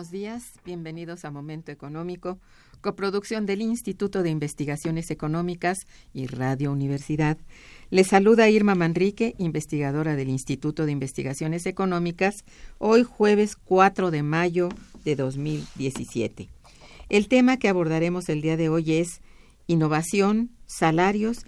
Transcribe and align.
Buenos 0.00 0.12
días, 0.12 0.52
bienvenidos 0.64 1.26
a 1.26 1.30
Momento 1.30 1.70
Económico, 1.70 2.38
coproducción 2.80 3.44
del 3.44 3.60
Instituto 3.60 4.22
de 4.22 4.30
Investigaciones 4.30 5.10
Económicas 5.10 5.86
y 6.14 6.26
Radio 6.26 6.72
Universidad. 6.72 7.36
Les 7.90 8.06
saluda 8.06 8.48
Irma 8.48 8.74
Manrique, 8.74 9.34
investigadora 9.36 10.16
del 10.16 10.30
Instituto 10.30 10.86
de 10.86 10.92
Investigaciones 10.92 11.66
Económicas, 11.66 12.46
hoy 12.78 13.02
jueves 13.02 13.56
4 13.56 14.10
de 14.10 14.22
mayo 14.22 14.70
de 15.04 15.16
2017. 15.16 16.48
El 17.10 17.28
tema 17.28 17.58
que 17.58 17.68
abordaremos 17.68 18.30
el 18.30 18.40
día 18.40 18.56
de 18.56 18.70
hoy 18.70 18.94
es 18.94 19.20
innovación, 19.66 20.48
salarios 20.64 21.44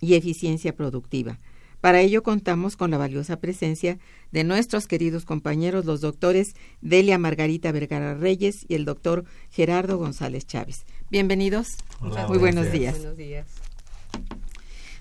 y 0.00 0.14
eficiencia 0.14 0.74
productiva. 0.74 1.38
Para 1.84 2.00
ello 2.00 2.22
contamos 2.22 2.78
con 2.78 2.90
la 2.90 2.96
valiosa 2.96 3.40
presencia 3.40 3.98
de 4.32 4.42
nuestros 4.42 4.86
queridos 4.86 5.26
compañeros, 5.26 5.84
los 5.84 6.00
doctores 6.00 6.54
Delia 6.80 7.18
Margarita 7.18 7.72
Vergara 7.72 8.14
Reyes 8.14 8.64
y 8.68 8.74
el 8.74 8.86
doctor 8.86 9.26
Gerardo 9.50 9.98
González 9.98 10.46
Chávez. 10.46 10.86
Bienvenidos. 11.10 11.76
Muy 12.00 12.38
buenos 12.38 12.72
días. 12.72 12.96
buenos 12.96 13.18
días. 13.18 13.46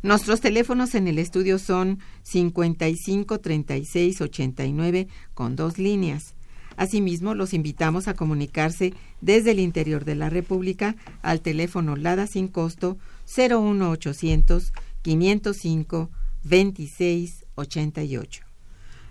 Nuestros 0.02 0.42
teléfonos 0.42 0.94
en 0.94 1.08
el 1.08 1.20
estudio 1.20 1.58
son 1.58 2.00
55 2.24 3.40
36 3.40 4.20
89 4.20 5.08
con 5.34 5.56
dos 5.56 5.78
líneas. 5.78 6.36
Asimismo, 6.76 7.34
los 7.34 7.54
invitamos 7.54 8.10
a 8.10 8.14
comunicarse 8.14 8.94
desde 9.22 9.52
el 9.52 9.62
interior 9.62 10.04
de 10.04 10.16
la 10.16 10.30
República 10.30 10.98
al 11.22 11.40
teléfono 11.40 11.96
LADA 11.96 12.28
sin 12.28 12.50
costo 12.50 12.98
01800 13.38 14.74
505 15.02 16.10
2688. 16.44 18.44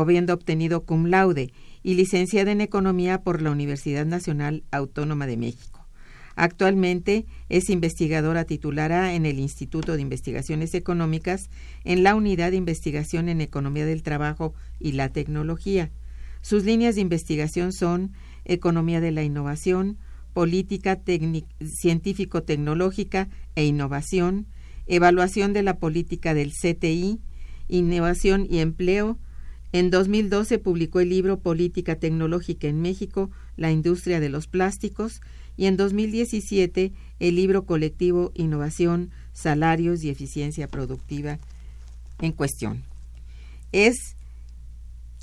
habiendo 0.00 0.34
obtenido 0.34 0.84
cum 0.84 1.06
laude, 1.06 1.52
y 1.82 1.94
licenciada 1.94 2.50
en 2.50 2.60
Economía 2.62 3.22
por 3.22 3.42
la 3.42 3.50
Universidad 3.50 4.06
Nacional 4.06 4.64
Autónoma 4.70 5.26
de 5.26 5.36
México. 5.36 5.86
Actualmente 6.34 7.26
es 7.48 7.70
investigadora 7.70 8.44
titulara 8.44 9.14
en 9.14 9.24
el 9.26 9.38
Instituto 9.38 9.94
de 9.94 10.02
Investigaciones 10.02 10.74
Económicas 10.74 11.48
en 11.84 12.02
la 12.02 12.16
Unidad 12.16 12.50
de 12.50 12.56
Investigación 12.56 13.28
en 13.28 13.40
Economía 13.40 13.86
del 13.86 14.02
Trabajo 14.02 14.54
y 14.80 14.92
la 14.92 15.10
Tecnología. 15.10 15.92
Sus 16.40 16.64
líneas 16.64 16.96
de 16.96 17.02
investigación 17.02 17.72
son 17.72 18.12
Economía 18.44 19.00
de 19.00 19.12
la 19.12 19.22
Innovación, 19.22 19.98
Política 20.32 21.00
Científico-Tecnológica 21.62 23.28
e 23.54 23.64
Innovación, 23.64 24.46
Evaluación 24.86 25.52
de 25.52 25.62
la 25.62 25.78
Política 25.78 26.34
del 26.34 26.50
CTI, 26.50 27.20
Innovación 27.68 28.46
y 28.50 28.58
Empleo, 28.58 29.18
en 29.74 29.90
2012 29.90 30.60
publicó 30.60 31.00
el 31.00 31.08
libro 31.08 31.40
Política 31.40 31.96
Tecnológica 31.96 32.68
en 32.68 32.80
México, 32.80 33.32
la 33.56 33.72
industria 33.72 34.20
de 34.20 34.28
los 34.28 34.46
plásticos, 34.46 35.20
y 35.56 35.66
en 35.66 35.76
2017 35.76 36.92
el 37.18 37.34
libro 37.34 37.66
colectivo 37.66 38.30
Innovación, 38.36 39.10
Salarios 39.32 40.04
y 40.04 40.10
Eficiencia 40.10 40.68
Productiva 40.68 41.40
en 42.20 42.30
cuestión. 42.30 42.84
Es, 43.72 44.14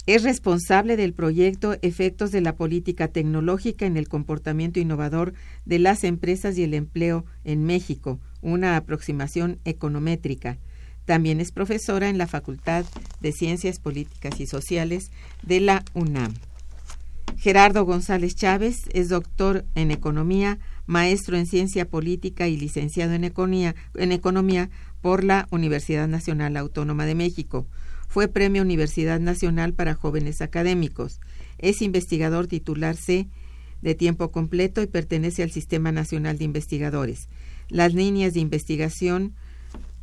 es 0.06 0.24
responsable 0.24 0.98
del 0.98 1.14
proyecto 1.14 1.78
Efectos 1.82 2.32
de 2.32 2.42
la 2.42 2.58
Política 2.58 3.08
Tecnológica 3.08 3.86
en 3.86 3.96
el 3.96 4.10
Comportamiento 4.10 4.82
Innovador 4.82 5.34
de 5.64 5.80
las 5.80 6.04
Empresas 6.04 6.58
y 6.58 6.64
el 6.64 6.74
Empleo 6.74 7.24
en 7.46 7.64
México, 7.64 8.20
una 8.42 8.76
aproximación 8.76 9.60
econométrica 9.64 10.58
también 11.06 11.40
es 11.40 11.52
profesora 11.52 12.10
en 12.10 12.18
la 12.18 12.28
Facultad 12.28 12.86
de 13.20 13.32
Ciencias 13.32 13.80
Políticas 13.80 14.40
y 14.40 14.48
Sociales 14.48 15.12
de 15.44 15.60
la 15.60 15.84
UNAM. 15.94 16.34
Gerardo 17.38 17.86
González 17.86 18.36
Chávez 18.36 18.84
es 18.94 19.10
doctor 19.10 19.66
en 19.74 19.90
Economía, 19.90 20.60
maestro 20.86 21.38
en 21.38 21.48
Ciencia 21.48 21.90
Política 21.90 22.48
y 22.48 22.56
licenciado 22.56 23.14
en 23.14 23.24
Economía, 23.24 23.76
en 23.96 24.12
Economía 24.12 24.70
por 25.02 25.24
la 25.24 25.48
Universidad 25.50 26.08
Nacional 26.08 26.56
Autónoma 26.56 27.06
de 27.06 27.16
México. 27.16 27.66
Fue 28.08 28.28
Premio 28.28 28.62
Universidad 28.62 29.20
Nacional 29.20 29.74
para 29.74 29.96
Jóvenes 29.96 30.42
Académicos. 30.42 31.20
Es 31.58 31.82
investigador 31.82 32.48
titular 32.48 32.96
C 32.96 33.28
de 33.82 33.96
tiempo 33.96 34.32
completo 34.32 34.82
y 34.82 34.88
pertenece 34.88 35.44
al 35.44 35.52
Sistema 35.52 35.92
Nacional 35.92 36.38
de 36.38 36.44
Investigadores. 36.44 37.28
Las 37.70 37.94
líneas 37.94 38.34
de 38.34 38.42
investigación 38.42 39.34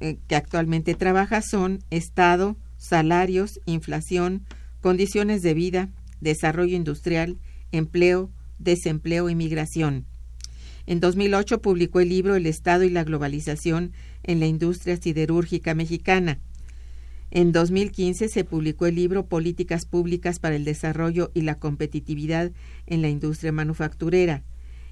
eh, 0.01 0.19
que 0.27 0.37
actualmente 0.37 0.95
trabaja 0.95 1.43
son 1.43 1.81
Estado, 1.91 2.57
salarios, 2.77 3.61
inflación, 3.67 4.45
condiciones 4.81 5.43
de 5.43 5.55
vida, 5.55 5.89
desarrollo 6.21 6.77
industrial, 6.77 7.39
empleo, 7.73 8.31
desempleo 8.59 9.29
y 9.29 9.35
migración. 9.35 10.07
En 10.87 11.01
2008 11.01 11.61
publicó 11.61 12.01
el 12.01 12.09
libro 12.09 12.35
El 12.35 12.47
Estado 12.47 12.85
y 12.85 12.91
la 12.91 13.05
globalización 13.05 13.93
en 14.23 14.41
la 14.41 14.47
industria 14.47 14.97
siderúrgica 14.97 15.75
mexicana. 15.75 16.39
En 17.31 17.53
2015 17.53 18.29
se 18.29 18.45
publicó 18.45 18.87
el 18.87 18.95
libro 18.95 19.27
Políticas 19.27 19.85
públicas 19.85 20.39
para 20.39 20.57
el 20.57 20.65
desarrollo 20.65 21.31
y 21.35 21.43
la 21.43 21.59
competitividad 21.59 22.53
en 22.87 23.03
la 23.03 23.11
industria 23.11 23.53
manufacturera. 23.53 24.45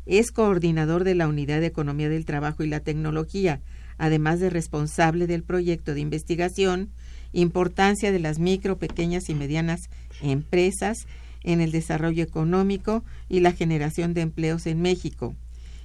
Es 0.04 0.32
coordinador 0.32 1.02
de 1.02 1.14
la 1.14 1.28
Unidad 1.28 1.60
de 1.60 1.66
Economía 1.66 2.10
del 2.10 2.26
Trabajo 2.26 2.62
y 2.62 2.68
la 2.68 2.80
Tecnología, 2.80 3.62
además 3.98 4.40
de 4.40 4.50
responsable 4.50 5.26
del 5.26 5.43
proyecto 5.43 5.94
de 5.94 6.00
investigación 6.00 6.90
importancia 7.32 8.12
de 8.12 8.19
las 8.19 8.38
micro, 8.38 8.78
pequeñas 8.78 9.28
y 9.28 9.34
medianas 9.34 9.90
empresas 10.22 11.06
en 11.43 11.60
el 11.60 11.70
desarrollo 11.70 12.22
económico 12.22 13.04
y 13.28 13.40
la 13.40 13.52
generación 13.52 14.14
de 14.14 14.22
empleos 14.22 14.66
en 14.66 14.81
México. 14.81 15.34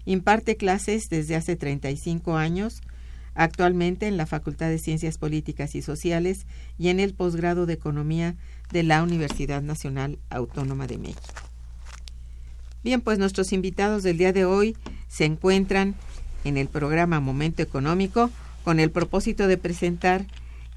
Imparte 0.05 0.55
clases 0.55 1.03
desde 1.09 1.35
hace 1.35 1.55
35 1.55 2.37
años, 2.37 2.81
actualmente 3.35 4.07
en 4.07 4.17
la 4.17 4.25
Facultad 4.25 4.69
de 4.69 4.79
Ciencias 4.79 5.17
Políticas 5.17 5.75
y 5.75 5.81
Sociales 5.81 6.47
y 6.77 6.89
en 6.89 6.99
el 6.99 7.13
posgrado 7.13 7.65
de 7.65 7.73
Economía 7.73 8.35
de 8.71 8.83
la 8.83 9.03
Universidad 9.03 9.61
Nacional 9.61 10.19
Autónoma 10.29 10.87
de 10.87 10.97
México. 10.97 11.21
Bien, 12.83 13.01
pues 13.01 13.19
nuestros 13.19 13.53
invitados 13.53 14.01
del 14.01 14.17
día 14.17 14.33
de 14.33 14.45
hoy 14.45 14.75
se 15.07 15.25
encuentran 15.25 15.95
en 16.43 16.57
el 16.57 16.67
programa 16.67 17.19
Momento 17.19 17.61
Económico 17.61 18.29
con 18.63 18.79
el 18.79 18.91
propósito 18.91 19.47
de 19.47 19.57
presentar 19.57 20.25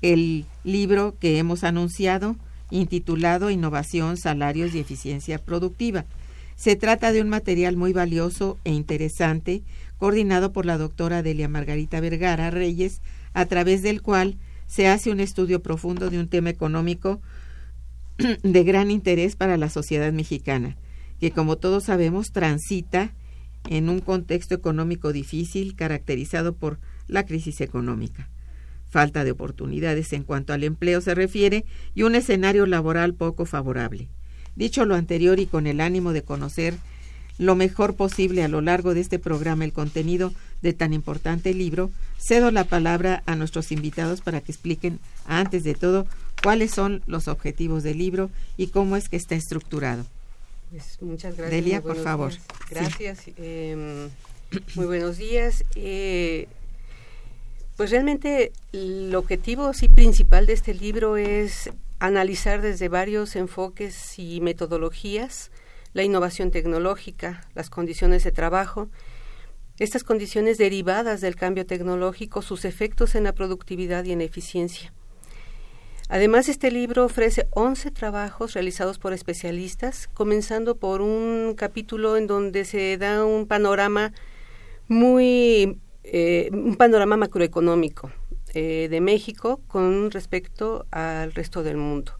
el 0.02 0.44
libro 0.64 1.16
que 1.18 1.38
hemos 1.38 1.64
anunciado 1.64 2.36
intitulado 2.70 3.50
Innovación, 3.50 4.16
Salarios 4.16 4.74
y 4.74 4.80
Eficiencia 4.80 5.38
Productiva. 5.38 6.04
Se 6.56 6.76
trata 6.76 7.12
de 7.12 7.20
un 7.20 7.28
material 7.28 7.76
muy 7.76 7.92
valioso 7.92 8.58
e 8.64 8.72
interesante, 8.72 9.62
coordinado 9.98 10.52
por 10.52 10.66
la 10.66 10.78
doctora 10.78 11.22
Delia 11.22 11.48
Margarita 11.48 12.00
Vergara 12.00 12.50
Reyes, 12.50 13.00
a 13.32 13.46
través 13.46 13.82
del 13.82 14.02
cual 14.02 14.36
se 14.66 14.88
hace 14.88 15.10
un 15.10 15.20
estudio 15.20 15.62
profundo 15.62 16.10
de 16.10 16.18
un 16.18 16.28
tema 16.28 16.50
económico 16.50 17.20
de 18.42 18.64
gran 18.64 18.90
interés 18.90 19.36
para 19.36 19.56
la 19.56 19.68
sociedad 19.68 20.12
mexicana, 20.12 20.76
que 21.20 21.30
como 21.30 21.56
todos 21.56 21.84
sabemos 21.84 22.32
transita 22.32 23.12
en 23.68 23.88
un 23.88 24.00
contexto 24.00 24.54
económico 24.54 25.12
difícil 25.12 25.74
caracterizado 25.74 26.54
por 26.54 26.78
la 27.08 27.26
crisis 27.26 27.60
económica, 27.60 28.28
falta 28.90 29.24
de 29.24 29.32
oportunidades 29.32 30.12
en 30.12 30.24
cuanto 30.24 30.52
al 30.52 30.64
empleo 30.64 31.00
se 31.00 31.14
refiere 31.14 31.64
y 31.94 32.02
un 32.02 32.14
escenario 32.14 32.66
laboral 32.66 33.14
poco 33.14 33.46
favorable. 33.46 34.08
Dicho 34.56 34.84
lo 34.84 34.94
anterior 34.94 35.40
y 35.40 35.46
con 35.46 35.66
el 35.66 35.80
ánimo 35.80 36.12
de 36.12 36.22
conocer 36.22 36.74
lo 37.38 37.56
mejor 37.56 37.96
posible 37.96 38.44
a 38.44 38.48
lo 38.48 38.60
largo 38.60 38.94
de 38.94 39.00
este 39.00 39.18
programa 39.18 39.64
el 39.64 39.72
contenido 39.72 40.32
de 40.62 40.72
tan 40.72 40.92
importante 40.92 41.52
libro, 41.52 41.90
cedo 42.16 42.50
la 42.50 42.64
palabra 42.64 43.22
a 43.26 43.34
nuestros 43.34 43.72
invitados 43.72 44.20
para 44.20 44.40
que 44.40 44.52
expliquen, 44.52 45.00
antes 45.26 45.64
de 45.64 45.74
todo, 45.74 46.06
cuáles 46.42 46.70
son 46.70 47.02
los 47.06 47.26
objetivos 47.26 47.82
del 47.82 47.98
libro 47.98 48.30
y 48.56 48.68
cómo 48.68 48.96
es 48.96 49.08
que 49.08 49.16
está 49.16 49.34
estructurado. 49.34 50.06
Pues 50.74 51.00
muchas 51.02 51.36
gracias. 51.36 51.50
Delia, 51.52 51.80
por 51.80 51.94
favor. 52.02 52.32
Gracias. 52.68 53.28
Em, 53.36 54.10
muy 54.74 54.86
buenos 54.86 55.18
días. 55.18 55.64
Eh, 55.76 56.48
pues 57.76 57.92
realmente 57.92 58.50
el 58.72 59.14
objetivo 59.14 59.72
sí 59.72 59.88
principal 59.88 60.46
de 60.46 60.52
este 60.54 60.74
libro 60.74 61.16
es 61.16 61.70
analizar 62.00 62.60
desde 62.60 62.88
varios 62.88 63.36
enfoques 63.36 64.18
y 64.18 64.40
metodologías 64.40 65.52
la 65.92 66.02
innovación 66.02 66.50
tecnológica, 66.50 67.46
las 67.54 67.70
condiciones 67.70 68.24
de 68.24 68.32
trabajo, 68.32 68.88
estas 69.78 70.02
condiciones 70.02 70.58
derivadas 70.58 71.20
del 71.20 71.36
cambio 71.36 71.66
tecnológico, 71.66 72.42
sus 72.42 72.64
efectos 72.64 73.14
en 73.14 73.22
la 73.22 73.32
productividad 73.32 74.04
y 74.04 74.10
en 74.10 74.18
la 74.18 74.24
eficiencia. 74.24 74.92
Además, 76.08 76.48
este 76.48 76.70
libro 76.70 77.06
ofrece 77.06 77.48
11 77.52 77.90
trabajos 77.90 78.52
realizados 78.52 78.98
por 78.98 79.12
especialistas, 79.12 80.08
comenzando 80.12 80.76
por 80.76 81.00
un 81.00 81.54
capítulo 81.56 82.16
en 82.16 82.26
donde 82.26 82.64
se 82.64 82.98
da 82.98 83.24
un 83.24 83.46
panorama 83.46 84.12
muy, 84.86 85.78
eh, 86.02 86.50
un 86.52 86.76
panorama 86.76 87.16
macroeconómico 87.16 88.12
eh, 88.52 88.88
de 88.90 89.00
México 89.00 89.60
con 89.66 90.10
respecto 90.10 90.86
al 90.90 91.32
resto 91.32 91.62
del 91.62 91.78
mundo. 91.78 92.12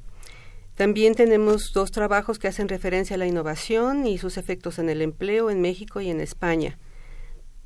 También 0.75 1.15
tenemos 1.15 1.73
dos 1.73 1.93
trabajos 1.93 2.39
que 2.39 2.49
hacen 2.49 2.69
referencia 2.69 3.15
a 3.15 3.19
la 3.19 3.27
innovación 3.27 4.07
y 4.07 4.19
sus 4.19 4.39
efectos 4.39 4.79
en 4.79 4.89
el 4.89 5.03
empleo 5.03 5.51
en 5.51 5.61
México 5.61 6.01
y 6.01 6.11
en 6.11 6.21
España. 6.21 6.79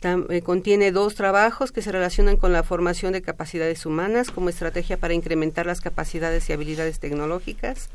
Eh, 0.02 0.42
contiene 0.42 0.92
dos 0.92 1.16
trabajos 1.16 1.72
que 1.72 1.82
se 1.82 1.90
relacionan 1.90 2.36
con 2.36 2.52
la 2.52 2.62
formación 2.62 3.12
de 3.12 3.22
capacidades 3.22 3.84
humanas 3.84 4.30
como 4.30 4.48
estrategia 4.48 4.96
para 4.96 5.14
incrementar 5.14 5.66
las 5.66 5.80
capacidades 5.80 6.48
y 6.48 6.52
habilidades 6.52 7.00
tecnológicas, 7.00 7.88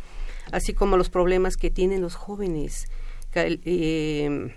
así 0.51 0.73
como 0.73 0.97
los 0.97 1.09
problemas 1.09 1.55
que 1.55 1.71
tienen 1.71 2.01
los 2.01 2.15
jóvenes. 2.15 2.87
Eh, 3.35 4.53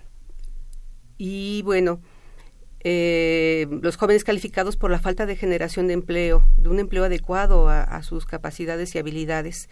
y 1.19 1.63
bueno, 1.63 2.01
eh, 2.81 3.69
los 3.81 3.97
jóvenes 3.97 4.25
calificados 4.25 4.77
por 4.77 4.91
la 4.91 4.99
falta 4.99 5.25
de 5.25 5.37
generación 5.37 5.87
de 5.87 5.95
empleo, 5.95 6.43
de 6.57 6.69
un 6.69 6.81
empleo 6.81 7.05
adecuado 7.05 7.69
a 7.69 8.03
sus 8.03 8.27
capacidades 8.27 8.95
y 8.95 8.99
habilidades. 8.99 9.69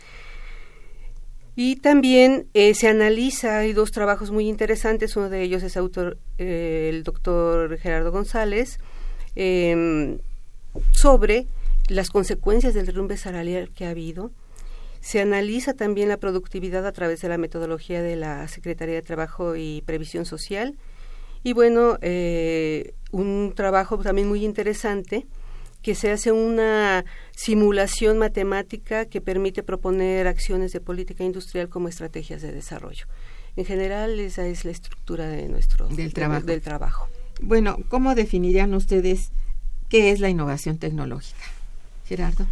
Y 1.56 1.76
también 1.76 2.48
eh, 2.54 2.74
se 2.74 2.88
analiza, 2.88 3.58
hay 3.58 3.72
dos 3.72 3.92
trabajos 3.92 4.32
muy 4.32 4.48
interesantes, 4.48 5.16
uno 5.16 5.28
de 5.28 5.42
ellos 5.42 5.62
es 5.62 5.76
autor, 5.76 6.18
eh, 6.38 6.90
el 6.92 7.04
doctor 7.04 7.78
Gerardo 7.78 8.10
González, 8.10 8.78
em, 9.36 10.18
sobre 10.90 11.46
las 11.88 12.10
consecuencias 12.10 12.74
del 12.74 12.86
derrumbe 12.86 13.16
salarial 13.16 13.70
que 13.70 13.86
ha 13.86 13.90
habido. 13.90 14.32
Se 15.00 15.20
analiza 15.20 15.74
también 15.74 16.08
la 16.08 16.16
productividad 16.16 16.86
a 16.86 16.92
través 16.92 17.20
de 17.20 17.28
la 17.28 17.38
metodología 17.38 18.02
de 18.02 18.16
la 18.16 18.48
Secretaría 18.48 18.96
de 18.96 19.02
Trabajo 19.02 19.54
y 19.54 19.82
Previsión 19.86 20.24
Social. 20.24 20.76
Y 21.44 21.52
bueno, 21.52 21.98
eh, 22.00 22.94
un 23.12 23.52
trabajo 23.54 23.98
también 23.98 24.28
muy 24.28 24.44
interesante 24.44 25.26
que 25.84 25.94
se 25.94 26.10
hace 26.10 26.32
una 26.32 27.04
simulación 27.36 28.18
matemática 28.18 29.04
que 29.04 29.20
permite 29.20 29.62
proponer 29.62 30.26
acciones 30.26 30.72
de 30.72 30.80
política 30.80 31.24
industrial 31.24 31.68
como 31.68 31.88
estrategias 31.88 32.40
de 32.40 32.52
desarrollo. 32.52 33.04
En 33.54 33.66
general, 33.66 34.18
esa 34.18 34.46
es 34.46 34.64
la 34.64 34.70
estructura 34.70 35.28
de 35.28 35.46
nuestro 35.46 35.86
del 35.88 36.14
trabajo. 36.14 36.46
Del 36.46 36.62
trabajo. 36.62 37.08
Bueno, 37.42 37.76
¿cómo 37.90 38.14
definirían 38.14 38.72
ustedes 38.72 39.30
qué 39.90 40.10
es 40.10 40.20
la 40.20 40.30
innovación 40.30 40.78
tecnológica? 40.78 41.44
Gerardo. 42.06 42.46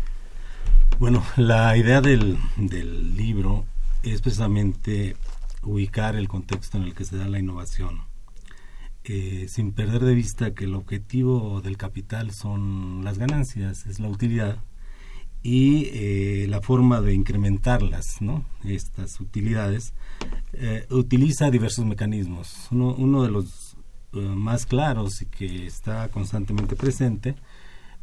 Bueno, 0.98 1.24
la 1.36 1.74
idea 1.78 2.02
del, 2.02 2.36
del 2.58 3.16
libro 3.16 3.64
es 4.02 4.20
precisamente 4.20 5.16
ubicar 5.62 6.16
el 6.16 6.28
contexto 6.28 6.76
en 6.76 6.84
el 6.84 6.94
que 6.94 7.06
se 7.06 7.16
da 7.16 7.28
la 7.28 7.38
innovación 7.38 8.11
eh, 9.04 9.46
sin 9.48 9.72
perder 9.72 10.02
de 10.02 10.14
vista 10.14 10.54
que 10.54 10.64
el 10.64 10.74
objetivo 10.74 11.60
del 11.60 11.76
capital 11.76 12.32
son 12.32 13.02
las 13.04 13.18
ganancias, 13.18 13.86
es 13.86 13.98
la 13.98 14.08
utilidad 14.08 14.58
y 15.42 15.86
eh, 15.92 16.46
la 16.48 16.60
forma 16.60 17.00
de 17.00 17.12
incrementarlas, 17.14 18.22
¿no? 18.22 18.44
estas 18.64 19.18
utilidades, 19.20 19.92
eh, 20.52 20.86
utiliza 20.90 21.50
diversos 21.50 21.84
mecanismos. 21.84 22.68
Uno, 22.70 22.94
uno 22.94 23.24
de 23.24 23.30
los 23.30 23.76
más 24.12 24.66
claros 24.66 25.22
y 25.22 25.26
que 25.26 25.66
está 25.66 26.08
constantemente 26.08 26.76
presente, 26.76 27.34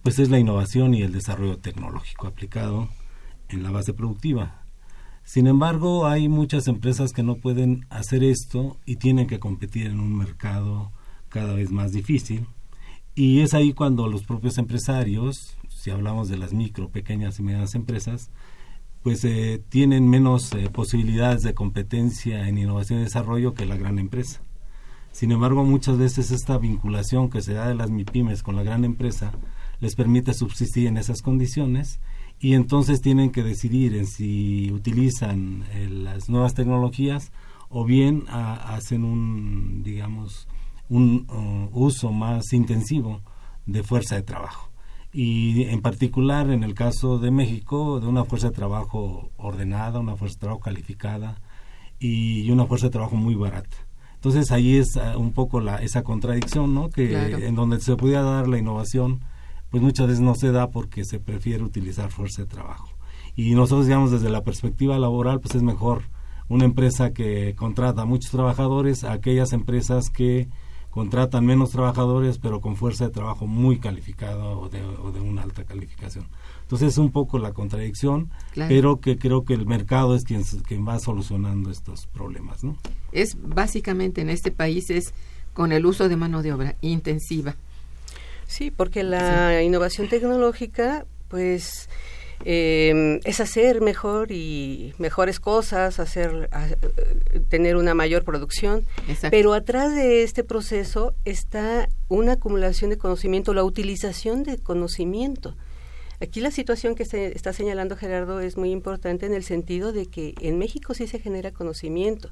pues 0.01 0.19
es 0.19 0.29
la 0.29 0.39
innovación 0.39 0.93
y 0.93 1.03
el 1.03 1.13
desarrollo 1.13 1.59
tecnológico 1.59 2.27
aplicado 2.27 2.89
en 3.47 3.63
la 3.63 3.71
base 3.71 3.93
productiva. 3.93 4.58
Sin 5.29 5.45
embargo, 5.45 6.07
hay 6.07 6.27
muchas 6.27 6.67
empresas 6.67 7.13
que 7.13 7.21
no 7.21 7.35
pueden 7.35 7.85
hacer 7.91 8.23
esto 8.23 8.77
y 8.87 8.95
tienen 8.95 9.27
que 9.27 9.37
competir 9.37 9.85
en 9.85 9.99
un 9.99 10.17
mercado 10.17 10.91
cada 11.29 11.53
vez 11.53 11.69
más 11.69 11.91
difícil. 11.91 12.47
Y 13.13 13.41
es 13.41 13.53
ahí 13.53 13.73
cuando 13.73 14.07
los 14.07 14.23
propios 14.23 14.57
empresarios, 14.57 15.55
si 15.67 15.91
hablamos 15.91 16.29
de 16.29 16.37
las 16.37 16.51
micro, 16.51 16.89
pequeñas 16.89 17.37
y 17.37 17.43
medianas 17.43 17.75
empresas, 17.75 18.31
pues 19.03 19.23
eh, 19.23 19.61
tienen 19.69 20.09
menos 20.09 20.51
eh, 20.55 20.67
posibilidades 20.71 21.43
de 21.43 21.53
competencia 21.53 22.47
en 22.47 22.57
innovación 22.57 22.97
y 22.97 23.03
desarrollo 23.03 23.53
que 23.53 23.67
la 23.67 23.77
gran 23.77 23.99
empresa. 23.99 24.41
Sin 25.11 25.31
embargo, 25.31 25.63
muchas 25.63 25.99
veces 25.99 26.31
esta 26.31 26.57
vinculación 26.57 27.29
que 27.29 27.43
se 27.43 27.53
da 27.53 27.67
de 27.67 27.75
las 27.75 27.91
MIPIMES 27.91 28.41
con 28.41 28.55
la 28.55 28.63
gran 28.63 28.83
empresa 28.83 29.31
les 29.79 29.93
permite 29.93 30.33
subsistir 30.33 30.87
en 30.87 30.97
esas 30.97 31.21
condiciones 31.21 31.99
y 32.39 32.53
entonces 32.53 33.01
tienen 33.01 33.31
que 33.31 33.43
decidir 33.43 33.95
en 33.95 34.07
si 34.07 34.71
utilizan 34.71 35.63
eh, 35.73 35.89
las 35.89 36.29
nuevas 36.29 36.53
tecnologías 36.53 37.31
o 37.69 37.85
bien 37.85 38.23
hacen 38.29 39.03
un, 39.03 39.83
digamos, 39.83 40.47
un 40.89 41.27
uh, 41.29 41.69
uso 41.77 42.11
más 42.11 42.51
intensivo 42.53 43.21
de 43.65 43.83
fuerza 43.83 44.15
de 44.15 44.23
trabajo. 44.23 44.71
Y 45.11 45.63
en 45.63 45.81
particular 45.81 46.49
en 46.49 46.63
el 46.63 46.73
caso 46.73 47.19
de 47.19 47.29
México, 47.29 47.99
de 47.99 48.07
una 48.07 48.25
fuerza 48.25 48.49
de 48.49 48.55
trabajo 48.55 49.31
ordenada, 49.37 49.99
una 49.99 50.15
fuerza 50.15 50.35
de 50.35 50.39
trabajo 50.39 50.61
calificada 50.61 51.41
y 51.99 52.49
una 52.49 52.65
fuerza 52.65 52.87
de 52.87 52.91
trabajo 52.91 53.15
muy 53.15 53.35
barata. 53.35 53.77
Entonces 54.15 54.51
ahí 54.51 54.77
es 54.77 54.95
uh, 54.95 55.19
un 55.19 55.33
poco 55.33 55.59
la, 55.59 55.75
esa 55.77 56.03
contradicción, 56.03 56.73
¿no? 56.73 56.89
Que 56.89 57.47
en 57.47 57.55
donde 57.55 57.79
se 57.81 57.95
podía 57.95 58.21
dar 58.21 58.47
la 58.47 58.57
innovación, 58.57 59.19
pues 59.69 59.83
muchas 59.83 60.07
veces 60.07 60.21
no 60.21 60.35
se 60.35 60.51
da 60.51 60.69
porque 60.69 61.05
se 61.05 61.19
prefiere 61.19 61.63
utilizar 61.63 62.11
fuerza 62.11 62.43
de 62.43 62.47
trabajo. 62.47 62.89
Y 63.35 63.55
nosotros, 63.55 63.85
digamos, 63.85 64.11
desde 64.11 64.29
la 64.29 64.43
perspectiva 64.43 64.97
laboral, 64.99 65.39
pues 65.39 65.55
es 65.55 65.63
mejor 65.63 66.03
una 66.49 66.65
empresa 66.65 67.13
que 67.13 67.55
contrata 67.55 68.01
a 68.01 68.05
muchos 68.05 68.31
trabajadores 68.31 69.03
a 69.03 69.13
aquellas 69.13 69.53
empresas 69.53 70.09
que 70.09 70.49
contratan 70.89 71.45
menos 71.45 71.69
trabajadores, 71.69 72.39
pero 72.39 72.61
con 72.61 72.75
fuerza 72.75 73.05
de 73.05 73.11
trabajo 73.11 73.45
muy 73.45 73.79
calificada 73.79 74.43
o 74.43 74.69
de, 74.69 74.81
una 75.21 75.43
alta 75.43 75.63
calificación. 75.63 76.27
Entonces 76.61 76.89
es 76.89 76.97
un 76.97 77.11
poco 77.11 77.37
la 77.37 77.53
contradicción, 77.53 78.29
pero 78.55 78.99
que 78.99 79.17
creo 79.17 79.43
que 79.43 79.53
el 79.53 79.65
mercado 79.65 80.15
es 80.15 80.23
quien, 80.23 80.43
quien 80.67 80.87
va 80.87 80.99
solucionando 80.99 81.69
estos 81.69 82.07
problemas. 82.07 82.63
¿no? 82.63 82.75
Es 83.11 83.37
básicamente 83.39 84.21
en 84.21 84.29
este 84.29 84.51
país 84.51 84.89
es 84.89 85.13
con 85.53 85.71
el 85.71 85.85
uso 85.85 86.09
de 86.09 86.15
mano 86.15 86.41
de 86.41 86.53
obra 86.53 86.75
intensiva. 86.81 87.55
Sí, 88.49 88.71
porque 88.71 89.03
la 89.03 89.61
innovación 89.61 90.09
tecnológica, 90.09 91.05
pues 91.27 91.87
eh, 92.45 93.19
es 93.23 93.39
hacer 93.41 93.79
mejor 93.79 94.31
y 94.31 94.95
mejores 94.97 95.39
cosas, 95.39 95.99
hacer 95.99 96.49
tener 97.49 97.75
una 97.75 97.93
mayor 97.93 98.23
producción, 98.23 98.87
pero 99.29 99.53
atrás 99.53 99.93
de 99.93 100.23
este 100.23 100.43
proceso 100.43 101.13
está 101.25 101.89
una 102.07 102.33
acumulación 102.33 102.89
de 102.89 102.97
conocimiento, 102.97 103.53
la 103.53 103.63
utilización 103.63 104.41
de 104.41 104.57
conocimiento. 104.57 105.55
Aquí 106.19 106.41
la 106.41 106.49
situación 106.49 106.95
que 106.95 107.05
se 107.05 107.27
está 107.27 107.53
señalando 107.53 107.95
Gerardo 107.95 108.39
es 108.39 108.57
muy 108.57 108.71
importante 108.71 109.27
en 109.27 109.33
el 109.33 109.43
sentido 109.43 109.93
de 109.93 110.07
que 110.07 110.33
en 110.41 110.57
México 110.57 110.95
sí 110.95 111.05
se 111.05 111.19
genera 111.19 111.51
conocimiento, 111.51 112.31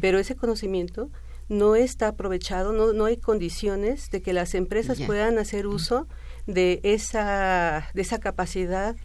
pero 0.00 0.18
ese 0.18 0.34
conocimiento 0.34 1.08
no 1.48 1.76
está 1.76 2.08
aprovechado, 2.08 2.72
no, 2.72 2.92
no 2.92 3.04
hay 3.04 3.16
condiciones 3.16 4.10
de 4.10 4.22
que 4.22 4.32
las 4.32 4.54
empresas 4.54 5.00
puedan 5.00 5.38
hacer 5.38 5.66
uso 5.66 6.06
de 6.46 6.80
esa, 6.82 7.88
de 7.94 8.02
esa 8.02 8.18
capacidad 8.18 8.96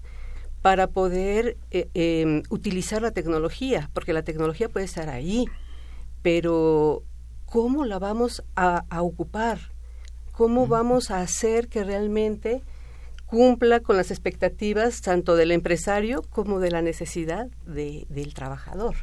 para 0.62 0.88
poder 0.88 1.58
eh, 1.72 1.89
em, 1.94 2.44
utilizar 2.50 3.01
la 3.01 3.12
tecnología, 3.12 3.89
porque 3.94 4.13
la 4.13 4.24
tecnología 4.24 4.70
puede 4.70 4.86
estar 4.86 5.10
ahí, 5.10 5.46
pero 6.22 7.03
¿cómo 7.46 7.86
la 7.86 8.00
vamos 8.00 8.44
a, 8.56 8.84
ocupar? 9.01 9.60
¿Cómo 10.32 10.67
vamos 10.67 11.12
a 11.12 11.22
hacer 11.22 11.67
que 11.67 11.84
realmente 11.84 12.63
cumpla 13.27 13.82
con 13.82 13.98
las 13.98 14.12
expectativas 14.12 15.01
tanto 15.01 15.36
del 15.36 15.51
empresario 15.51 16.22
como 16.29 16.60
de 16.60 16.72
la 16.72 16.82
necesidad 16.82 17.48
del 17.65 18.34
trabajador? 18.34 18.96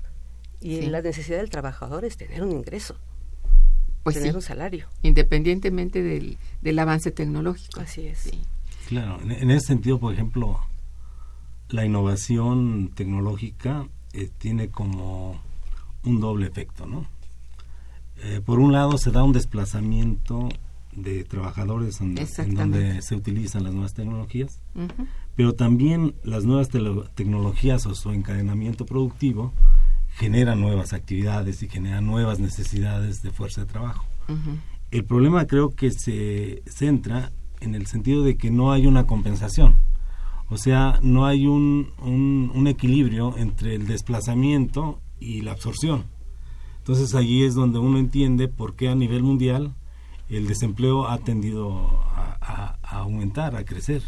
Y 0.60 0.82
la 0.86 1.02
necesidad 1.02 1.38
del 1.38 1.50
trabajador 1.50 2.04
es 2.04 2.16
tener 2.16 2.42
un 2.42 2.52
ingreso 2.52 2.96
pues 4.04 4.16
tener 4.16 4.36
un 4.36 4.42
salario. 4.42 4.86
Independientemente 5.02 6.02
del, 6.02 6.36
del, 6.62 6.78
avance 6.78 7.10
tecnológico. 7.10 7.80
Así 7.80 8.06
es. 8.06 8.30
Claro, 8.86 9.18
en, 9.22 9.50
ese 9.50 9.68
sentido, 9.68 9.98
por 9.98 10.12
ejemplo, 10.12 10.60
la 11.70 11.84
innovación 11.84 12.90
tecnológica 12.94 13.88
eh, 14.12 14.30
tiene 14.38 14.68
como 14.68 15.40
un 16.04 16.20
doble 16.20 16.46
efecto, 16.46 16.86
¿no? 16.86 17.06
Eh, 18.22 18.40
por 18.44 18.60
un 18.60 18.72
lado 18.72 18.98
se 18.98 19.10
da 19.10 19.24
un 19.24 19.32
desplazamiento 19.32 20.48
de 20.92 21.24
trabajadores 21.24 22.00
en, 22.00 22.14
donde 22.54 23.02
se 23.02 23.16
utilizan 23.16 23.64
las 23.64 23.72
nuevas 23.72 23.94
tecnologías, 23.94 24.60
pero 25.34 25.54
también 25.54 26.14
las 26.22 26.44
nuevas 26.44 26.68
tecnologías 26.68 27.86
o 27.86 27.94
su 27.96 28.12
encadenamiento 28.12 28.86
productivo 28.86 29.52
genera 30.14 30.54
nuevas 30.54 30.92
actividades 30.92 31.62
y 31.62 31.68
genera 31.68 32.00
nuevas 32.00 32.38
necesidades 32.38 33.22
de 33.22 33.30
fuerza 33.30 33.62
de 33.62 33.66
trabajo. 33.66 34.06
El 34.90 35.04
problema 35.04 35.46
creo 35.46 35.70
que 35.70 35.90
se 35.90 36.62
centra 36.66 37.32
en 37.60 37.74
el 37.74 37.86
sentido 37.86 38.22
de 38.22 38.36
que 38.36 38.50
no 38.50 38.72
hay 38.72 38.86
una 38.86 39.06
compensación. 39.06 39.76
O 40.48 40.56
sea, 40.56 41.00
no 41.02 41.26
hay 41.26 41.46
un, 41.46 41.92
un, 41.98 42.66
equilibrio 42.66 43.36
entre 43.38 43.74
el 43.74 43.86
desplazamiento 43.86 45.00
y 45.18 45.40
la 45.40 45.52
absorción. 45.52 46.04
Entonces 46.78 47.14
allí 47.14 47.44
es 47.44 47.54
donde 47.54 47.78
uno 47.78 47.98
entiende 47.98 48.46
por 48.48 48.76
qué 48.76 48.88
a 48.88 48.94
nivel 48.94 49.22
mundial 49.22 49.74
el 50.28 50.46
desempleo 50.46 51.08
ha 51.08 51.18
tendido 51.18 51.90
a, 52.40 52.76
aumentar, 52.82 53.56
a 53.56 53.64
crecer, 53.64 54.02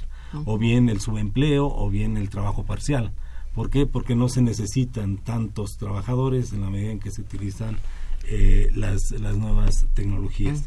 o 0.45 0.59
bien 0.59 0.89
el 0.89 1.01
subempleo 1.01 1.67
o 1.67 1.91
bien 1.91 2.17
el 2.17 2.29
trabajo 2.29 2.65
parcial. 2.65 3.13
¿Por 3.57 3.71
qué? 3.71 3.87
Porque 3.87 4.15
no 4.15 4.29
se 4.29 4.43
necesitan 4.43 5.17
tantos 5.17 5.79
trabajadores 5.79 6.53
en 6.53 6.61
la 6.61 6.71
medida 6.71 6.93
en 6.93 7.01
que 7.01 7.11
se 7.11 7.23
utilizan 7.23 7.79
eh, 8.29 8.71
las, 8.75 9.11
las, 9.13 9.37
nuevas 9.37 9.87
tecnologías. 9.95 10.65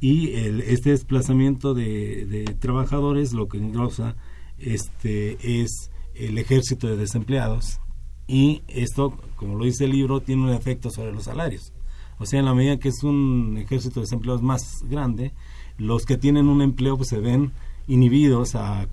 Y 0.00 0.34
el, 0.34 0.60
este 0.60 0.90
desplazamiento 0.90 1.74
de, 1.74 2.26
de, 2.26 2.44
trabajadores 2.44 3.32
lo 3.32 3.48
que 3.48 3.56
engrosa 3.56 4.14
este, 4.58 5.62
es 5.62 5.90
el 6.14 6.36
ejército 6.38 6.86
de 6.86 6.96
desempleados 6.96 7.80
y 8.28 8.62
esto, 8.68 9.16
como 9.36 9.56
lo 9.56 9.64
dice 9.64 9.84
el 9.84 9.92
libro, 9.92 10.20
tiene 10.20 10.42
un 10.42 10.50
efecto 10.50 10.90
sobre 10.90 11.12
los 11.12 11.24
salarios. 11.24 11.72
O 12.18 12.26
sea, 12.26 12.40
en 12.40 12.46
la 12.46 12.54
medida 12.54 12.78
que 12.78 12.88
es 12.88 13.02
un 13.02 13.56
ejército 13.58 14.00
de 14.00 14.02
desempleados 14.02 14.42
más 14.42 14.82
grande, 14.88 15.32
los 15.78 16.04
que 16.04 16.16
tienen 16.16 16.48
un 16.48 16.62
empleo 16.62 16.96
pues, 16.96 17.08
se 17.08 17.18
ven 17.18 17.52
inhibidos 17.86 18.54
a 18.56 18.88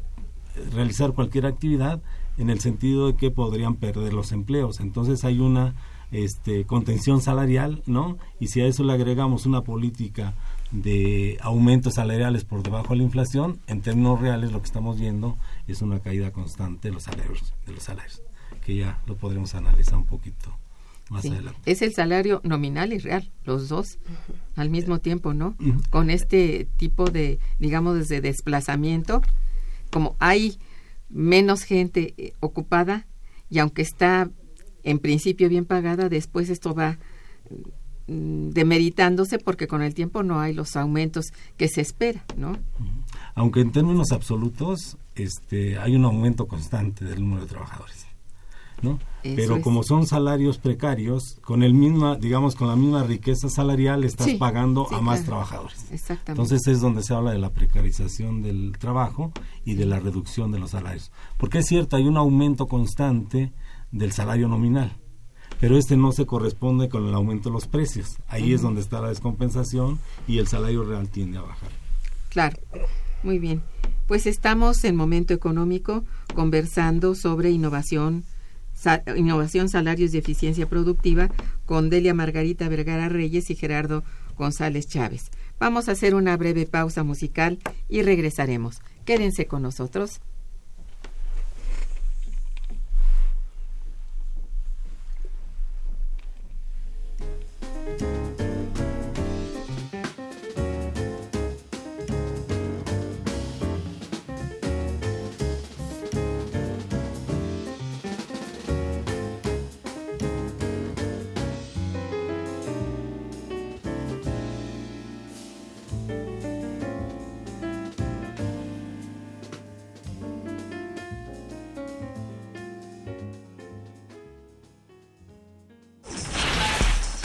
realizar 0.71 1.13
cualquier 1.13 1.45
actividad 1.45 2.01
en 2.37 2.49
el 2.49 2.59
sentido 2.59 3.07
de 3.07 3.15
que 3.15 3.31
podrían 3.31 3.75
perder 3.75 4.13
los 4.13 4.31
empleos. 4.31 4.79
Entonces 4.79 5.23
hay 5.23 5.39
una 5.39 5.75
este, 6.11 6.65
contención 6.65 7.21
salarial, 7.21 7.83
¿no? 7.85 8.17
Y 8.39 8.47
si 8.47 8.61
a 8.61 8.67
eso 8.67 8.83
le 8.83 8.93
agregamos 8.93 9.45
una 9.45 9.61
política 9.61 10.33
de 10.71 11.37
aumentos 11.41 11.95
salariales 11.95 12.45
por 12.45 12.63
debajo 12.63 12.89
de 12.89 12.97
la 12.97 13.03
inflación, 13.03 13.59
en 13.67 13.81
términos 13.81 14.19
reales 14.19 14.51
lo 14.51 14.59
que 14.59 14.65
estamos 14.65 14.99
viendo 14.99 15.37
es 15.67 15.81
una 15.81 15.99
caída 15.99 16.31
constante 16.31 16.87
de 16.87 16.95
los 16.95 17.03
salarios, 17.03 17.53
de 17.65 17.73
los 17.73 17.83
salarios, 17.83 18.21
que 18.65 18.75
ya 18.75 18.99
lo 19.05 19.15
podremos 19.15 19.53
analizar 19.55 19.97
un 19.97 20.05
poquito 20.05 20.57
más 21.09 21.25
adelante. 21.25 21.59
Es 21.65 21.81
el 21.81 21.93
salario 21.93 22.41
nominal 22.43 22.93
y 22.93 22.97
real, 22.97 23.31
los 23.43 23.69
dos 23.69 23.99
al 24.55 24.69
mismo 24.69 24.99
tiempo, 24.99 25.33
¿no? 25.33 25.55
Con 25.91 26.09
este 26.09 26.67
tipo 26.77 27.09
de, 27.09 27.39
digamos, 27.59 28.07
de 28.07 28.21
desplazamiento, 28.21 29.21
como 29.91 30.15
hay 30.19 30.57
menos 31.13 31.63
gente 31.63 32.13
eh, 32.17 32.33
ocupada 32.39 33.05
y 33.49 33.59
aunque 33.59 33.83
está 33.83 34.29
en 34.83 34.99
principio 34.99 35.47
bien 35.47 35.65
pagada, 35.65 36.09
después 36.09 36.49
esto 36.49 36.73
va 36.73 36.97
mm, 38.07 38.49
demeritándose 38.49 39.37
porque 39.39 39.67
con 39.67 39.81
el 39.81 39.93
tiempo 39.93 40.23
no 40.23 40.39
hay 40.39 40.53
los 40.53 40.75
aumentos 40.75 41.27
que 41.55 41.67
se 41.67 41.81
espera, 41.81 42.25
¿no? 42.35 42.57
Aunque 43.35 43.61
en 43.61 43.71
términos 43.71 44.11
absolutos 44.11 44.97
este, 45.15 45.77
hay 45.77 45.95
un 45.95 46.05
aumento 46.05 46.47
constante 46.47 47.05
del 47.05 47.21
número 47.21 47.43
de 47.43 47.49
trabajadores. 47.49 48.07
Pero 49.21 49.61
como 49.61 49.83
son 49.83 50.05
salarios 50.05 50.57
precarios, 50.57 51.37
con 51.41 51.63
el 51.63 51.73
misma, 51.73 52.17
digamos, 52.17 52.55
con 52.55 52.67
la 52.67 52.75
misma 52.75 53.03
riqueza 53.03 53.49
salarial 53.49 54.03
estás 54.03 54.33
pagando 54.33 54.91
a 54.93 55.01
más 55.01 55.23
trabajadores. 55.23 55.85
Entonces 56.27 56.67
es 56.67 56.81
donde 56.81 57.03
se 57.03 57.13
habla 57.13 57.31
de 57.31 57.39
la 57.39 57.51
precarización 57.51 58.41
del 58.41 58.77
trabajo 58.77 59.31
y 59.63 59.75
de 59.75 59.85
la 59.85 59.99
reducción 59.99 60.51
de 60.51 60.59
los 60.59 60.71
salarios. 60.71 61.11
Porque 61.37 61.59
es 61.59 61.65
cierto, 61.65 61.95
hay 61.95 62.05
un 62.05 62.17
aumento 62.17 62.67
constante 62.67 63.53
del 63.91 64.11
salario 64.11 64.47
nominal, 64.47 64.97
pero 65.59 65.77
este 65.77 65.95
no 65.95 66.11
se 66.11 66.25
corresponde 66.25 66.89
con 66.89 67.07
el 67.07 67.13
aumento 67.13 67.49
de 67.49 67.53
los 67.53 67.67
precios. 67.67 68.17
Ahí 68.27 68.53
es 68.53 68.61
donde 68.61 68.81
está 68.81 68.99
la 68.99 69.09
descompensación 69.09 69.99
y 70.27 70.39
el 70.39 70.47
salario 70.47 70.83
real 70.83 71.09
tiende 71.09 71.37
a 71.37 71.43
bajar. 71.43 71.69
Claro, 72.29 72.57
muy 73.21 73.39
bien. 73.39 73.61
Pues 74.07 74.25
estamos 74.25 74.83
en 74.83 74.97
momento 74.97 75.33
económico 75.33 76.03
conversando 76.35 77.15
sobre 77.15 77.51
innovación 77.51 78.25
Innovación, 79.15 79.69
Salarios 79.69 80.13
y 80.13 80.17
Eficiencia 80.17 80.67
Productiva 80.67 81.29
con 81.65 81.89
Delia 81.89 82.13
Margarita 82.13 82.67
Vergara 82.67 83.09
Reyes 83.09 83.49
y 83.49 83.55
Gerardo 83.55 84.03
González 84.37 84.87
Chávez. 84.87 85.31
Vamos 85.59 85.87
a 85.87 85.93
hacer 85.93 86.15
una 86.15 86.35
breve 86.35 86.65
pausa 86.65 87.03
musical 87.03 87.59
y 87.87 88.01
regresaremos. 88.01 88.81
Quédense 89.05 89.45
con 89.45 89.61
nosotros. 89.61 90.21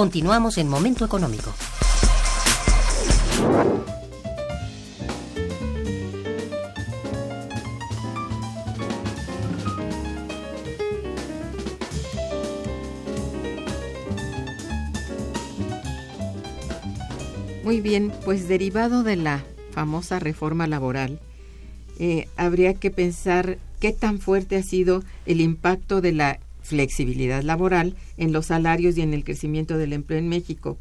Continuamos 0.00 0.56
en 0.56 0.66
Momento 0.66 1.04
Económico. 1.04 1.52
Muy 17.62 17.82
bien, 17.82 18.10
pues 18.24 18.48
derivado 18.48 19.02
de 19.02 19.16
la 19.16 19.44
famosa 19.72 20.18
reforma 20.18 20.66
laboral, 20.66 21.20
eh, 21.98 22.26
habría 22.38 22.72
que 22.72 22.90
pensar 22.90 23.58
qué 23.80 23.92
tan 23.92 24.18
fuerte 24.18 24.56
ha 24.56 24.62
sido 24.62 25.02
el 25.26 25.42
impacto 25.42 26.00
de 26.00 26.12
la 26.12 26.40
flexibilidad 26.62 27.42
laboral 27.42 27.96
en 28.20 28.32
los 28.32 28.46
salarios 28.46 28.96
y 28.98 29.00
en 29.00 29.14
el 29.14 29.24
crecimiento 29.24 29.78
del 29.78 29.94
empleo 29.94 30.18
en 30.18 30.28
México. 30.28 30.78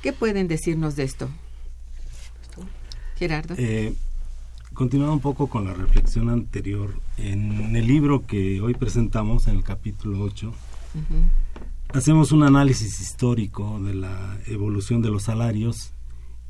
¿Qué 0.00 0.12
pueden 0.12 0.46
decirnos 0.46 0.94
de 0.94 1.02
esto? 1.02 1.28
Gerardo. 3.16 3.54
Eh, 3.58 3.94
continuando 4.74 5.12
un 5.12 5.20
poco 5.20 5.48
con 5.48 5.64
la 5.64 5.74
reflexión 5.74 6.30
anterior, 6.30 7.00
en 7.16 7.74
el 7.74 7.84
libro 7.84 8.26
que 8.26 8.60
hoy 8.60 8.74
presentamos, 8.74 9.48
en 9.48 9.56
el 9.56 9.64
capítulo 9.64 10.22
8, 10.22 10.54
hacemos 11.94 12.30
un 12.30 12.44
análisis 12.44 13.00
histórico 13.00 13.80
de 13.80 13.94
la 13.94 14.38
evolución 14.46 15.02
de 15.02 15.10
los 15.10 15.24
salarios 15.24 15.94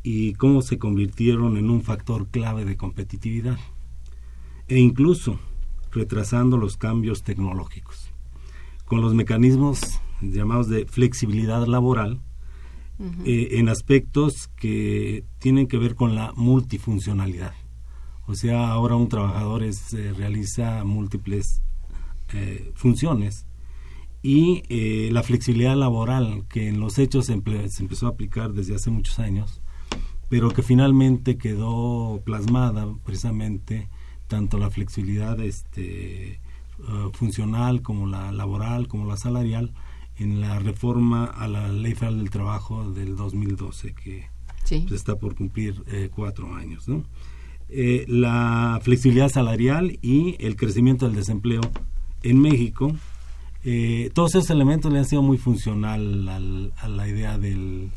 y 0.02 0.34
cómo 0.34 0.60
se 0.60 0.78
convirtieron 0.78 1.56
en 1.56 1.70
un 1.70 1.82
factor 1.82 2.28
clave 2.28 2.66
de 2.66 2.76
competitividad 2.76 3.58
e 4.68 4.78
incluso 4.78 5.40
retrasando 5.90 6.58
los 6.58 6.76
cambios 6.76 7.22
tecnológicos 7.22 8.10
con 8.84 9.00
los 9.00 9.14
mecanismos 9.14 10.00
llamados 10.20 10.68
de 10.68 10.86
flexibilidad 10.86 11.66
laboral 11.66 12.20
eh, 13.24 13.50
en 13.52 13.68
aspectos 13.68 14.48
que 14.56 15.24
tienen 15.38 15.68
que 15.68 15.78
ver 15.78 15.94
con 15.94 16.16
la 16.16 16.32
multifuncionalidad. 16.34 17.52
O 18.26 18.34
sea, 18.34 18.70
ahora 18.70 18.96
un 18.96 19.08
trabajador 19.08 19.62
es, 19.62 19.94
eh, 19.94 20.12
realiza 20.14 20.82
múltiples 20.84 21.62
eh, 22.34 22.72
funciones 22.74 23.46
y 24.20 24.64
la 25.12 25.22
flexibilidad 25.22 25.76
laboral 25.76 26.44
que 26.48 26.66
en 26.68 26.80
los 26.80 26.98
hechos 26.98 27.26
se, 27.26 27.40
se, 27.68 27.82
empezó 27.82 28.06
a 28.06 28.10
aplicar 28.10 28.52
desde 28.52 28.74
hace 28.74 28.90
muchos 28.90 29.20
años, 29.20 29.62
pero 30.28 30.50
que 30.50 30.62
finalmente 30.62 31.38
quedó 31.38 32.20
plasmada 32.24 32.92
precisamente 33.04 33.88
tanto 34.26 34.58
la 34.58 34.70
flexibilidad 34.70 35.38
este, 35.40 36.40
funcional 37.12 37.80
como 37.80 38.08
la 38.08 38.32
laboral, 38.32 38.88
como 38.88 39.06
la 39.06 39.16
salarial, 39.16 39.72
en 40.18 40.40
la 40.40 40.58
reforma 40.58 41.24
a 41.24 41.48
la 41.48 41.68
Ley 41.68 41.94
Federal 41.94 42.18
del 42.18 42.30
Trabajo 42.30 42.90
del 42.90 43.16
2012, 43.16 43.94
que 43.94 44.26
pues, 44.68 44.92
está 44.92 45.16
por 45.16 45.34
cumplir 45.34 45.82
eh, 45.86 46.10
cuatro 46.14 46.54
años. 46.54 46.86
Eh, 47.68 48.04
la 48.08 48.80
flexibilidad 48.82 49.28
salarial 49.28 49.98
y 50.02 50.36
el 50.40 50.56
crecimiento 50.56 51.06
del 51.06 51.16
desempleo 51.16 51.60
en 52.22 52.40
México, 52.40 52.92
todos 54.14 54.34
esos 54.34 54.48
elementos 54.48 54.90
le 54.90 54.98
han 54.98 55.04
sido 55.04 55.20
muy 55.20 55.36
funcional 55.36 56.26
a 56.76 56.88
la 56.88 57.08
idea 57.08 57.36
del 57.36 57.90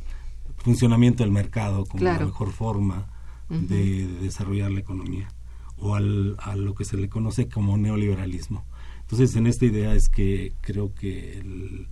funcionamiento 0.57 1.23
del 1.23 1.31
mercado 1.31 1.86
como 1.86 2.03
la 2.03 2.19
mejor 2.19 2.51
forma 2.51 3.07
de, 3.49 4.07
desarrollar 4.21 4.71
la 4.71 4.81
economía 4.81 5.29
o 5.77 5.95
al, 5.95 6.36
a 6.39 6.55
lo 6.55 6.75
que 6.75 6.86
se 6.86 6.97
le 6.97 7.10
conoce 7.10 7.49
como 7.49 7.77
neoliberalismo. 7.77 8.65
Entonces, 9.01 9.36
en 9.36 9.47
esta 9.47 9.65
idea 9.65 9.93
es 9.95 10.10
que 10.10 10.53
creo 10.62 10.93
que 10.93 11.39
el, 11.39 11.88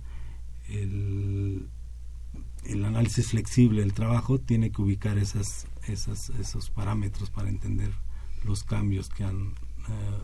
el, 0.70 1.68
análisis 2.84 3.28
flexible 3.28 3.80
del 3.82 3.92
trabajo 3.92 4.38
tiene 4.38 4.70
que 4.70 4.82
ubicar 4.82 5.18
esas, 5.18 5.66
esas, 5.86 6.30
esos 6.30 6.70
parámetros 6.70 7.30
para 7.30 7.48
entender 7.48 7.90
los 8.44 8.64
cambios 8.64 9.08
que, 9.08 9.24
han, 9.24 9.54
eh, 9.88 10.18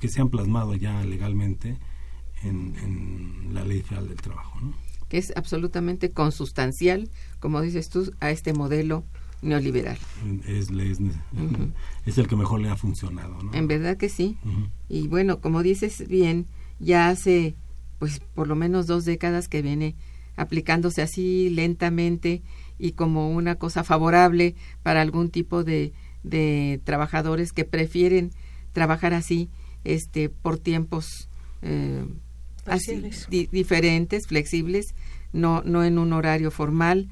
que 0.00 0.08
se 0.08 0.20
han 0.20 0.28
plasmado 0.28 0.74
ya 0.74 1.04
legalmente 1.04 1.78
en, 2.42 3.50
la 3.52 3.64
Ley 3.64 3.82
Federal 3.82 4.08
del 4.08 4.18
Trabajo. 4.18 4.58
Que 5.08 5.18
es 5.18 5.32
absolutamente 5.36 6.10
consustancial, 6.10 7.08
como 7.40 7.60
dices 7.60 7.88
tú, 7.88 8.12
a 8.20 8.30
este 8.30 8.52
modelo 8.52 9.04
neoliberal. 9.42 9.98
Es, 10.46 10.70
es, 10.70 12.18
el 12.18 12.28
que 12.28 12.36
mejor 12.36 12.60
le 12.60 12.68
ha 12.68 12.76
funcionado. 12.76 13.38
En 13.52 13.66
verdad 13.68 13.96
que 13.96 14.08
sí. 14.08 14.36
Y 14.88 15.08
bueno, 15.08 15.40
como 15.40 15.62
dices 15.62 16.06
bien, 16.08 16.46
ya 16.78 17.08
hace 17.08 17.56
pues 17.98 18.20
por 18.34 18.46
lo 18.48 18.56
menos 18.56 18.86
dos 18.86 19.04
décadas 19.04 19.48
que 19.48 19.62
viene 19.62 19.94
aplicándose 20.36 21.02
así 21.02 21.50
lentamente 21.50 22.42
y 22.78 22.92
como 22.92 23.30
una 23.30 23.56
cosa 23.56 23.82
favorable 23.82 24.54
para 24.82 25.00
algún 25.00 25.30
tipo 25.30 25.64
de, 25.64 25.92
de 26.22 26.80
trabajadores 26.84 27.52
que 27.52 27.64
prefieren 27.64 28.30
trabajar 28.72 29.14
así 29.14 29.50
este 29.84 30.28
por 30.28 30.58
tiempos 30.58 31.28
eh, 31.62 32.04
así, 32.66 33.02
diferentes 33.50 34.26
flexibles 34.26 34.94
no 35.32 35.62
no 35.64 35.84
en 35.84 35.98
un 35.98 36.12
horario 36.12 36.50
formal 36.50 37.08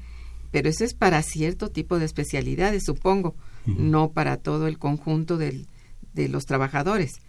pero 0.51 0.69
eso 0.69 0.83
es 0.83 0.93
para 0.93 1.21
cierto 1.21 1.69
tipo 1.69 1.99
de 1.99 2.05
especialidades, 2.05 2.83
supongo, 2.85 3.35
no 3.65 4.11
para 4.11 4.37
todo 4.37 4.67
el 4.67 4.77
conjunto 4.77 5.37
del, 5.37 5.67
de 6.13 6.29
los 6.29 6.45
trabajadores. 6.45 7.19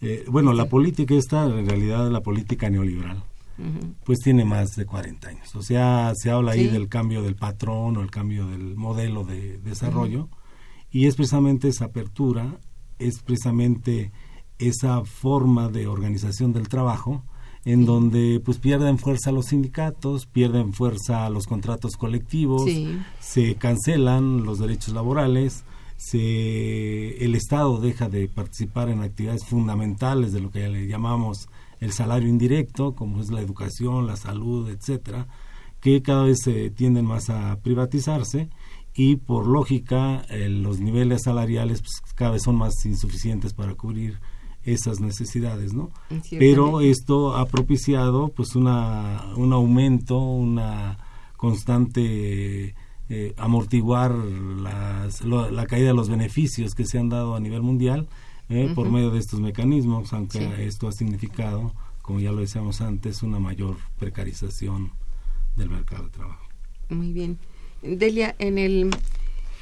Eh, 0.00 0.24
bueno, 0.28 0.52
la 0.52 0.68
política 0.68 1.14
esta, 1.14 1.44
en 1.44 1.66
realidad 1.66 2.10
la 2.10 2.20
política 2.20 2.68
neoliberal, 2.68 3.22
pues 4.04 4.18
tiene 4.18 4.44
más 4.44 4.76
de 4.76 4.84
40 4.84 5.28
años. 5.28 5.54
O 5.56 5.62
sea, 5.62 6.12
se 6.14 6.30
habla 6.30 6.52
ahí 6.52 6.68
del 6.68 6.88
cambio 6.88 7.22
del 7.22 7.36
patrón 7.36 7.96
o 7.96 8.02
el 8.02 8.10
cambio 8.10 8.46
del 8.46 8.76
modelo 8.76 9.24
de 9.24 9.58
desarrollo 9.58 10.28
y 10.90 11.06
es 11.06 11.16
precisamente 11.16 11.68
esa 11.68 11.86
apertura, 11.86 12.58
es 12.98 13.20
precisamente 13.20 14.12
esa 14.58 15.04
forma 15.04 15.68
de 15.68 15.86
organización 15.86 16.52
del 16.52 16.68
trabajo 16.68 17.24
en 17.66 17.84
donde 17.84 18.40
pues 18.44 18.58
pierden 18.58 18.96
fuerza 18.96 19.32
los 19.32 19.46
sindicatos, 19.46 20.26
pierden 20.26 20.72
fuerza 20.72 21.28
los 21.30 21.46
contratos 21.46 21.96
colectivos, 21.96 22.70
se 23.20 23.56
cancelan 23.56 24.44
los 24.44 24.60
derechos 24.60 24.94
laborales, 24.94 25.64
se, 25.96 27.24
el 27.24 27.34
Estado 27.34 27.80
deja 27.80 28.08
de 28.08 28.28
participar 28.28 28.88
en 28.88 29.02
actividades 29.02 29.44
fundamentales 29.44 30.32
de 30.32 30.40
lo 30.40 30.50
que 30.50 30.68
le 30.68 30.86
llamamos 30.86 31.48
el 31.80 31.92
salario 31.92 32.28
indirecto, 32.28 32.94
como 32.94 33.20
es 33.20 33.30
la 33.30 33.40
educación, 33.40 34.06
la 34.06 34.16
salud, 34.16 34.68
etcétera, 34.68 35.26
que 35.80 36.02
cada 36.02 36.24
vez 36.24 36.38
se 36.42 36.70
tienden 36.70 37.04
más 37.04 37.30
a 37.30 37.58
privatizarse 37.62 38.48
y 38.94 39.16
por 39.16 39.46
lógica 39.46 40.24
eh, 40.30 40.48
los 40.48 40.80
niveles 40.80 41.22
salariales 41.24 41.82
pues, 41.82 42.00
cada 42.14 42.32
vez 42.32 42.42
son 42.42 42.56
más 42.56 42.84
insuficientes 42.86 43.52
para 43.52 43.74
cubrir 43.74 44.18
esas 44.64 45.00
necesidades, 45.00 45.74
¿no? 45.74 45.90
Pero 46.30 46.80
esto 46.80 47.36
ha 47.36 47.46
propiciado 47.46 48.28
pues 48.28 48.56
una, 48.56 49.26
un 49.36 49.52
aumento, 49.52 50.18
una 50.18 50.98
constante 51.36 52.74
eh, 53.08 53.34
amortiguar 53.36 54.12
las, 54.12 55.22
la 55.24 55.66
caída 55.66 55.88
de 55.88 55.94
los 55.94 56.08
beneficios 56.08 56.74
que 56.74 56.84
se 56.84 56.98
han 56.98 57.08
dado 57.08 57.34
a 57.36 57.40
nivel 57.40 57.62
mundial 57.62 58.08
eh, 58.48 58.70
por 58.74 58.90
medio 58.90 59.10
de 59.10 59.18
estos 59.18 59.40
mecanismos, 59.40 60.12
aunque 60.12 60.66
esto 60.66 60.88
ha 60.88 60.92
significado, 60.92 61.72
como 62.02 62.20
ya 62.20 62.32
lo 62.32 62.40
decíamos 62.40 62.80
antes, 62.80 63.22
una 63.22 63.38
mayor 63.38 63.76
precarización 63.98 64.92
del 65.56 65.70
mercado 65.70 66.04
de 66.04 66.10
trabajo. 66.10 66.46
Muy 66.88 67.12
bien. 67.12 67.38
Delia, 67.82 68.34
en 68.38 68.58
el, 68.58 68.90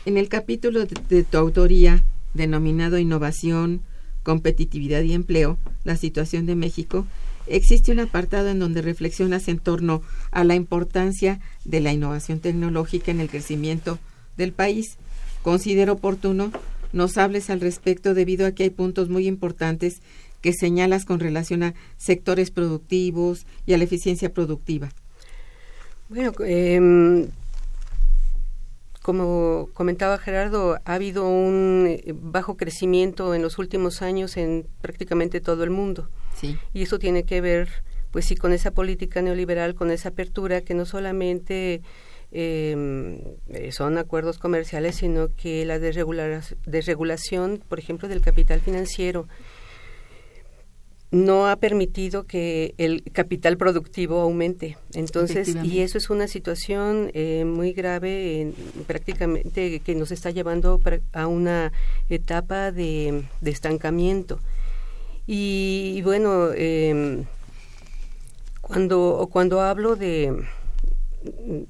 en 0.04 0.16
el 0.16 0.28
capítulo 0.28 0.84
de 0.84 1.24
tu 1.24 1.38
autoría 1.38 2.04
denominado 2.34 2.98
Innovación, 2.98 3.80
competitividad 4.22 5.02
y 5.02 5.12
empleo, 5.12 5.58
la 5.84 5.96
situación 5.96 6.46
de 6.46 6.56
México, 6.56 7.06
existe 7.46 7.92
un 7.92 8.00
apartado 8.00 8.48
en 8.48 8.58
donde 8.58 8.82
reflexionas 8.82 9.48
en 9.48 9.58
torno 9.58 10.02
a 10.30 10.44
la 10.44 10.54
importancia 10.54 11.40
de 11.64 11.80
la 11.80 11.92
innovación 11.92 12.40
tecnológica 12.40 13.10
en 13.10 13.20
el 13.20 13.28
crecimiento 13.28 13.98
del 14.36 14.52
país. 14.52 14.96
Considero 15.42 15.94
oportuno 15.94 16.50
nos 16.92 17.18
hables 17.18 17.50
al 17.50 17.60
respecto 17.60 18.14
debido 18.14 18.46
a 18.46 18.52
que 18.52 18.64
hay 18.64 18.70
puntos 18.70 19.08
muy 19.08 19.26
importantes 19.26 20.00
que 20.40 20.52
señalas 20.52 21.04
con 21.04 21.20
relación 21.20 21.62
a 21.62 21.74
sectores 21.96 22.50
productivos 22.50 23.46
y 23.66 23.74
a 23.74 23.78
la 23.78 23.84
eficiencia 23.84 24.32
productiva. 24.32 24.90
Bueno, 26.08 26.32
eh, 26.44 27.28
como 29.04 29.68
comentaba 29.74 30.16
Gerardo, 30.16 30.78
ha 30.84 30.94
habido 30.94 31.28
un 31.28 31.86
eh, 31.88 32.14
bajo 32.14 32.56
crecimiento 32.56 33.34
en 33.34 33.42
los 33.42 33.58
últimos 33.58 34.00
años 34.00 34.38
en 34.38 34.66
prácticamente 34.80 35.42
todo 35.42 35.62
el 35.64 35.70
mundo. 35.70 36.08
Sí. 36.44 36.58
Y 36.72 36.82
eso 36.82 36.98
tiene 36.98 37.24
que 37.24 37.40
ver, 37.40 37.68
pues 38.10 38.24
sí, 38.26 38.36
con 38.36 38.52
esa 38.52 38.70
política 38.70 39.22
neoliberal, 39.22 39.74
con 39.74 39.90
esa 39.90 40.10
apertura 40.10 40.60
que 40.60 40.74
no 40.74 40.86
solamente 40.86 41.82
em, 42.32 43.18
eh, 43.48 43.70
son 43.72 43.98
acuerdos 43.98 44.38
comerciales, 44.38 44.96
sino 44.96 45.28
que 45.34 45.64
la 45.64 45.78
desregulación, 45.78 47.62
por 47.68 47.78
ejemplo, 47.78 48.08
del 48.08 48.20
capital 48.20 48.60
financiero 48.60 49.26
no 51.14 51.46
ha 51.46 51.56
permitido 51.56 52.24
que 52.24 52.74
el 52.76 53.04
capital 53.12 53.56
productivo 53.56 54.20
aumente. 54.20 54.76
Entonces, 54.94 55.56
y 55.62 55.80
eso 55.80 55.96
es 55.96 56.10
una 56.10 56.26
situación 56.26 57.10
eh, 57.14 57.44
muy 57.44 57.72
grave, 57.72 58.40
en, 58.40 58.54
prácticamente 58.86 59.78
que 59.78 59.94
nos 59.94 60.10
está 60.10 60.32
llevando 60.32 60.80
a 61.12 61.26
una 61.28 61.72
etapa 62.08 62.72
de, 62.72 63.24
estancamiento. 63.44 64.40
Y, 65.26 66.02
bueno, 66.02 66.50
eh, 66.54 67.24
cuando, 68.60 69.28
cuando 69.32 69.60
hablo 69.60 69.96
de, 69.96 70.44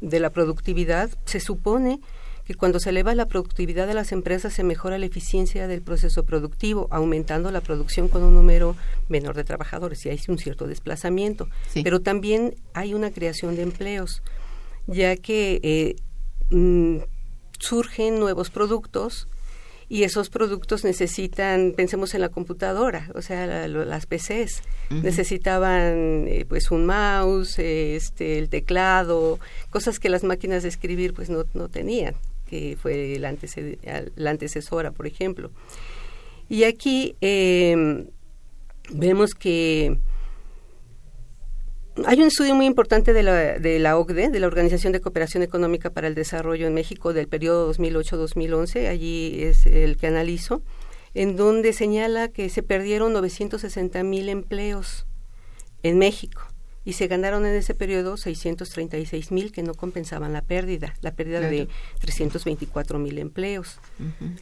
de 0.00 0.20
la 0.20 0.30
productividad, 0.30 1.10
se 1.24 1.40
supone 1.40 2.00
que 2.44 2.54
cuando 2.54 2.78
se 2.78 2.90
eleva 2.90 3.14
la 3.14 3.26
productividad 3.26 3.86
de 3.86 3.94
las 3.94 4.12
empresas 4.12 4.52
se 4.52 4.64
mejora 4.64 4.98
la 4.98 5.06
eficiencia 5.06 5.66
del 5.66 5.82
proceso 5.82 6.24
productivo, 6.24 6.88
aumentando 6.90 7.50
la 7.50 7.62
producción 7.62 8.08
con 8.08 8.22
un 8.22 8.34
número 8.34 8.76
menor 9.08 9.34
de 9.34 9.44
trabajadores 9.44 10.04
y 10.04 10.10
hay 10.10 10.20
un 10.28 10.38
cierto 10.38 10.66
desplazamiento. 10.66 11.48
Pero 11.82 12.00
también 12.00 12.54
hay 12.74 12.92
una 12.92 13.10
creación 13.10 13.56
de 13.56 13.62
empleos, 13.62 14.22
ya 14.86 15.16
que 15.16 15.60
eh, 15.62 15.96
mm, 16.54 16.98
surgen 17.58 18.20
nuevos 18.20 18.50
productos 18.50 19.26
y 19.88 20.04
esos 20.04 20.30
productos 20.30 20.84
necesitan, 20.84 21.72
pensemos 21.76 22.14
en 22.14 22.20
la 22.20 22.28
computadora, 22.28 23.10
o 23.14 23.22
sea, 23.22 23.68
las 23.68 24.06
PCs, 24.06 24.62
necesitaban 24.90 26.26
eh, 26.28 26.46
pues 26.48 26.70
un 26.70 26.86
mouse, 26.86 27.58
este, 27.58 28.38
el 28.38 28.48
teclado, 28.48 29.38
cosas 29.70 29.98
que 29.98 30.08
las 30.08 30.24
máquinas 30.24 30.62
de 30.62 30.68
escribir 30.68 31.14
pues 31.14 31.30
no, 31.30 31.44
no 31.54 31.68
tenían 31.68 32.14
que 32.48 32.76
fue 32.80 33.18
la, 33.18 33.34
la 34.16 34.30
antecesora, 34.30 34.90
por 34.92 35.06
ejemplo. 35.06 35.50
Y 36.48 36.64
aquí 36.64 37.16
em, 37.20 38.06
vemos 38.90 39.34
que 39.34 39.98
hay 42.06 42.20
un 42.20 42.28
estudio 42.28 42.54
muy 42.54 42.66
importante 42.66 43.12
de 43.12 43.22
la, 43.22 43.34
de 43.58 43.78
la 43.78 43.96
OCDE, 43.96 44.28
de 44.28 44.40
la 44.40 44.46
Organización 44.46 44.92
de 44.92 45.00
Cooperación 45.00 45.42
Económica 45.42 45.90
para 45.90 46.08
el 46.08 46.14
Desarrollo 46.14 46.66
en 46.66 46.74
México 46.74 47.12
del 47.12 47.28
periodo 47.28 47.72
2008-2011, 47.72 48.88
allí 48.88 49.42
es 49.42 49.66
el 49.66 49.96
que 49.96 50.08
analizo, 50.08 50.62
en 51.14 51.36
donde 51.36 51.72
señala 51.72 52.28
que 52.28 52.48
se 52.48 52.62
perdieron 52.62 53.12
960 53.12 54.02
mil 54.02 54.28
empleos 54.28 55.06
en 55.84 55.98
México 55.98 56.42
y 56.84 56.94
se 56.94 57.06
ganaron 57.06 57.46
en 57.46 57.54
ese 57.54 57.74
periodo 57.74 58.16
636 58.16 59.30
mil 59.30 59.52
que 59.52 59.62
no 59.62 59.74
compensaban 59.74 60.32
la 60.32 60.42
pérdida, 60.42 60.94
la 61.00 61.12
pérdida 61.12 61.40
de 61.40 61.68
324 62.00 62.98
mil 62.98 63.18
empleos. 63.18 63.78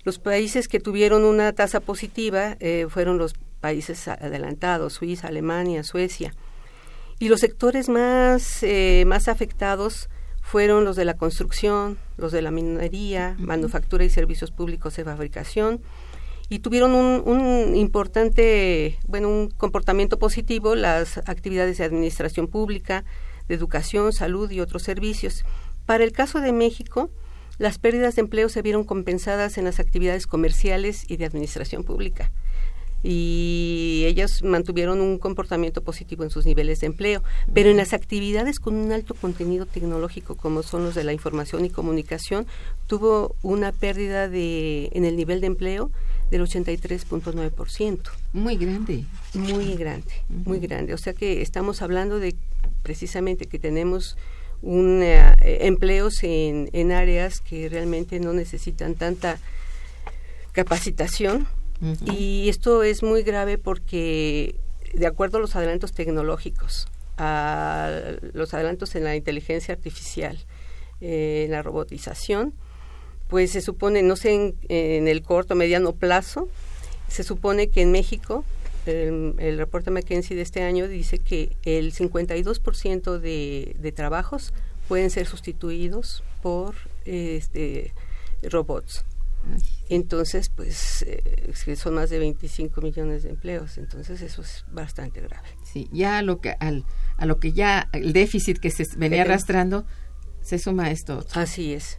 Los 0.05 0.19
países 0.19 0.67
que 0.67 0.81
tuvieron 0.81 1.25
una 1.25 1.53
tasa 1.53 1.81
positiva 1.81 2.57
eh, 2.59 2.87
fueron 2.89 3.19
los 3.19 3.35
países 3.61 4.09
adelantados, 4.09 4.95
Suiza, 4.95 5.29
Alemania, 5.29 5.85
Suecia. 5.85 6.35
Y 7.23 7.29
los 7.29 7.39
sectores 7.39 7.89
más, 7.89 8.65
eh, 8.65 9.05
más 9.07 9.29
afectados 9.29 10.09
fueron 10.41 10.85
los 10.85 10.97
de 10.97 11.05
la 11.05 11.15
construcción, 11.15 11.97
los 12.17 12.33
de 12.33 12.43
la 12.43 12.51
minería, 12.51 13.37
manufactura 13.39 14.03
y 14.03 14.11
servicios 14.11 14.51
públicos 14.51 14.97
de 14.97 15.05
fabricación, 15.05 15.81
y 16.49 16.59
tuvieron 16.59 16.97
un, 16.97 17.77
importante, 17.77 18.99
bueno, 19.07 19.29
un 19.29 19.51
comportamiento 19.51 20.19
positivo 20.19 20.75
las 20.75 21.19
actividades 21.19 21.79
de 21.79 21.85
administración 21.85 22.49
pública, 22.49 23.05
de 23.47 23.55
educación, 23.55 24.13
salud 24.13 24.51
y 24.51 24.59
otros 24.59 24.83
servicios. 24.83 25.45
Para 25.87 26.03
el 26.03 26.11
caso 26.11 26.41
de 26.41 26.53
México, 26.53 27.09
las 27.57 27.79
pérdidas 27.79 28.17
de 28.17 28.23
empleo 28.23 28.49
se 28.49 28.63
vieron 28.63 28.83
compensadas 28.83 29.59
en 29.59 29.65
las 29.65 29.79
actividades 29.79 30.27
comerciales 30.27 31.05
y 31.09 31.19
de 31.19 31.27
administración 31.27 31.85
pública. 31.85 32.33
Y 33.03 34.05
ellos 34.07 34.43
mantuvieron 34.43 35.01
un 35.01 35.19
comportamiento 35.19 35.83
positivo 35.83 36.25
en 36.25 36.31
sus 36.31 36.47
niveles 36.47 36.81
de 36.81 36.87
empleo. 36.87 37.23
Pero 37.53 37.71
en 37.71 37.77
las 37.77 37.93
actividades 37.93 38.61
con 38.61 38.75
un 38.75 38.93
alto 38.93 39.15
contenido 39.15 39.67
tecnológico, 39.67 40.37
como 40.37 40.63
son 40.63 40.85
los 40.85 40.95
de 40.95 41.05
la 41.05 41.13
información 41.13 41.65
y 41.65 41.71
comunicación, 41.71 42.47
tuvo 42.87 43.35
una 43.43 43.73
pérdida 43.73 44.29
de, 44.29 44.91
en 44.93 45.05
el 45.05 45.17
nivel 45.17 45.41
de 45.41 45.49
empleo 45.49 45.91
del 46.31 46.43
83.9%. 46.43 48.01
Muy 48.33 48.57
grande. 48.57 49.05
Muy 49.35 49.75
grande, 49.75 50.13
muy 50.29 50.61
grande. 50.61 50.95
O 50.95 50.99
sea 50.99 51.13
que 51.13 51.43
estamos 51.43 51.83
hablando 51.83 52.19
de 52.19 52.35
precisamente 52.83 53.47
que 53.47 53.59
tenemos 53.59 54.17
un, 54.63 55.01
eh, 55.03 55.35
empleos 55.67 56.23
en, 56.23 56.71
en 56.73 56.93
áreas 56.93 57.41
que 57.41 57.69
realmente 57.69 58.21
no 58.21 58.33
necesitan 58.33 58.95
tanta 58.95 59.39
capacitación 60.53 61.47
y 62.15 62.49
esto 62.49 62.83
es 62.83 63.03
muy 63.03 63.23
grave 63.23 63.59
porque 63.59 64.57
de 64.95 65.07
acuerdo 65.07 65.39
a 65.39 65.41
los 65.41 65.57
adelantos 65.57 65.93
tecnológicos, 65.93 66.87
a 67.17 67.91
los 68.33 68.55
adelantos 68.55 68.95
en 68.95 69.05
la 69.05 69.17
inteligencia 69.17 69.75
artificial, 69.75 70.39
eh, 71.01 71.45
en 71.47 71.53
la 71.53 71.63
robotización, 71.63 72.55
pues 73.29 73.51
se 73.51 73.61
supone, 73.61 74.03
no 74.03 74.17
sé, 74.17 74.55
en, 74.69 75.09
el 75.09 75.23
corto, 75.23 75.55
mediano 75.55 75.93
plazo, 75.93 76.49
se 77.09 77.23
supone 77.23 77.69
que 77.69 77.83
en 77.83 77.91
México, 77.91 78.45
el, 78.87 79.57
reporte 79.59 79.91
McKinsey 79.91 80.37
de 80.37 80.43
este 80.43 80.63
año 80.63 80.87
dice 80.89 81.19
que 81.19 81.57
el 81.65 81.93
52% 81.95 83.19
de, 83.19 83.77
de 83.79 83.93
trabajos 83.93 84.53
pueden 84.89 85.11
ser 85.11 85.27
sustituidos 85.27 86.23
por 86.43 86.75
este, 87.05 87.93
robots. 88.43 89.05
Entonces, 89.89 90.49
pues 90.49 91.03
eh, 91.03 91.77
son 91.77 91.95
más 91.95 92.11
de 92.11 92.19
25 92.19 92.81
millones 92.81 93.25
de 93.25 93.31
empleos, 93.31 93.77
entonces 93.79 94.23
eso 94.23 94.43
es 94.43 94.65
bastante 94.71 95.21
grave. 95.21 95.49
Sí, 95.65 95.89
ya 95.93 96.19
a 96.19 96.23
lo 96.23 96.41
que 96.41 96.57
al, 96.61 96.85
a 97.17 97.27
lo 97.27 97.39
que 97.39 97.53
ya 97.53 97.89
el 97.93 98.13
déficit 98.13 98.59
que 98.59 98.71
se 98.71 98.87
venía 98.97 99.19
eh, 99.19 99.23
arrastrando 99.23 99.85
se 100.41 100.59
suma 100.59 100.91
esto. 100.91 101.25
Así 101.35 101.75
es. 101.75 101.99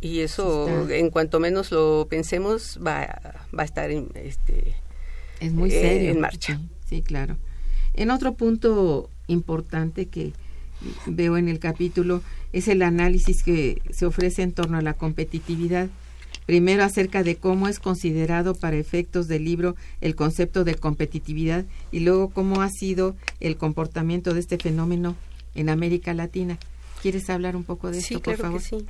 Y 0.00 0.20
eso 0.20 0.88
en 0.90 1.10
cuanto 1.10 1.40
menos 1.40 1.70
lo 1.72 2.06
pensemos 2.08 2.78
va, 2.84 3.06
va 3.56 3.62
a 3.62 3.66
estar 3.66 3.90
en, 3.90 4.10
este 4.14 4.76
es 5.40 5.52
muy 5.52 5.70
eh, 5.70 5.80
serio. 5.80 6.10
en 6.10 6.20
marcha. 6.20 6.60
Sí, 6.88 7.02
claro. 7.02 7.36
En 7.94 8.10
otro 8.10 8.34
punto 8.34 9.10
importante 9.26 10.06
que 10.06 10.32
veo 11.06 11.36
en 11.36 11.48
el 11.48 11.58
capítulo 11.58 12.22
es 12.52 12.68
el 12.68 12.82
análisis 12.82 13.42
que 13.42 13.82
se 13.90 14.06
ofrece 14.06 14.42
en 14.42 14.52
torno 14.52 14.78
a 14.78 14.82
la 14.82 14.94
competitividad 14.94 15.88
primero 16.46 16.82
acerca 16.82 17.22
de 17.22 17.36
cómo 17.36 17.68
es 17.68 17.78
considerado 17.78 18.54
para 18.54 18.76
efectos 18.76 19.28
del 19.28 19.44
libro 19.44 19.76
el 20.00 20.14
concepto 20.14 20.64
de 20.64 20.74
competitividad 20.74 21.64
y 21.92 22.00
luego 22.00 22.30
cómo 22.30 22.62
ha 22.62 22.68
sido 22.68 23.16
el 23.40 23.56
comportamiento 23.56 24.34
de 24.34 24.40
este 24.40 24.58
fenómeno 24.58 25.16
en 25.54 25.68
América 25.68 26.14
Latina. 26.14 26.58
Quieres 27.02 27.30
hablar 27.30 27.56
un 27.56 27.64
poco 27.64 27.90
de 27.90 27.98
esto 27.98 28.20
por 28.20 28.36
favor 28.36 28.60
que 28.60 28.66
sí. 28.66 28.86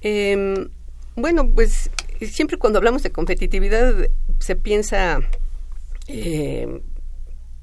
Eh, 0.00 0.68
bueno, 1.16 1.48
pues 1.48 1.90
siempre 2.20 2.58
cuando 2.58 2.78
hablamos 2.78 3.02
de 3.02 3.10
competitividad 3.10 4.08
se 4.38 4.56
piensa 4.56 5.20
eh, 6.06 6.80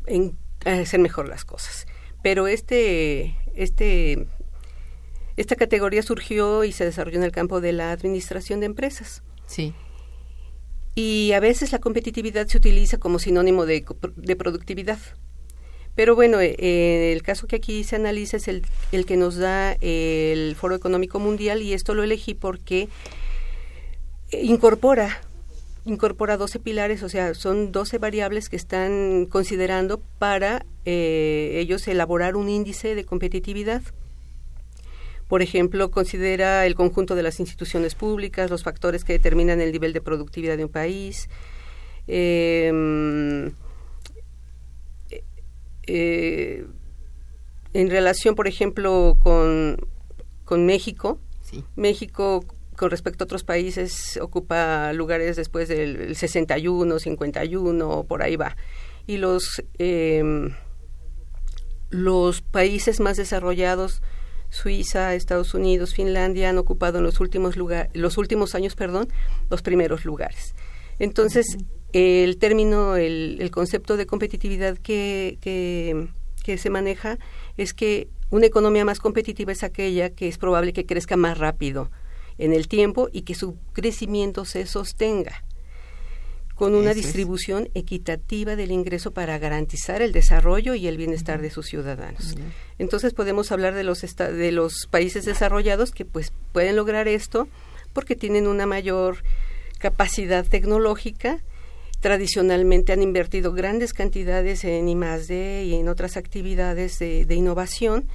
en 0.08 0.38
hacer 0.66 1.00
mejor 1.00 1.30
las 1.30 1.46
cosas. 1.46 1.88
Pero 2.22 2.48
este, 2.48 3.36
este, 3.56 4.28
esta 5.38 5.56
categoría 5.56 6.02
surgió 6.02 6.64
y 6.64 6.72
se 6.72 6.86
desarrolló 6.86 7.18
en 7.18 7.24
el 7.24 7.32
campo 7.32 7.62
de 7.62 7.74
la 7.74 7.92
administración 7.92 8.60
de 8.60 8.68
empresas. 8.68 9.24
Sí. 9.48 9.74
Y 10.96 11.34
a 11.34 11.40
veces 11.40 11.72
la 11.72 11.80
competitividad 11.80 12.48
se 12.48 12.58
utiliza 12.58 12.98
como 12.98 13.20
sinónimo 13.20 13.66
de, 13.66 13.86
de 14.16 14.36
productividad. 14.36 15.00
Pero 15.94 16.16
bueno, 16.16 16.40
eh, 16.42 17.14
el 17.14 17.22
caso 17.24 17.48
que 17.48 17.58
aquí 17.58 17.84
se 17.84 17.96
analiza 17.96 18.38
es 18.38 18.48
el, 18.48 18.66
el 18.92 19.06
que 19.06 19.18
nos 19.18 19.36
da 19.36 19.78
el 19.80 20.56
Foro 20.56 20.76
Económico 20.76 21.20
Mundial 21.20 21.62
y 21.62 21.74
esto 21.74 21.94
lo 21.94 22.04
elegí 22.04 22.34
porque 22.34 22.90
incorpora 24.32 25.22
incorpora 25.86 26.36
12 26.36 26.60
pilares, 26.60 27.04
o 27.04 27.10
sea, 27.10 27.34
son 27.36 27.72
12 27.72 28.00
variables 28.00 28.50
que 28.50 28.56
están 28.56 29.28
considerando 29.28 30.02
para 30.18 30.66
eh, 30.84 31.58
ellos 31.58 31.88
elaborar 31.88 32.36
un 32.36 32.50
índice 32.50 32.96
de 32.96 33.06
competitividad. 33.06 33.84
Por 35.28 35.42
ejemplo, 35.42 35.90
considera 35.90 36.66
el 36.66 36.76
conjunto 36.76 37.16
de 37.16 37.24
las 37.24 37.40
instituciones 37.40 37.96
públicas, 37.96 38.50
los 38.50 38.64
factores 38.64 39.04
que 39.04 39.14
determinan 39.14 39.60
el 39.62 39.72
nivel 39.72 39.94
de 39.94 40.02
productividad 40.02 40.58
de 40.58 40.66
un 40.66 40.72
país. 40.72 41.30
Em, 42.08 43.52
eh, 45.88 46.66
en 47.74 47.90
relación, 47.90 48.36
por 48.36 48.48
ejemplo, 48.48 49.18
con, 49.20 49.78
con 50.46 50.66
México, 50.66 51.20
México 51.76 52.46
con 52.76 52.92
respecto 52.92 53.24
a 53.24 53.26
otros 53.26 53.44
países 53.44 54.18
ocupa 54.22 54.92
lugares 54.94 55.36
después 55.36 55.68
del 55.70 56.16
61, 56.16 57.00
51, 57.00 58.04
por 58.04 58.22
ahí 58.22 58.36
va. 58.36 58.56
Y 59.08 59.18
los, 59.18 59.64
eh, 59.78 60.24
los 61.90 62.42
países 62.42 63.00
más 63.00 63.18
desarrollados, 63.18 64.02
Suiza, 64.56 65.14
Estados 65.14 65.54
Unidos, 65.54 65.94
Finlandia, 65.94 66.50
han 66.50 66.58
ocupado 66.58 67.00
en 67.00 67.04
los 67.04 67.20
últimos, 67.20 67.56
los 67.94 68.18
últimos 68.18 68.56
años 68.56 68.76
perdón, 68.76 69.08
los 69.50 69.62
primeros 69.62 70.06
lugares. 70.06 70.56
Entonces, 70.98 71.58
el 71.94 72.38
término, 72.38 72.96
el, 72.96 73.38
el 73.40 73.52
concepto 73.52 73.98
de 73.98 74.06
competitividad 74.06 74.78
que, 74.78 75.38
que, 75.42 76.08
que 76.44 76.58
se 76.58 76.70
maneja 76.70 77.18
es 77.58 77.74
que 77.74 78.08
una 78.30 78.46
economía 78.46 78.86
más 78.86 79.00
competitiva 79.00 79.52
es 79.52 79.64
aquella 79.64 80.10
que 80.10 80.28
es 80.28 80.38
probable 80.38 80.74
que 80.74 80.86
crezca 80.86 81.18
más 81.18 81.38
rápido 81.38 81.92
en 82.38 82.54
el 82.54 82.68
tiempo 82.68 83.10
y 83.12 83.22
que 83.22 83.36
su 83.36 83.58
crecimiento 83.74 84.46
se 84.46 84.66
sostenga 84.66 85.44
con 86.56 86.74
una 86.74 86.94
distribución 86.94 87.70
equitativa 87.74 88.56
del 88.56 88.72
ingreso 88.72 89.12
para 89.12 89.38
garantizar 89.38 90.02
el 90.02 90.14
desarrollo 90.14 90.74
y 90.74 90.88
el 90.88 90.98
bienestar 90.98 91.42
de 91.42 91.50
sus 91.50 91.68
ciudadanos. 91.68 92.36
Entonces 92.80 93.14
podemos 93.14 93.52
hablar 93.52 93.74
de 93.76 93.84
los 93.84 94.02
de 94.02 94.52
los 94.52 94.88
países 94.90 95.26
desarrollados 95.26 95.92
que 95.92 96.06
pues 96.06 96.32
pueden 96.54 96.78
lograr 96.78 97.08
esto 97.10 97.50
porque 97.92 98.16
tienen 98.16 98.48
una 98.48 98.66
mayor 98.66 99.18
capacidad 99.80 100.46
tecnológica. 100.46 101.44
Tradicionalmente 102.00 102.94
han 102.94 103.02
invertido 103.02 103.52
grandes 103.52 103.94
cantidades 103.94 104.64
en 104.64 104.88
I+D 104.88 105.66
y 105.66 105.76
en 105.76 105.90
otras 105.90 106.16
actividades 106.16 107.00
de, 107.00 107.26
de 107.26 107.36
innovación 107.36 108.08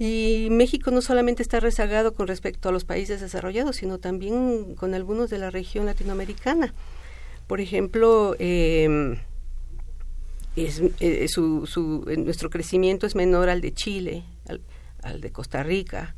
y 0.00 0.48
México 0.50 0.90
no 0.90 1.02
solamente 1.02 1.42
está 1.42 1.60
rezagado 1.60 2.14
con 2.14 2.26
respecto 2.26 2.70
a 2.70 2.72
los 2.72 2.86
países 2.86 3.20
desarrollados, 3.20 3.76
sino 3.76 3.98
también 3.98 4.74
con 4.74 4.94
algunos 4.94 5.28
de 5.28 5.36
la 5.36 5.50
región 5.50 5.84
latinoamericana. 5.84 6.72
Por 7.50 7.60
ejemplo, 7.60 8.36
em, 8.38 9.16
es, 10.54 10.80
eh, 11.00 11.26
su, 11.26 12.04
nuestro 12.16 12.48
crecimiento 12.48 13.08
es 13.08 13.16
menor 13.16 13.48
al 13.48 13.60
de 13.60 13.74
Chile, 13.74 14.22
al, 15.02 15.20
de 15.20 15.32
Costa 15.32 15.64
Rica, 15.64 16.14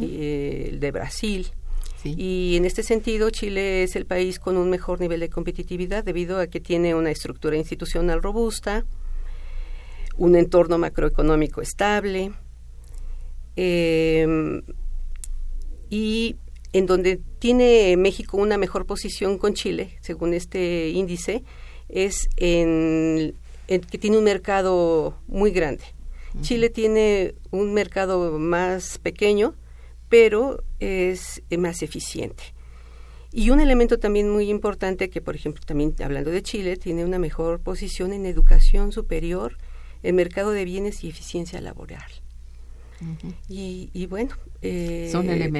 y, 0.00 0.68
el 0.70 0.80
de 0.80 0.90
Brasil. 0.92 1.48
Y 2.04 2.54
en 2.56 2.64
este 2.64 2.82
sentido, 2.82 3.28
Chile 3.28 3.82
es 3.82 3.96
el 3.96 4.06
país 4.06 4.38
con 4.38 4.56
un 4.56 4.70
mejor 4.70 4.98
nivel 4.98 5.20
de 5.20 5.28
competitividad 5.28 6.02
debido 6.02 6.40
a 6.40 6.46
que 6.46 6.58
tiene 6.58 6.94
una 6.94 7.10
estructura 7.10 7.58
institucional 7.58 8.22
robusta, 8.22 8.86
un 10.16 10.36
entorno 10.36 10.78
macroeconómico 10.78 11.60
estable 11.60 12.32
eh, 13.56 14.62
y 15.90 16.36
en 16.72 16.86
donde 16.86 17.20
tiene 17.38 17.96
México 17.96 18.36
una 18.36 18.58
mejor 18.58 18.86
posición 18.86 19.38
con 19.38 19.54
Chile, 19.54 19.96
según 20.00 20.34
este 20.34 20.90
índice, 20.90 21.44
es 21.88 22.28
en, 22.36 23.34
que 23.66 23.98
tiene 23.98 24.18
un 24.18 24.24
mercado 24.24 25.18
muy 25.26 25.50
grande. 25.50 25.84
Chile 26.42 26.68
tiene 26.68 27.34
un 27.50 27.72
mercado 27.72 28.38
más 28.38 28.98
pequeño, 28.98 29.54
pero 30.08 30.62
es 30.80 31.42
más 31.56 31.82
eficiente. 31.82 32.42
Y 33.32 33.50
un 33.50 33.60
elemento 33.60 33.98
también 33.98 34.30
muy 34.30 34.50
importante 34.50 35.08
que, 35.08 35.20
por 35.20 35.34
ejemplo, 35.34 35.62
también 35.66 35.94
hablando 36.02 36.30
de 36.30 36.42
Chile, 36.42 36.76
tiene 36.76 37.04
una 37.04 37.18
mejor 37.18 37.60
posición 37.60 38.12
en 38.12 38.26
educación 38.26 38.92
superior, 38.92 39.56
en 40.02 40.14
mercado 40.14 40.50
de 40.50 40.64
bienes 40.64 41.04
y 41.04 41.08
eficiencia 41.08 41.60
laboral 41.60 42.25
y, 43.48 44.06
bueno, 44.06 44.34
eh, 44.62 45.12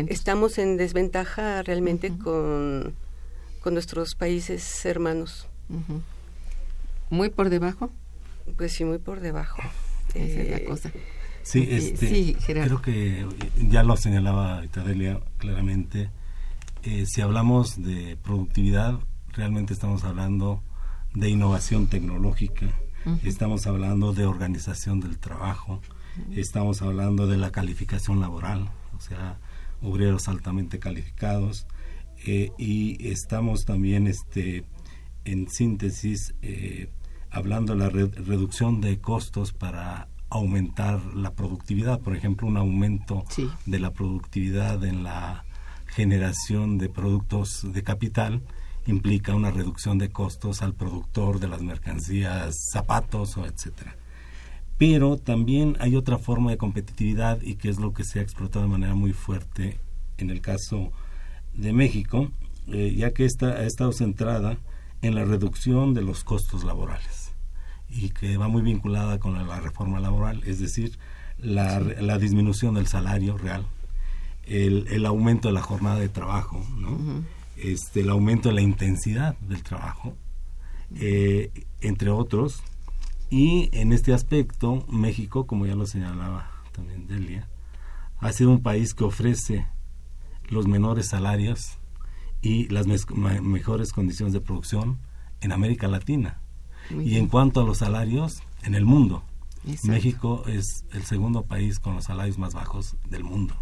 estamos 0.08 0.58
en 0.58 0.76
desventaja 0.76 1.62
realmente 1.62 2.16
con, 2.16 2.94
con 3.60 3.74
nuestros 3.74 4.14
países 4.14 4.84
hermanos. 4.84 5.48
¿Muy 7.10 7.30
por 7.30 7.50
debajo? 7.50 7.90
Pues 8.56 8.72
sí, 8.72 8.84
muy 8.84 8.98
por 8.98 9.20
debajo. 9.20 9.60
Esa 10.14 10.40
es 10.40 10.50
la 10.50 10.56
eh, 10.56 10.64
cosa. 10.64 10.90
Sí, 11.42 11.68
este, 11.70 12.36
creo 12.44 12.82
que 12.82 13.24
ya 13.68 13.82
lo 13.84 13.96
señalaba 13.96 14.64
Itadelia 14.64 15.20
claramente. 15.38 16.10
Eh, 16.82 17.06
si 17.06 17.20
hablamos 17.20 17.82
de 17.82 18.16
productividad, 18.22 18.98
realmente 19.32 19.72
estamos 19.72 20.04
hablando 20.04 20.62
de 21.14 21.28
innovación 21.28 21.86
tecnológica, 21.86 22.66
estamos 23.22 23.66
hablando 23.68 24.12
de 24.12 24.26
organización 24.26 24.98
del 24.98 25.18
trabajo, 25.18 25.80
Estamos 26.34 26.82
hablando 26.82 27.26
de 27.26 27.36
la 27.36 27.50
calificación 27.50 28.20
laboral, 28.20 28.70
o 28.96 29.00
sea, 29.00 29.38
obreros 29.82 30.28
altamente 30.28 30.78
calificados. 30.78 31.66
Eh, 32.24 32.52
y 32.58 33.08
estamos 33.08 33.64
también, 33.64 34.06
este, 34.06 34.64
en 35.24 35.48
síntesis, 35.48 36.34
eh, 36.42 36.88
hablando 37.30 37.74
de 37.74 37.78
la 37.78 37.88
reducción 37.88 38.80
de 38.80 38.98
costos 38.98 39.52
para 39.52 40.08
aumentar 40.30 41.04
la 41.14 41.34
productividad. 41.34 42.00
Por 42.00 42.16
ejemplo, 42.16 42.46
un 42.46 42.56
aumento 42.56 43.24
de 43.66 43.78
la 43.78 43.92
productividad 43.92 44.84
en 44.84 45.02
la 45.02 45.44
generación 45.86 46.78
de 46.78 46.88
productos 46.88 47.72
de 47.72 47.82
capital 47.82 48.42
implica 48.86 49.34
una 49.34 49.50
reducción 49.50 49.98
de 49.98 50.10
costos 50.10 50.62
al 50.62 50.74
productor 50.74 51.40
de 51.40 51.48
las 51.48 51.62
mercancías, 51.62 52.56
zapatos 52.72 53.36
o 53.36 53.46
etcétera 53.46 53.96
pero 54.78 55.16
también 55.16 55.76
hay 55.80 55.96
otra 55.96 56.18
forma 56.18 56.50
de 56.50 56.58
competitividad 56.58 57.40
y 57.42 57.56
que 57.56 57.68
es 57.68 57.78
lo 57.78 57.92
que 57.92 58.04
se 58.04 58.18
ha 58.18 58.22
explotado 58.22 58.64
de 58.64 58.70
manera 58.70 58.94
muy 58.94 59.12
fuerte 59.12 59.78
en 60.18 60.30
el 60.30 60.40
caso 60.40 60.92
de 61.54 61.72
México, 61.72 62.30
eh, 62.68 62.94
ya 62.96 63.12
que 63.12 63.24
esta 63.24 63.48
ha 63.48 63.64
estado 63.64 63.92
centrada 63.92 64.58
en 65.02 65.14
la 65.14 65.24
reducción 65.24 65.94
de 65.94 66.02
los 66.02 66.24
costos 66.24 66.64
laborales 66.64 67.32
y 67.88 68.10
que 68.10 68.36
va 68.36 68.48
muy 68.48 68.62
vinculada 68.62 69.18
con 69.18 69.34
la, 69.46 69.60
reforma 69.60 70.00
laboral, 70.00 70.42
es 70.44 70.58
decir, 70.58 70.98
la, 71.38 71.80
la, 71.80 72.18
disminución 72.18 72.74
del 72.74 72.86
salario 72.86 73.38
real, 73.38 73.66
el, 74.44 74.86
el, 74.88 75.06
aumento 75.06 75.48
de 75.48 75.54
la 75.54 75.62
jornada 75.62 76.00
de 76.00 76.08
trabajo, 76.08 76.64
¿no? 76.76 77.24
este, 77.56 78.00
el 78.00 78.10
aumento 78.10 78.48
de 78.48 78.56
la 78.56 78.60
intensidad 78.60 79.36
del 79.38 79.62
trabajo, 79.62 80.14
eh, 80.96 81.50
entre 81.80 82.10
otros, 82.10 82.62
y 83.30 83.68
en 83.72 83.92
este 83.92 84.12
aspecto, 84.12 84.84
México, 84.88 85.46
como 85.46 85.66
ya 85.66 85.74
lo 85.74 85.86
señalaba 85.86 86.50
también 86.72 87.06
Delia, 87.06 87.48
ha 88.18 88.32
sido 88.32 88.50
un 88.50 88.62
país 88.62 88.94
que 88.94 89.04
ofrece 89.04 89.66
los 90.48 90.66
menores 90.66 91.08
salarios 91.08 91.78
y 92.40 92.68
las 92.68 92.86
mejores 92.86 93.92
condiciones 93.92 94.32
de 94.32 94.40
producción 94.40 94.98
en 95.40 95.52
América 95.52 95.88
Latina. 95.88 96.40
y 96.90 97.16
en 97.16 97.26
cuanto 97.26 97.60
a 97.60 97.64
los 97.64 97.78
salarios, 97.78 98.42
en 98.62 98.76
el 98.76 98.84
mundo. 98.84 99.24
México 99.82 100.44
es 100.46 100.84
el 100.92 101.02
segundo 101.02 101.42
país 101.42 101.80
con 101.80 101.96
los 101.96 102.04
salarios 102.04 102.38
más 102.38 102.54
bajos 102.54 102.96
del 103.10 103.24
mundo. 103.24 103.56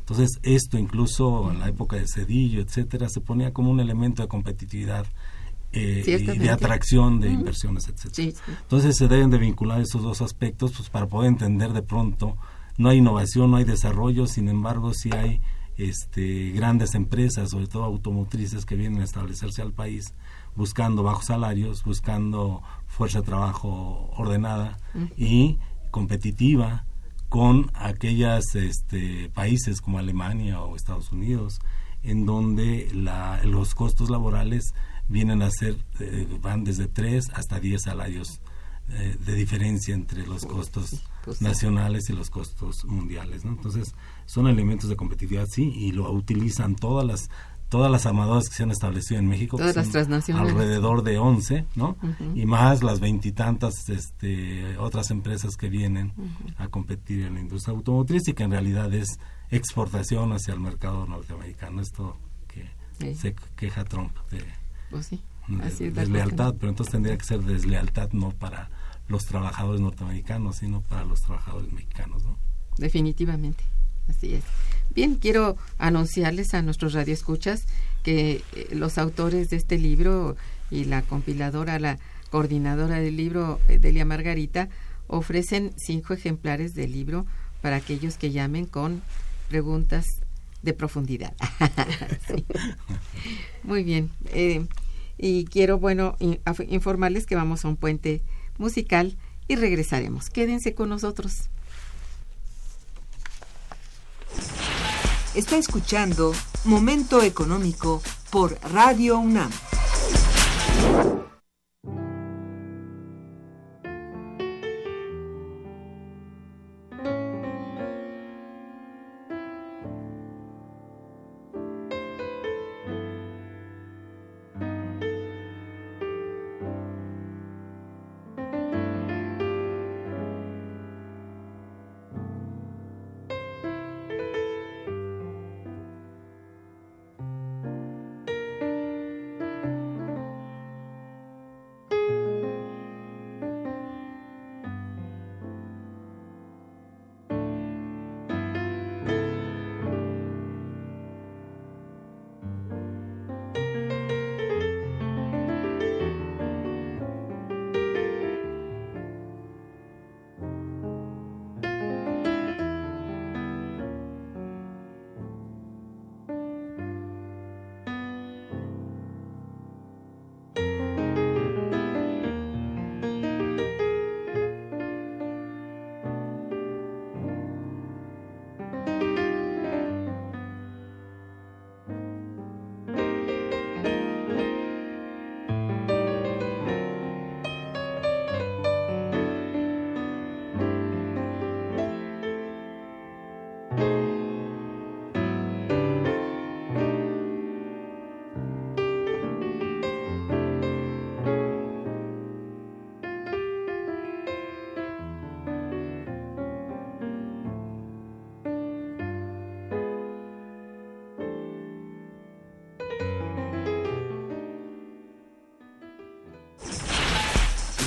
Entonces, 0.00 0.38
esto 0.42 0.78
incluso 0.78 1.50
en 1.50 1.58
la 1.58 1.68
época 1.68 1.96
de 1.96 2.06
Cedillo, 2.06 2.60
etcétera, 2.60 3.08
se 3.08 3.20
ponía 3.20 3.52
como 3.52 3.70
un 3.70 3.80
elemento 3.80 4.22
de 4.22 4.28
competitividad 4.28 5.06
eh, 5.76 6.02
y 6.06 6.38
de 6.38 6.50
atracción 6.50 7.20
de 7.20 7.30
inversiones, 7.30 7.88
etcétera. 7.88 8.38
Entonces 8.62 8.96
se 8.96 9.08
deben 9.08 9.30
de 9.30 9.38
vincular 9.38 9.80
esos 9.80 10.02
dos 10.02 10.22
aspectos 10.22 10.72
pues, 10.76 10.88
para 10.88 11.06
poder 11.06 11.28
entender 11.28 11.72
de 11.72 11.82
pronto 11.82 12.36
no 12.78 12.90
hay 12.90 12.98
innovación, 12.98 13.50
no 13.50 13.56
hay 13.56 13.64
desarrollo, 13.64 14.26
sin 14.26 14.48
embargo 14.48 14.92
sí 14.92 15.10
hay 15.12 15.40
este, 15.76 16.50
grandes 16.50 16.94
empresas, 16.94 17.50
sobre 17.50 17.66
todo 17.66 17.84
automotrices, 17.84 18.64
que 18.64 18.76
vienen 18.76 19.00
a 19.00 19.04
establecerse 19.04 19.62
al 19.62 19.72
país 19.72 20.14
buscando 20.54 21.02
bajos 21.02 21.26
salarios, 21.26 21.84
buscando 21.84 22.62
fuerza 22.86 23.20
de 23.20 23.26
trabajo 23.26 24.10
ordenada 24.16 24.78
y 25.16 25.58
competitiva 25.90 26.86
con 27.28 27.70
aquellos 27.74 28.54
este, 28.54 29.30
países 29.30 29.80
como 29.80 29.98
Alemania 29.98 30.60
o 30.60 30.76
Estados 30.76 31.12
Unidos, 31.12 31.60
en 32.02 32.24
donde 32.24 32.88
la, 32.94 33.40
los 33.44 33.74
costos 33.74 34.10
laborales 34.10 34.74
vienen 35.08 35.42
a 35.42 35.50
ser, 35.50 35.76
eh, 36.00 36.26
van 36.40 36.64
desde 36.64 36.86
3 36.88 37.30
hasta 37.34 37.60
10 37.60 37.82
salarios 37.82 38.40
eh, 38.88 39.16
de 39.24 39.34
diferencia 39.34 39.94
entre 39.94 40.26
los 40.26 40.46
costos 40.46 41.02
nacionales 41.40 42.08
y 42.08 42.12
los 42.12 42.30
costos 42.30 42.84
mundiales. 42.84 43.44
¿no? 43.44 43.50
Entonces, 43.52 43.94
son 44.26 44.46
elementos 44.46 44.88
de 44.88 44.96
competitividad, 44.96 45.46
sí, 45.50 45.72
y 45.74 45.92
lo 45.92 46.10
utilizan 46.12 46.76
todas 46.76 47.04
las 47.06 47.28
todas 47.68 47.90
las 47.90 48.06
armadoras 48.06 48.48
que 48.48 48.54
se 48.54 48.62
han 48.62 48.70
establecido 48.70 49.18
en 49.18 49.26
México, 49.26 49.56
todas 49.56 49.72
que 49.72 49.78
las 49.78 49.86
son 49.86 49.92
transnacionales. 49.94 50.52
alrededor 50.52 51.02
de 51.02 51.18
11, 51.18 51.64
¿no? 51.74 51.96
Y 52.36 52.46
más 52.46 52.84
las 52.84 53.00
veintitantas 53.00 53.88
este, 53.88 54.78
otras 54.78 55.10
empresas 55.10 55.56
que 55.56 55.68
vienen 55.68 56.12
a 56.58 56.68
competir 56.68 57.22
en 57.26 57.34
la 57.34 57.40
industria 57.40 57.74
automotriz 57.74 58.28
y 58.28 58.34
que 58.34 58.44
en 58.44 58.52
realidad 58.52 58.94
es 58.94 59.18
exportación 59.50 60.32
hacia 60.32 60.54
el 60.54 60.60
mercado 60.60 61.06
norteamericano. 61.06 61.80
Esto 61.82 62.16
que 62.46 62.70
Sí. 63.00 63.16
se 63.16 63.34
queja 63.56 63.82
Trump 63.82 64.16
de, 64.30 64.44
Pues 64.90 65.06
sí, 65.06 65.22
de 65.48 65.64
así 65.64 65.84
es 65.84 65.94
la 65.94 66.02
deslealtad, 66.02 66.54
pero 66.58 66.70
entonces 66.70 66.92
tendría 66.92 67.16
que 67.16 67.24
ser 67.24 67.40
deslealtad 67.42 68.10
no 68.12 68.30
para 68.30 68.70
los 69.08 69.26
trabajadores 69.26 69.80
norteamericanos, 69.80 70.56
sino 70.56 70.80
para 70.82 71.04
los 71.04 71.22
trabajadores 71.22 71.72
mexicanos, 71.72 72.24
¿no? 72.24 72.36
Definitivamente, 72.78 73.64
así 74.08 74.34
es. 74.34 74.44
Bien, 74.94 75.16
quiero 75.16 75.56
anunciarles 75.78 76.54
a 76.54 76.62
nuestros 76.62 76.92
radioescuchas 76.92 77.66
que 78.02 78.42
eh, 78.54 78.68
los 78.72 78.98
autores 78.98 79.50
de 79.50 79.56
este 79.56 79.78
libro 79.78 80.36
y 80.70 80.84
la 80.84 81.02
compiladora, 81.02 81.78
la 81.78 81.98
coordinadora 82.30 82.98
del 82.98 83.16
libro, 83.16 83.60
eh, 83.68 83.78
Delia 83.78 84.04
Margarita, 84.04 84.68
ofrecen 85.06 85.72
cinco 85.76 86.14
ejemplares 86.14 86.74
del 86.74 86.92
libro 86.92 87.26
para 87.62 87.76
aquellos 87.76 88.16
que 88.16 88.32
llamen 88.32 88.66
con 88.66 89.02
preguntas 89.48 90.04
de 90.66 90.74
profundidad. 90.74 91.32
Sí. 92.28 92.44
Muy 93.62 93.82
bien. 93.84 94.10
eh, 94.26 94.66
y 95.18 95.46
quiero, 95.46 95.78
bueno, 95.78 96.14
in- 96.20 96.40
informarles 96.68 97.24
que 97.24 97.34
vamos 97.36 97.64
a 97.64 97.68
un 97.68 97.76
puente 97.76 98.22
musical 98.58 99.16
y 99.48 99.56
regresaremos. 99.56 100.28
Quédense 100.28 100.74
con 100.74 100.90
nosotros. 100.90 101.48
Está 105.34 105.56
escuchando 105.56 106.34
Momento 106.64 107.22
Económico 107.22 108.02
por 108.30 108.58
Radio 108.72 109.18
UNAM. 109.18 109.50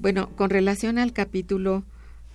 Bueno, 0.00 0.30
con 0.30 0.48
relación 0.48 0.96
al 0.96 1.12
capítulo 1.12 1.84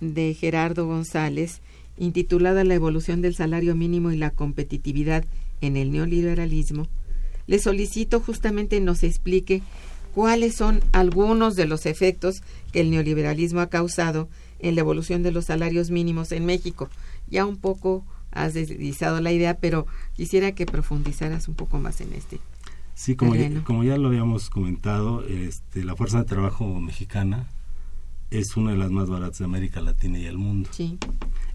de 0.00 0.34
Gerardo 0.34 0.86
González, 0.86 1.62
intitulada 1.98 2.62
La 2.62 2.74
evolución 2.74 3.22
del 3.22 3.34
salario 3.34 3.74
mínimo 3.74 4.12
y 4.12 4.16
la 4.16 4.30
competitividad 4.30 5.24
en 5.60 5.76
el 5.76 5.90
neoliberalismo, 5.90 6.86
le 7.48 7.58
solicito 7.58 8.20
justamente 8.20 8.80
nos 8.80 9.02
explique 9.02 9.62
cuáles 10.14 10.54
son 10.54 10.80
algunos 10.92 11.56
de 11.56 11.66
los 11.66 11.86
efectos 11.86 12.44
que 12.70 12.82
el 12.82 12.90
neoliberalismo 12.92 13.58
ha 13.58 13.68
causado 13.68 14.28
en 14.60 14.76
la 14.76 14.82
evolución 14.82 15.24
de 15.24 15.32
los 15.32 15.46
salarios 15.46 15.90
mínimos 15.90 16.30
en 16.30 16.46
México. 16.46 16.88
Ya 17.28 17.46
un 17.46 17.56
poco 17.56 18.04
has 18.30 18.54
deslizado 18.54 19.20
la 19.20 19.32
idea, 19.32 19.58
pero 19.58 19.88
quisiera 20.14 20.52
que 20.52 20.66
profundizaras 20.66 21.48
un 21.48 21.56
poco 21.56 21.80
más 21.80 22.00
en 22.00 22.12
este. 22.12 22.38
Sí, 22.94 23.16
como 23.16 23.34
ya, 23.34 23.50
como 23.64 23.82
ya 23.82 23.98
lo 23.98 24.06
habíamos 24.06 24.50
comentado, 24.50 25.26
este, 25.26 25.82
la 25.84 25.96
fuerza 25.96 26.18
de 26.18 26.24
trabajo 26.26 26.80
mexicana 26.80 27.48
es 28.30 28.56
una 28.56 28.72
de 28.72 28.76
las 28.76 28.90
más 28.90 29.08
baratas 29.08 29.38
de 29.38 29.44
América 29.44 29.80
Latina 29.80 30.18
y 30.18 30.26
el 30.26 30.38
mundo. 30.38 30.68
Sí. 30.72 30.98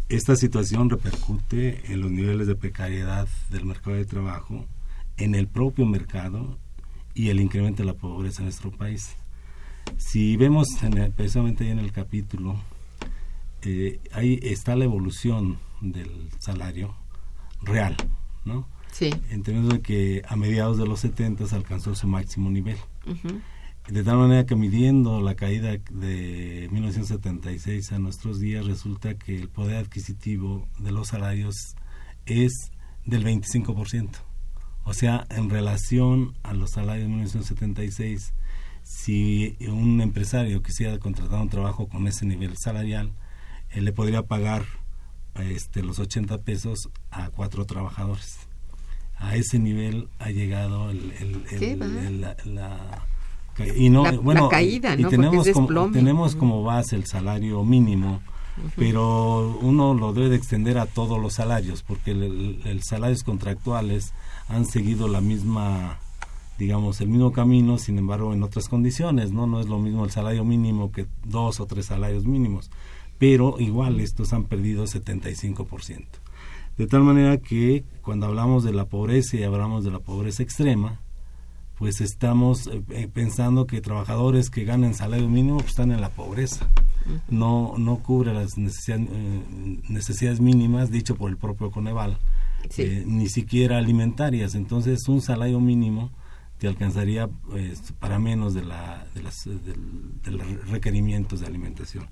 Esta 0.09 0.35
situación 0.35 0.89
repercute 0.89 1.91
en 1.91 2.01
los 2.01 2.11
niveles 2.11 2.47
de 2.47 2.55
precariedad 2.55 3.27
del 3.49 3.65
mercado 3.65 3.95
de 3.95 4.05
trabajo, 4.05 4.65
en 5.17 5.35
el 5.35 5.47
propio 5.47 5.85
mercado 5.85 6.57
y 7.13 7.29
el 7.29 7.39
incremento 7.39 7.83
de 7.83 7.87
la 7.87 7.93
pobreza 7.93 8.41
en 8.41 8.45
nuestro 8.45 8.71
país. 8.71 9.15
Si 9.97 10.37
vemos 10.37 10.67
en 10.83 11.11
precisamente 11.13 11.63
ahí 11.63 11.71
en 11.71 11.79
el 11.79 11.91
capítulo, 11.91 12.59
eh, 13.61 13.99
ahí 14.11 14.39
está 14.41 14.75
la 14.75 14.85
evolución 14.85 15.59
del 15.81 16.29
salario 16.39 16.95
real, 17.61 17.95
¿no? 18.45 18.67
Sí. 18.91 19.11
En 19.29 19.43
términos 19.43 19.71
de 19.71 19.81
que 19.81 20.23
a 20.27 20.35
mediados 20.35 20.77
de 20.77 20.85
los 20.85 20.99
70 20.99 21.55
alcanzó 21.55 21.95
su 21.95 22.07
máximo 22.07 22.49
nivel. 22.49 22.77
De 23.87 24.03
tal 24.03 24.17
manera 24.17 24.45
que 24.45 24.55
midiendo 24.55 25.19
la 25.21 25.35
caída 25.35 25.71
de 25.71 26.69
1976 26.71 27.91
a 27.91 27.99
nuestros 27.99 28.39
días, 28.39 28.65
resulta 28.65 29.15
que 29.15 29.37
el 29.37 29.49
poder 29.49 29.77
adquisitivo 29.77 30.67
de 30.79 30.91
los 30.91 31.09
salarios 31.09 31.55
es 32.25 32.71
del 33.05 33.25
25%. 33.25 34.09
O 34.83 34.93
sea, 34.93 35.25
en 35.29 35.49
relación 35.49 36.35
a 36.43 36.53
los 36.53 36.71
salarios 36.71 37.05
de 37.05 37.09
1976, 37.09 38.33
si 38.83 39.57
un 39.67 40.01
empresario 40.01 40.63
quisiera 40.63 40.97
contratar 40.97 41.41
un 41.41 41.49
trabajo 41.49 41.87
con 41.87 42.07
ese 42.07 42.25
nivel 42.25 42.57
salarial, 42.57 43.11
él 43.69 43.85
le 43.85 43.93
podría 43.93 44.23
pagar 44.23 44.65
este, 45.35 45.83
los 45.83 45.99
80 45.99 46.37
pesos 46.39 46.89
a 47.09 47.29
cuatro 47.29 47.65
trabajadores. 47.65 48.39
A 49.17 49.35
ese 49.35 49.59
nivel 49.59 50.09
ha 50.19 50.31
llegado 50.31 50.89
el, 50.89 51.45
la, 52.45 53.05
y 53.75 53.89
no, 53.89 54.03
bueno, 54.21 54.49
caída, 54.49 54.95
y 54.97 55.03
tenemos 55.05 55.49
como, 55.49 55.91
tenemos 55.91 56.35
como 56.35 56.63
base 56.63 56.95
el 56.95 57.05
salario 57.05 57.63
mínimo, 57.63 58.21
pero 58.75 59.57
uno 59.61 59.93
lo 59.93 60.13
debe 60.13 60.29
de 60.29 60.35
extender 60.35 60.77
a 60.77 60.85
todos 60.85 61.19
los 61.19 61.33
salarios, 61.33 61.83
porque 61.83 62.13
los 62.13 62.85
salarios 62.85 63.23
contractuales 63.23 64.13
han 64.47 64.65
seguido 64.65 65.07
la 65.07 65.21
misma 65.21 65.99
digamos 66.57 67.01
el 67.01 67.07
mismo 67.07 67.31
camino 67.31 67.79
sin 67.79 67.97
embargo 67.97 68.33
en 68.33 68.43
otras 68.43 68.69
condiciones 68.69 69.31
no 69.31 69.47
no 69.47 69.61
es 69.61 69.67
lo 69.67 69.79
mismo 69.79 70.05
el 70.05 70.11
salario 70.11 70.45
mínimo 70.45 70.91
que 70.91 71.07
dos 71.25 71.59
o 71.59 71.65
tres 71.65 71.87
salarios 71.87 72.25
mínimos 72.25 72.69
pero 73.21 73.59
igual 73.59 73.99
estos 73.99 74.33
han 74.33 74.45
perdido 74.45 74.85
75%. 74.85 76.05
De 76.75 76.87
tal 76.87 77.03
manera 77.03 77.37
que 77.37 77.83
cuando 78.01 78.25
hablamos 78.25 78.63
de 78.63 78.73
la 78.73 78.85
pobreza 78.85 79.37
y 79.37 79.43
hablamos 79.43 79.83
de 79.83 79.91
la 79.91 79.99
pobreza 79.99 80.41
extrema, 80.41 80.99
pues 81.81 81.99
estamos 81.99 82.67
eh, 82.67 82.83
eh, 82.91 83.07
pensando 83.11 83.65
que 83.65 83.81
trabajadores 83.81 84.51
que 84.51 84.65
ganan 84.65 84.93
salario 84.93 85.27
mínimo 85.27 85.57
pues 85.57 85.69
están 85.69 85.91
en 85.91 85.99
la 85.99 86.11
pobreza. 86.11 86.69
No 87.27 87.73
no 87.75 88.03
cubre 88.03 88.35
las 88.35 88.55
necesidades, 88.55 89.09
eh, 89.11 89.79
necesidades 89.89 90.39
mínimas 90.41 90.91
dicho 90.91 91.15
por 91.15 91.31
el 91.31 91.37
propio 91.37 91.71
Coneval, 91.71 92.19
ni 93.07 93.27
siquiera 93.29 93.79
alimentarias. 93.79 94.53
Entonces 94.53 95.07
un 95.07 95.23
salario 95.23 95.59
mínimo 95.59 96.11
te 96.59 96.67
alcanzaría 96.67 97.27
pues, 97.27 97.93
para 97.93 98.19
menos 98.19 98.53
de, 98.53 98.63
la, 98.63 99.07
de, 99.15 99.23
las, 99.23 99.45
de 99.45 100.31
los 100.31 100.69
requerimientos 100.69 101.39
de 101.39 101.47
alimentación. 101.47 102.05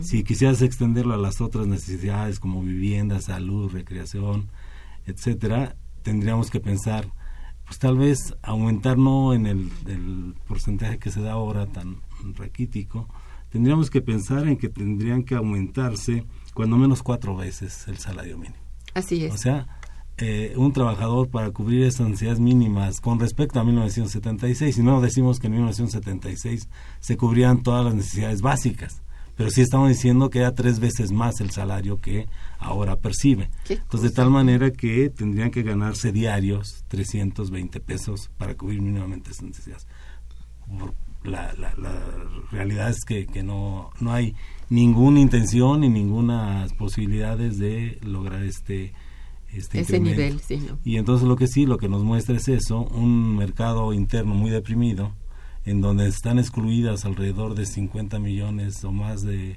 Si 0.00 0.24
quisieras 0.24 0.62
extenderlo 0.62 1.14
a 1.14 1.18
las 1.18 1.40
otras 1.40 1.68
necesidades 1.68 2.40
como 2.40 2.60
vivienda, 2.60 3.20
salud, 3.20 3.70
recreación, 3.70 4.48
etcétera, 5.06 5.76
tendríamos 6.02 6.50
que 6.50 6.58
pensar, 6.58 7.06
pues 7.72 7.78
tal 7.78 7.96
vez 7.96 8.34
aumentar 8.42 8.98
no 8.98 9.32
en 9.32 9.46
el, 9.46 10.34
porcentaje 10.46 10.98
que 10.98 11.10
se 11.10 11.22
da 11.22 11.32
ahora 11.32 11.64
tan 11.64 12.02
raquítico, 12.34 13.08
tendríamos 13.48 13.88
que 13.88 14.02
pensar 14.02 14.46
en 14.46 14.58
que 14.58 14.68
tendrían 14.68 15.22
que 15.22 15.36
aumentarse 15.36 16.26
cuando 16.52 16.76
menos 16.76 17.02
cuatro 17.02 17.34
veces 17.34 17.88
el 17.88 17.96
salario 17.96 18.36
mínimo. 18.36 18.60
Así 18.92 19.24
es. 19.24 19.32
O 19.32 19.38
sea, 19.38 19.68
eh, 20.18 20.52
un 20.56 20.74
trabajador 20.74 21.30
para 21.30 21.50
cubrir 21.50 21.84
esas 21.84 22.08
necesidades 22.08 22.40
mínimas 22.40 23.00
con 23.00 23.18
respecto 23.18 23.58
a 23.58 23.64
1976, 23.64 24.74
si 24.74 24.82
no 24.82 25.00
decimos 25.00 25.40
que 25.40 25.46
en 25.46 25.54
1976 25.54 26.68
se 27.00 27.16
cubrían 27.16 27.62
todas 27.62 27.86
las 27.86 27.94
necesidades 27.94 28.42
básicas 28.42 29.00
pero 29.36 29.50
sí 29.50 29.60
estamos 29.60 29.88
diciendo 29.88 30.30
que 30.30 30.40
era 30.40 30.54
tres 30.54 30.78
veces 30.78 31.10
más 31.10 31.40
el 31.40 31.50
salario 31.50 32.00
que 32.00 32.26
ahora 32.58 32.96
percibe. 32.96 33.50
Entonces, 33.68 34.10
de 34.10 34.14
tal 34.14 34.30
manera 34.30 34.70
que 34.70 35.10
tendrían 35.10 35.50
que 35.50 35.62
ganarse 35.62 36.12
diarios 36.12 36.84
320 36.88 37.80
pesos 37.80 38.30
para 38.36 38.54
cubrir 38.54 38.80
mínimamente 38.82 39.30
esas 39.30 39.44
necesidades. 39.44 39.86
La, 41.24 41.54
la, 41.54 41.72
realidad 42.50 42.90
es 42.90 43.04
que, 43.04 43.26
que 43.26 43.42
no, 43.42 43.90
no 44.00 44.12
hay 44.12 44.34
ninguna 44.68 45.20
intención 45.20 45.80
ni 45.80 45.88
ninguna 45.88 46.66
posibilidades 46.78 47.58
de 47.58 47.98
lograr 48.02 48.42
este, 48.42 48.92
este 49.52 49.80
ese 49.80 50.00
nivel. 50.00 50.40
Sí, 50.40 50.60
Y 50.84 50.96
entonces 50.96 51.28
lo 51.28 51.36
que 51.36 51.46
sí, 51.46 51.64
lo 51.64 51.78
que 51.78 51.88
nos 51.88 52.02
muestra 52.02 52.36
es 52.36 52.48
eso, 52.48 52.80
un 52.80 53.36
mercado 53.36 53.92
interno 53.92 54.34
muy 54.34 54.50
deprimido, 54.50 55.12
en 55.64 55.80
donde 55.80 56.08
están 56.08 56.38
excluidas 56.38 57.04
alrededor 57.04 57.54
de 57.54 57.66
50 57.66 58.18
millones 58.18 58.82
o 58.84 58.92
más 58.92 59.22
de, 59.22 59.56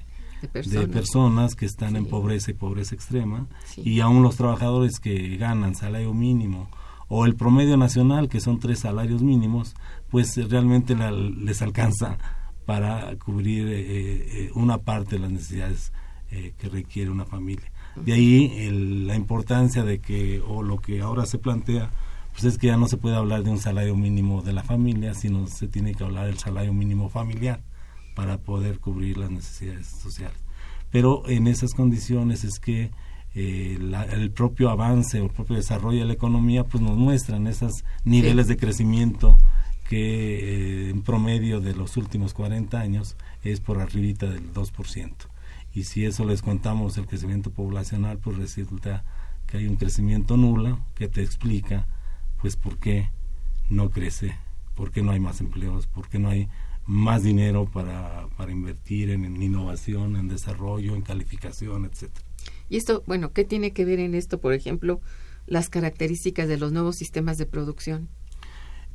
personas. 0.92 1.56
que 1.56 1.66
están 1.66 1.96
en 1.96 2.06
pobreza 2.06 2.52
y 2.52 2.54
pobreza 2.54 2.96
extrema, 2.96 3.48
y 3.78 4.00
aún 4.02 4.24
los 4.24 4.36
trabajadores 4.36 5.00
que 5.00 5.38
ganan 5.38 5.76
salario 5.76 6.14
mínimo 6.14 6.70
o 7.08 7.26
el 7.26 7.36
promedio 7.36 7.78
nacional, 7.78 8.30
que 8.30 8.40
son 8.40 8.60
tres 8.60 8.80
salarios 8.80 9.22
mínimos, 9.22 9.76
pues 10.10 10.38
realmente 10.50 10.96
les 10.96 11.62
alcanza 11.62 12.18
para 12.66 13.16
cubrir 13.18 13.68
eh, 13.68 13.76
eh, 13.78 14.52
una 14.56 14.80
parte 14.80 15.16
de 15.16 15.22
las 15.22 15.32
necesidades 15.32 15.92
eh, 16.32 16.54
que 16.58 16.68
requiere 16.68 17.12
una 17.12 17.26
familia. 17.26 17.72
De 17.96 18.14
ahí 18.14 18.70
la 19.06 19.16
importancia 19.16 19.84
de 19.84 20.00
que, 20.00 20.42
o 20.46 20.64
lo 20.64 20.80
que 20.80 21.02
ahora 21.02 21.26
se 21.26 21.38
plantea, 21.38 21.92
pues 22.36 22.44
es 22.44 22.58
que 22.58 22.68
ya 22.68 22.76
no 22.76 22.90
se 22.90 22.98
puede 22.98 23.16
hablar 23.16 23.44
de 23.44 23.50
un 23.50 23.60
salario 23.60 23.96
mínimo 23.96 24.42
de 24.42 24.52
la 24.52 24.62
familia, 24.62 25.14
sino 25.14 25.48
se 25.48 25.70
tiene 25.70 25.96
que 25.96 26.04
hablar 26.04 26.26
del 26.26 26.38
salario 26.38 26.74
mínimo 26.74 27.08
familiar 27.08 27.64
para 28.14 28.40
poder 28.40 28.80
cubrir 28.80 29.18
las 29.18 29.32
necesidades 29.32 29.88
sociales. 29.88 30.38
Pero 30.92 31.24
en 31.30 31.48
esas 31.48 31.74
condiciones 31.74 32.44
es 32.44 32.60
que 32.60 32.92
eh, 33.36 33.80
el 34.12 34.32
propio 34.32 34.70
avance 34.70 35.22
o 35.22 35.26
el 35.26 35.32
propio 35.32 35.56
desarrollo 35.56 36.00
de 36.00 36.06
la 36.08 36.14
economía 36.14 36.66
pues 36.66 36.84
nos 36.84 36.98
muestran 36.98 37.48
esos 37.48 37.86
niveles 38.04 38.48
de 38.48 38.58
crecimiento 38.58 39.38
que 39.88 40.88
eh, 40.88 40.90
en 40.90 41.04
promedio 41.04 41.62
de 41.62 41.74
los 41.74 41.96
últimos 41.96 42.34
40 42.34 42.78
años 42.78 43.16
es 43.46 43.62
por 43.62 43.80
arribita 43.80 44.26
del 44.26 44.54
2%. 44.54 45.14
Y 45.74 45.86
si 45.86 46.06
eso 46.06 46.26
les 46.26 46.42
contamos 46.42 46.98
el 46.98 47.08
crecimiento 47.08 47.50
poblacional, 47.50 48.18
pues 48.18 48.38
resulta 48.38 49.06
que 49.48 49.58
hay 49.58 49.68
un 49.68 49.78
crecimiento 49.78 50.36
nulo 50.36 50.80
que 50.96 51.08
te 51.08 51.22
explica 51.22 51.88
pues 52.46 52.58
¿por 52.58 52.78
qué 52.78 53.10
no 53.72 53.90
crece? 53.90 54.36
¿Por 54.76 54.92
qué 54.92 55.02
no 55.02 55.10
hay 55.12 55.20
más 55.20 55.42
empleos? 55.42 55.88
¿Por 55.88 56.08
qué 56.08 56.20
no 56.20 56.30
hay 56.30 56.48
más 56.86 57.24
dinero 57.24 57.66
para, 57.66 58.28
para 58.38 58.52
invertir 58.52 59.10
en, 59.10 59.42
innovación, 59.42 60.16
en 60.16 60.28
desarrollo, 60.28 60.94
en 60.94 61.02
calificación, 61.02 61.86
etcétera? 61.86 62.24
Y 62.70 62.78
esto, 62.78 63.02
bueno, 63.08 63.34
¿qué 63.34 63.46
tiene 63.46 63.72
que 63.72 63.84
ver 63.84 64.00
en 64.00 64.14
esto, 64.14 64.40
por 64.40 64.54
ejemplo, 64.54 65.02
las 65.48 65.70
características 65.70 66.48
de 66.48 66.58
los 66.58 66.72
nuevos 66.72 66.98
sistemas 66.98 67.40
de 67.40 67.48
producción? 67.48 68.10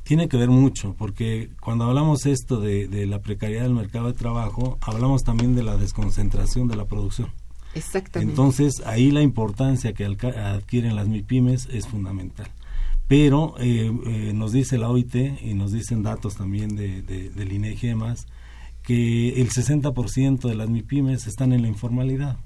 Tiene 0.03 0.29
que 0.29 0.37
ver 0.37 0.47
mucho, 0.47 0.95
porque 0.97 1.49
cuando 1.59 1.83
hablamos 1.83 2.25
esto 2.27 2.61
de, 2.61 2.87
de 2.87 3.05
la 3.05 3.19
precariedad 3.19 3.63
del 3.63 3.73
mercado 3.73 4.07
de 4.07 4.13
trabajo, 4.13 4.77
hablamos 4.79 5.23
también 5.23 5.55
de 5.55 5.63
la 5.63 5.75
desconcentración 5.75 6.69
de 6.69 6.77
la 6.77 6.85
producción. 6.85 7.33
Exactamente. 7.75 8.31
Entonces, 8.31 8.81
ahí 8.85 9.11
la 9.11 9.21
importancia 9.21 9.91
que 9.91 10.05
adquieren 10.05 10.95
las 10.95 11.09
MIPIMES 11.09 11.67
es 11.69 11.85
fundamental 11.85 12.49
pero 13.11 13.55
eh, 13.59 13.91
eh, 14.05 14.31
nos 14.33 14.53
dice 14.53 14.77
la 14.77 14.87
OIT 14.89 15.15
y 15.41 15.53
nos 15.53 15.73
dicen 15.73 16.01
datos 16.01 16.37
también 16.37 16.77
de, 16.77 17.01
de, 17.01 17.29
del 17.29 17.51
INEGI 17.51 17.87
y 17.87 17.89
demás, 17.89 18.25
que 18.83 19.41
el 19.41 19.49
60% 19.49 20.47
de 20.47 20.55
las 20.55 20.69
MIPIMES 20.69 21.27
están 21.27 21.51
en 21.51 21.61
la 21.61 21.67
informalidad. 21.67 22.37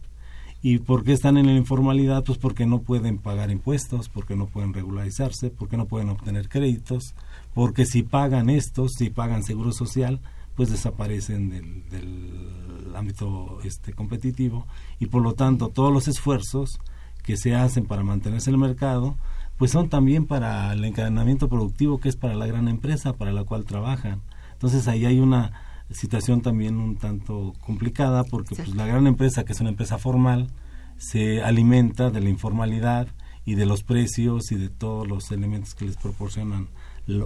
¿Y 0.64 0.80
por 0.80 1.04
qué 1.04 1.14
están 1.14 1.38
en 1.38 1.46
la 1.46 1.54
informalidad? 1.54 2.24
Pues 2.24 2.40
porque 2.40 2.66
no 2.66 2.80
pueden 2.80 3.20
pagar 3.20 3.52
impuestos, 3.52 4.10
porque 4.10 4.36
no 4.36 4.48
pueden 4.48 4.74
regularizarse, 4.74 5.52
porque 5.52 5.78
no 5.78 5.86
pueden 5.86 6.10
obtener 6.10 6.50
créditos, 6.50 7.14
porque 7.54 7.86
si 7.86 8.02
pagan 8.02 8.50
estos, 8.50 8.94
si 8.98 9.12
pagan 9.12 9.44
seguro 9.44 9.72
social, 9.72 10.20
pues 10.56 10.72
desaparecen 10.72 11.52
del, 11.92 12.96
ámbito 12.96 13.60
este 13.64 13.94
competitivo 13.94 14.66
y 15.00 15.08
por 15.08 15.22
lo 15.22 15.34
tanto 15.34 15.68
todos 15.68 15.94
los 15.94 16.08
esfuerzos 16.08 16.80
que 17.24 17.38
se 17.38 17.54
hacen 17.54 17.86
para 17.86 18.04
mantenerse 18.04 18.50
en 18.50 18.56
el 18.56 18.62
mercado 18.62 19.18
pues 19.58 19.72
son 19.72 19.90
también 19.90 20.26
para 20.26 20.74
el 20.74 20.84
encadenamiento 20.84 21.50
productivo 21.50 22.00
que 22.00 22.10
es 22.10 22.16
para 22.16 22.36
la 22.36 22.48
gran 22.48 22.68
empresa 22.68 23.14
para 23.14 23.32
la 23.32 23.44
cual 23.44 23.66
trabajan 23.66 24.22
entonces 24.54 24.88
ahí 24.88 25.06
hay 25.06 25.20
una 25.20 25.52
situación 25.92 26.42
también 26.42 26.78
un 26.78 26.98
tanto 26.98 27.54
complicada 27.66 28.24
porque 28.24 28.56
pues 28.56 28.76
la 28.76 28.86
gran 28.86 29.08
empresa 29.08 29.44
que 29.44 29.54
es 29.54 29.60
una 29.60 29.70
empresa 29.70 29.98
formal 29.98 30.50
se 30.98 31.42
alimenta 31.44 32.10
de 32.10 32.22
la 32.22 32.30
informalidad 32.30 33.08
y 33.46 33.56
de 33.56 33.66
los 33.66 33.84
precios 33.84 34.52
y 34.52 34.56
de 34.56 34.70
todos 34.70 35.08
los 35.08 35.32
elementos 35.32 35.76
que 35.76 35.86
les 35.86 35.98
proporcionan 35.98 36.70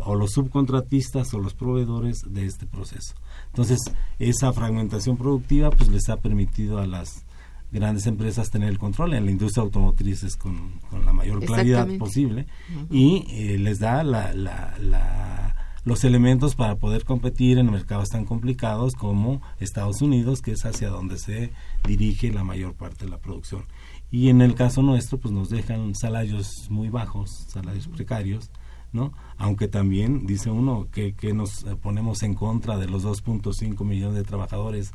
o 0.03 0.15
los 0.15 0.31
subcontratistas 0.31 1.33
o 1.33 1.39
los 1.39 1.53
proveedores 1.53 2.23
de 2.27 2.45
este 2.45 2.65
proceso. 2.65 3.15
Entonces, 3.47 3.79
esa 4.19 4.51
fragmentación 4.51 5.15
productiva 5.15 5.69
pues 5.69 5.89
les 5.89 6.09
ha 6.09 6.17
permitido 6.17 6.79
a 6.79 6.87
las 6.87 7.25
grandes 7.71 8.07
empresas 8.07 8.49
tener 8.49 8.69
el 8.69 8.79
control 8.79 9.13
en 9.13 9.25
la 9.25 9.31
industria 9.31 9.63
automotriz 9.63 10.23
es 10.23 10.35
con, 10.35 10.79
la 11.05 11.13
mayor 11.13 11.43
claridad 11.45 11.87
posible 11.97 12.47
y 12.89 13.25
eh, 13.29 13.57
les 13.59 13.79
da 13.79 14.03
la, 14.03 14.33
la, 14.33 15.55
los 15.83 16.03
elementos 16.03 16.55
para 16.55 16.75
poder 16.75 17.05
competir 17.05 17.57
en 17.57 17.71
mercados 17.71 18.09
tan 18.09 18.25
complicados 18.25 18.93
como 18.93 19.41
Estados 19.59 20.01
Unidos, 20.01 20.41
que 20.41 20.51
es 20.51 20.65
hacia 20.65 20.89
donde 20.89 21.17
se 21.17 21.51
dirige 21.87 22.31
la 22.31 22.43
mayor 22.43 22.73
parte 22.73 23.05
de 23.05 23.11
la 23.11 23.17
producción. 23.19 23.65
Y 24.11 24.29
en 24.29 24.41
el 24.41 24.55
caso 24.55 24.81
nuestro, 24.81 25.19
pues 25.19 25.33
nos 25.33 25.49
dejan 25.49 25.93
salarios 25.95 26.67
muy 26.69 26.89
bajos, 26.89 27.45
salarios 27.47 27.87
precarios, 27.87 28.49
¿no? 28.91 29.13
Aunque 29.37 29.67
también 29.67 30.25
dice 30.25 30.49
uno 30.49 30.87
que, 30.91 31.13
que 31.13 31.33
nos 31.33 31.63
ponemos 31.81 32.23
en 32.23 32.33
contra 32.33 32.77
de 32.77 32.87
los 32.87 33.05
2.5 33.05 33.85
millones 33.85 34.15
de 34.15 34.23
trabajadores 34.23 34.91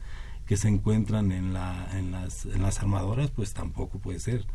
que 0.47 0.57
se 0.57 0.69
encuentran 0.69 1.33
en, 1.33 1.53
la, 1.53 1.89
en, 1.95 2.13
las, 2.13 2.47
en 2.47 2.63
las 2.63 2.79
armadoras, 2.81 3.31
pues 3.31 3.53
tampoco 3.53 3.99
puede 3.99 4.21
ser. 4.21 4.47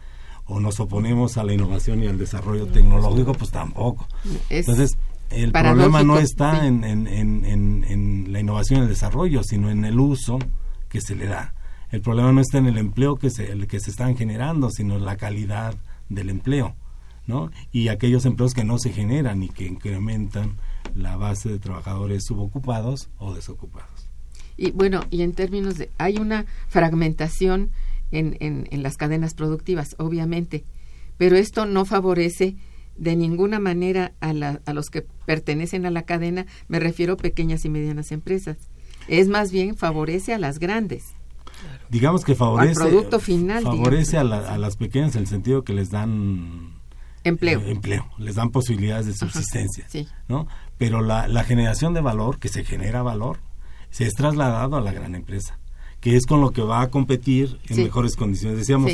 O 0.45 0.59
nos 0.59 0.79
oponemos 0.79 1.37
a 1.37 1.43
la 1.43 1.53
innovación 1.53 2.03
y 2.03 2.07
al 2.07 2.17
desarrollo 2.17 2.67
tecnológico, 2.67 3.33
pues 3.33 3.51
tampoco. 3.51 4.07
Entonces, 4.49 4.97
el 5.29 5.51
problema 5.51 6.03
no 6.03 6.17
está 6.17 6.65
en, 6.65 6.83
en, 6.83 7.07
en, 7.07 7.83
en, 7.87 8.33
la 8.33 8.39
innovación 8.39 8.79
y 8.79 8.83
el 8.83 8.89
desarrollo, 8.89 9.43
sino 9.43 9.69
en 9.69 9.85
el 9.85 9.99
uso 9.99 10.39
que 10.87 11.01
se 11.01 11.15
le 11.15 11.27
da. 11.27 11.53
El 11.91 12.01
problema 12.01 12.31
no 12.31 12.41
está 12.41 12.57
en 12.57 12.67
el 12.67 12.77
empleo 12.77 13.15
que 13.15 13.29
se, 13.29 13.51
el 13.51 13.67
que 13.67 13.79
se 13.79 13.91
están 13.91 14.15
generando, 14.17 14.69
sino 14.69 14.95
en 14.95 15.05
la 15.05 15.17
calidad 15.17 15.75
del 16.09 16.29
empleo. 16.29 16.75
¿no? 17.27 17.51
Y 17.71 17.89
aquellos 17.89 18.25
empleos 18.25 18.55
que 18.55 18.63
no 18.63 18.79
se 18.79 18.91
generan 18.91 19.43
y 19.43 19.49
que 19.49 19.65
incrementan 19.65 20.57
la 20.95 21.15
base 21.15 21.49
de 21.49 21.59
trabajadores 21.59 22.25
subocupados 22.25 23.09
o 23.19 23.35
desocupados. 23.35 23.98
Y 24.59 24.71
bueno, 24.71 25.05
y 25.09 25.21
en 25.21 25.31
términos 25.31 25.77
de, 25.77 25.89
hay 25.97 26.17
una 26.17 26.45
fragmentación 26.67 27.71
en, 28.11 28.35
en, 28.41 28.83
las 28.83 28.97
cadenas 28.97 29.33
productivas, 29.33 29.95
obviamente, 29.99 30.65
pero 31.17 31.37
esto 31.37 31.65
no 31.65 31.85
favorece 31.85 32.57
de 32.97 33.15
ninguna 33.15 33.59
manera 33.59 34.11
a, 34.19 34.33
la, 34.33 34.59
a 34.65 34.73
los 34.73 34.89
que 34.89 35.05
pertenecen 35.25 35.85
a 35.85 35.91
la 35.91 36.01
cadena, 36.01 36.45
me 36.67 36.79
refiero 36.81 37.13
a 37.13 37.17
pequeñas 37.17 37.63
y 37.63 37.69
medianas 37.69 38.11
empresas. 38.11 38.57
Es 39.07 39.29
más 39.29 39.53
bien 39.53 39.77
favorece 39.77 40.33
a 40.33 40.39
las 40.39 40.59
grandes. 40.59 41.13
Digamos 41.89 42.25
que 42.25 42.35
favorece, 42.35 42.81
al 42.81 42.89
producto 42.89 43.21
final, 43.21 43.63
favorece 43.63 44.17
a, 44.17 44.21
a, 44.21 44.57
las 44.57 44.75
pequeñas 44.75 45.15
en 45.15 45.21
el 45.21 45.27
sentido 45.27 45.63
que 45.63 45.71
les 45.71 45.89
dan 45.89 46.73
empleo. 47.23 47.61
Eh, 47.61 47.71
empleo, 47.71 48.09
les 48.17 48.35
dan 48.35 48.49
posibilidades 48.49 49.05
de 49.05 49.13
subsistencia, 49.13 49.87
¿no? 50.27 50.47
Pero 50.77 51.01
la, 51.01 51.29
la, 51.29 51.45
generación 51.45 51.93
de 51.93 52.01
valor, 52.01 52.39
que 52.39 52.49
se 52.49 52.65
genera 52.65 53.03
valor, 53.03 53.39
se 53.89 54.05
es 54.05 54.13
trasladado 54.13 54.77
a 54.77 54.81
la 54.81 54.91
gran 54.91 55.15
empresa, 55.15 55.59
que 55.99 56.15
es 56.15 56.25
con 56.25 56.41
lo 56.41 56.51
que 56.51 56.61
va 56.61 56.81
a 56.81 56.89
competir 56.89 57.59
en 57.67 57.83
mejores 57.83 58.15
condiciones. 58.15 58.57
Decíamos, 58.57 58.93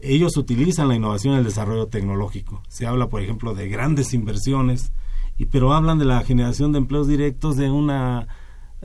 ellos 0.00 0.36
utilizan 0.36 0.88
la 0.88 0.94
innovación 0.94 1.34
y 1.34 1.38
el 1.38 1.44
desarrollo 1.44 1.86
tecnológico. 1.86 2.62
Se 2.68 2.86
habla, 2.86 3.08
por 3.08 3.22
ejemplo, 3.22 3.54
de 3.54 3.68
grandes 3.68 4.14
inversiones, 4.14 4.92
y 5.38 5.46
pero 5.46 5.72
hablan 5.72 5.98
de 5.98 6.04
la 6.04 6.22
generación 6.22 6.72
de 6.72 6.78
empleos 6.78 7.08
directos 7.08 7.56
de 7.56 7.70
una 7.70 8.28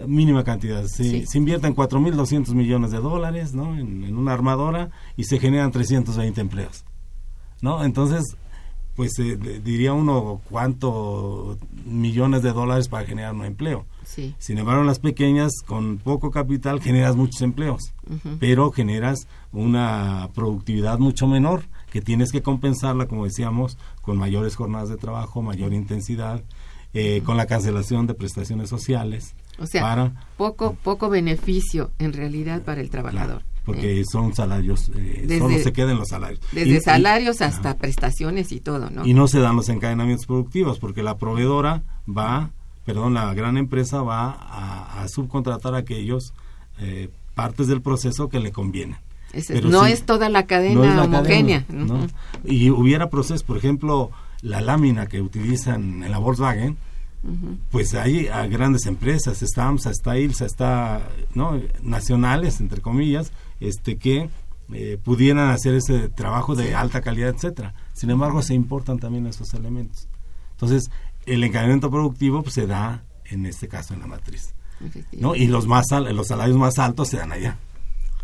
mínima 0.08 0.44
cantidad. 0.44 0.86
Se, 0.86 1.26
se 1.26 1.38
invierten 1.38 1.76
4.200 1.76 2.54
millones 2.54 2.92
de 2.92 3.00
dólares 3.00 3.54
¿no? 3.54 3.78
en, 3.78 4.04
en, 4.04 4.18
una 4.18 4.34
armadora 4.34 4.90
y 5.18 5.26
se 5.26 5.40
generan 5.40 5.72
320 5.72 6.40
empleos. 6.42 6.86
¿no? 7.62 7.84
Entonces, 7.84 8.24
pues 9.00 9.18
eh, 9.20 9.38
diría 9.64 9.94
uno 9.94 10.42
cuánto 10.50 11.58
millones 11.86 12.44
de 12.44 12.52
dólares 12.52 12.90
para 12.90 13.06
generar 13.06 13.34
un 13.34 13.46
empleo. 13.46 13.86
Sí. 14.04 14.36
Sin 14.40 14.58
embargo, 14.58 14.82
en 14.82 14.88
las 14.88 15.00
pequeñas, 15.00 15.54
con 15.66 16.00
poco 16.00 16.32
capital, 16.32 16.82
generas 16.82 17.16
muchos 17.16 17.42
empleos, 17.42 17.94
pero 18.42 18.72
generas 18.74 19.30
una 19.54 20.28
productividad 20.36 21.00
mucho 21.00 21.28
menor, 21.28 21.64
que 21.90 22.02
tienes 22.02 22.34
que 22.34 22.42
compensarla, 22.42 23.08
como 23.08 23.24
decíamos, 23.24 23.78
con 24.02 24.18
mayores 24.18 24.58
jornadas 24.58 24.90
de 24.90 24.98
trabajo, 24.98 25.42
mayor 25.42 25.72
intensidad, 25.72 26.44
eh, 26.94 27.22
con 27.24 27.38
la 27.38 27.46
cancelación 27.46 28.06
de 28.06 28.16
prestaciones 28.16 28.68
sociales. 28.68 29.34
O 29.60 29.66
sea, 29.66 30.12
poco, 30.36 30.76
poco 30.84 31.08
beneficio 31.10 31.92
en 32.00 32.12
realidad 32.12 32.64
para 32.64 32.82
el 32.82 32.90
trabajador 32.90 33.44
porque 33.70 34.04
son 34.12 34.34
salarios, 34.34 34.92
eh, 34.96 35.38
solo 35.38 35.60
se 35.60 35.72
quedan 35.72 35.98
los 35.98 36.10
salarios. 36.10 36.42
Desde 36.52 36.82
salarios 36.82 37.42
hasta 37.42 37.78
prestaciones 37.78 38.52
y 38.52 38.60
todo, 38.60 38.90
¿no? 38.90 39.06
Y 39.06 39.14
no 39.14 39.28
se 39.28 39.40
dan 39.40 39.56
los 39.56 39.70
encadenamientos 39.70 40.26
productivos, 40.26 40.80
porque 40.80 41.04
la 41.04 41.18
proveedora 41.18 41.84
va, 42.08 42.50
perdón, 42.84 43.14
la 43.14 43.32
gran 43.36 43.58
empresa 43.58 44.02
va 44.02 44.32
a, 44.32 45.08
subcontratar 45.08 45.76
aquellos 45.76 46.34
eh, 46.80 47.10
partes 47.36 47.68
del 47.68 47.82
proceso 47.82 48.28
que 48.28 48.40
le 48.40 48.52
convienen. 48.52 48.98
no 49.64 49.86
es 49.86 50.04
toda 50.04 50.30
la 50.30 50.48
cadena 50.48 51.04
homogénea. 51.04 51.66
Y 52.44 52.72
hubiera 52.72 53.12
procesos, 53.12 53.44
por 53.44 53.58
ejemplo, 53.58 54.10
la 54.42 54.62
lámina 54.62 55.06
que 55.06 55.22
utilizan 55.22 56.04
en 56.04 56.12
la 56.12 56.18
Volkswagen, 56.18 56.78
pues 57.70 57.94
hay 57.94 58.28
a 58.30 58.48
grandes 58.48 58.86
empresas, 58.88 59.44
está 59.44 59.68
AMSA, 59.68 59.92
está 59.92 60.18
ILSA, 60.18 60.46
está 60.46 61.02
¿no? 61.36 61.62
nacionales, 61.84 62.62
entre 62.62 62.82
comillas, 62.82 63.32
este 63.60 63.98
que 63.98 64.30
eh, 64.72 65.00
pudieran 65.04 65.50
hacer 65.50 65.74
ese 65.74 66.10
trabajo 66.10 66.56
de 66.56 66.76
alta 66.76 67.02
calidad, 67.02 67.30
etcétera. 67.30 67.74
Sin 67.94 68.10
embargo, 68.10 68.42
se 68.42 68.54
importan 68.54 69.00
también 69.00 69.26
esos 69.26 69.54
elementos. 69.54 70.08
Entonces, 70.52 70.92
el 71.26 71.44
encadenamiento 71.44 71.90
productivo 71.90 72.44
pues, 72.44 72.56
se 72.56 72.68
da 72.68 73.04
en 73.26 73.46
este 73.46 73.68
caso 73.68 73.94
en 73.94 74.02
la 74.02 74.08
matriz. 74.08 74.54
¿no? 75.12 75.36
Y 75.36 75.48
los 75.48 75.68
más 75.68 75.86
los 75.92 76.28
salarios 76.28 76.58
más 76.58 76.80
altos 76.80 77.10
se 77.10 77.18
dan 77.18 77.32
allá. 77.32 77.58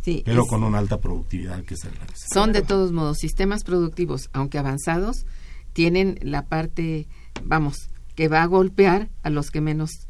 Sí, 0.02 0.22
pero 0.24 0.46
con 0.46 0.64
una 0.64 0.78
alta 0.78 1.00
productividad 1.00 1.64
que 1.64 1.76
se 1.76 1.90
Son 2.32 2.54
de 2.54 2.62
todos 2.62 2.92
modos 2.92 3.18
sistemas 3.18 3.64
productivos, 3.64 4.30
aunque 4.34 4.60
avanzados, 4.60 5.26
tienen 5.74 6.20
la 6.22 6.46
parte, 6.46 7.08
vamos, 7.44 7.90
que 8.14 8.28
va 8.28 8.44
a 8.44 8.46
golpear 8.46 9.10
a 9.24 9.32
los 9.32 9.50
que 9.50 9.62
menos 9.62 10.08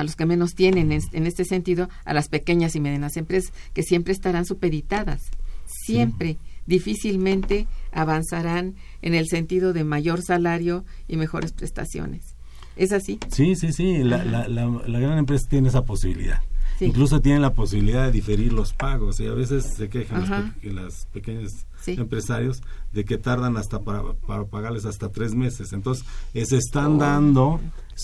a 0.00 0.04
los 0.04 0.16
que 0.16 0.26
menos 0.26 0.54
tienen 0.54 0.92
en 0.92 1.26
este 1.26 1.44
sentido 1.44 1.88
a 2.04 2.14
las 2.14 2.28
pequeñas 2.28 2.74
y 2.74 2.80
medianas 2.80 3.16
empresas 3.16 3.52
que 3.74 3.82
siempre 3.82 4.12
estarán 4.12 4.46
supeditadas. 4.46 5.30
Siempre 5.66 6.38
difícilmente 6.66 7.68
avanzarán 7.92 8.76
en 9.02 9.14
el 9.14 9.28
sentido 9.28 9.72
de 9.72 9.84
mayor 9.84 10.22
salario 10.22 10.84
y 11.06 11.16
mejores 11.16 11.52
prestaciones. 11.52 12.34
Es 12.76 12.92
así 12.92 13.18
sí 13.28 13.56
sí 13.56 13.72
sí 13.72 13.98
la, 13.98 14.24
la, 14.24 14.48
la, 14.48 14.98
gran 15.00 15.18
empresa 15.18 15.46
tiene 15.48 15.68
esa 15.68 15.84
posibilidad. 15.84 16.40
Incluso 16.80 17.20
tienen 17.20 17.42
la 17.42 17.52
posibilidad 17.52 18.06
de 18.06 18.12
diferir 18.12 18.54
los 18.54 18.72
pagos 18.72 19.20
y 19.20 19.26
a 19.26 19.34
veces 19.34 19.74
se 19.76 19.90
quejan 19.90 20.54
los, 20.62 20.74
las 20.74 21.06
pequeñas 21.12 21.66
empresarios 21.86 22.62
de 22.92 23.04
que 23.04 23.18
tardan 23.18 23.58
hasta 23.58 23.80
para, 23.80 24.14
para, 24.14 24.46
pagarles 24.46 24.86
hasta 24.86 25.10
tres 25.10 25.34
meses. 25.34 25.74
Entonces, 25.74 26.06
se 26.32 26.56
están 26.56 26.94
oh. 26.94 26.98
dando 26.98 27.60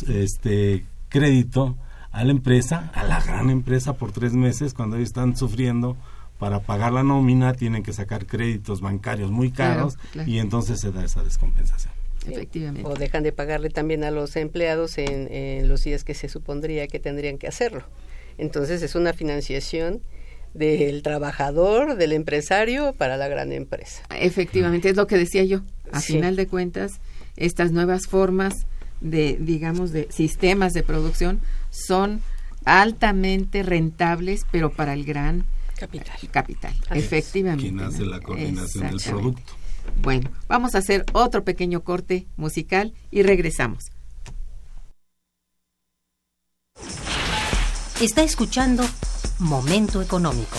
este 0.09 0.85
crédito 1.09 1.79
a 2.17 2.25
la 2.25 2.31
empresa, 2.31 2.91
a 2.95 3.05
la 3.05 3.21
gran 3.21 3.51
empresa 3.51 3.93
por 3.93 4.11
tres 4.11 4.33
meses 4.33 4.73
cuando 4.73 4.97
ellos 4.97 5.11
están 5.11 5.37
sufriendo 5.37 5.99
para 6.39 6.61
pagar 6.61 6.95
la 6.95 7.03
nómina 7.03 7.53
tienen 7.53 7.83
que 7.83 7.93
sacar 7.93 8.25
créditos 8.25 8.81
bancarios 8.81 9.31
muy 9.31 9.51
caros 9.51 9.99
y 10.27 10.39
entonces 10.39 10.81
se 10.81 10.93
da 10.93 11.05
esa 11.05 11.23
descompensación. 11.23 11.93
Efectivamente. 12.27 12.89
O 12.89 12.95
dejan 12.95 13.23
de 13.23 13.33
pagarle 13.33 13.69
también 13.69 14.03
a 14.03 14.11
los 14.11 14.35
empleados 14.37 14.97
en, 14.97 15.31
en 15.31 15.69
los 15.69 15.85
días 15.85 16.05
que 16.05 16.15
se 16.15 16.31
supondría 16.31 16.89
que 16.89 16.99
tendrían 16.99 17.37
que 17.37 17.49
hacerlo. 17.49 17.85
Entonces 18.39 18.83
es 18.83 18.95
una 18.95 19.13
financiación 19.13 20.01
del 20.55 21.03
trabajador, 21.03 21.97
del 21.97 22.13
empresario 22.13 22.95
para 22.95 23.19
la 23.19 23.29
gran 23.29 23.53
empresa. 23.53 24.03
Efectivamente, 24.19 24.89
es 24.89 24.97
lo 24.97 25.07
que 25.07 25.19
decía 25.19 25.45
yo. 25.45 25.61
A 25.93 26.01
final 26.01 26.35
de 26.35 26.47
cuentas, 26.47 27.01
estas 27.37 27.73
nuevas 27.73 28.07
formas 28.07 28.67
de, 29.01 29.37
digamos, 29.41 29.93
de 29.93 30.09
sistemas 30.11 30.73
de 30.73 30.83
producción 30.83 31.41
son 31.71 32.21
altamente 32.65 33.63
rentables, 33.63 34.47
pero 34.51 34.71
para 34.71 34.93
el 34.93 35.05
gran 35.05 35.45
capital. 35.79 36.17
capital. 36.31 36.75
Efectivamente. 36.91 37.65
Quien 37.65 37.81
hace 37.81 38.05
la 38.05 38.21
coordinación 38.21 38.89
del 38.89 39.01
producto. 39.01 39.53
Bueno, 40.03 40.31
vamos 40.49 40.75
a 40.75 40.79
hacer 40.79 41.05
otro 41.13 41.45
pequeño 41.45 41.83
corte 41.83 42.27
musical 42.37 42.93
y 43.11 43.23
regresamos. 43.23 43.85
Está 48.01 48.23
escuchando 48.23 48.85
Momento 49.39 50.03
Económico. 50.03 50.59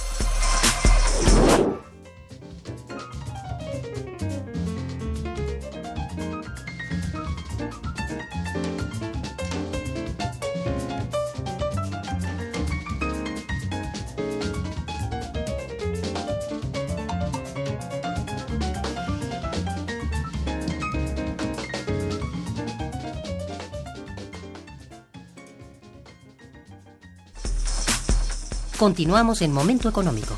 Continuamos 28.81 29.43
en 29.43 29.53
Momento 29.53 29.89
Económico. 29.89 30.35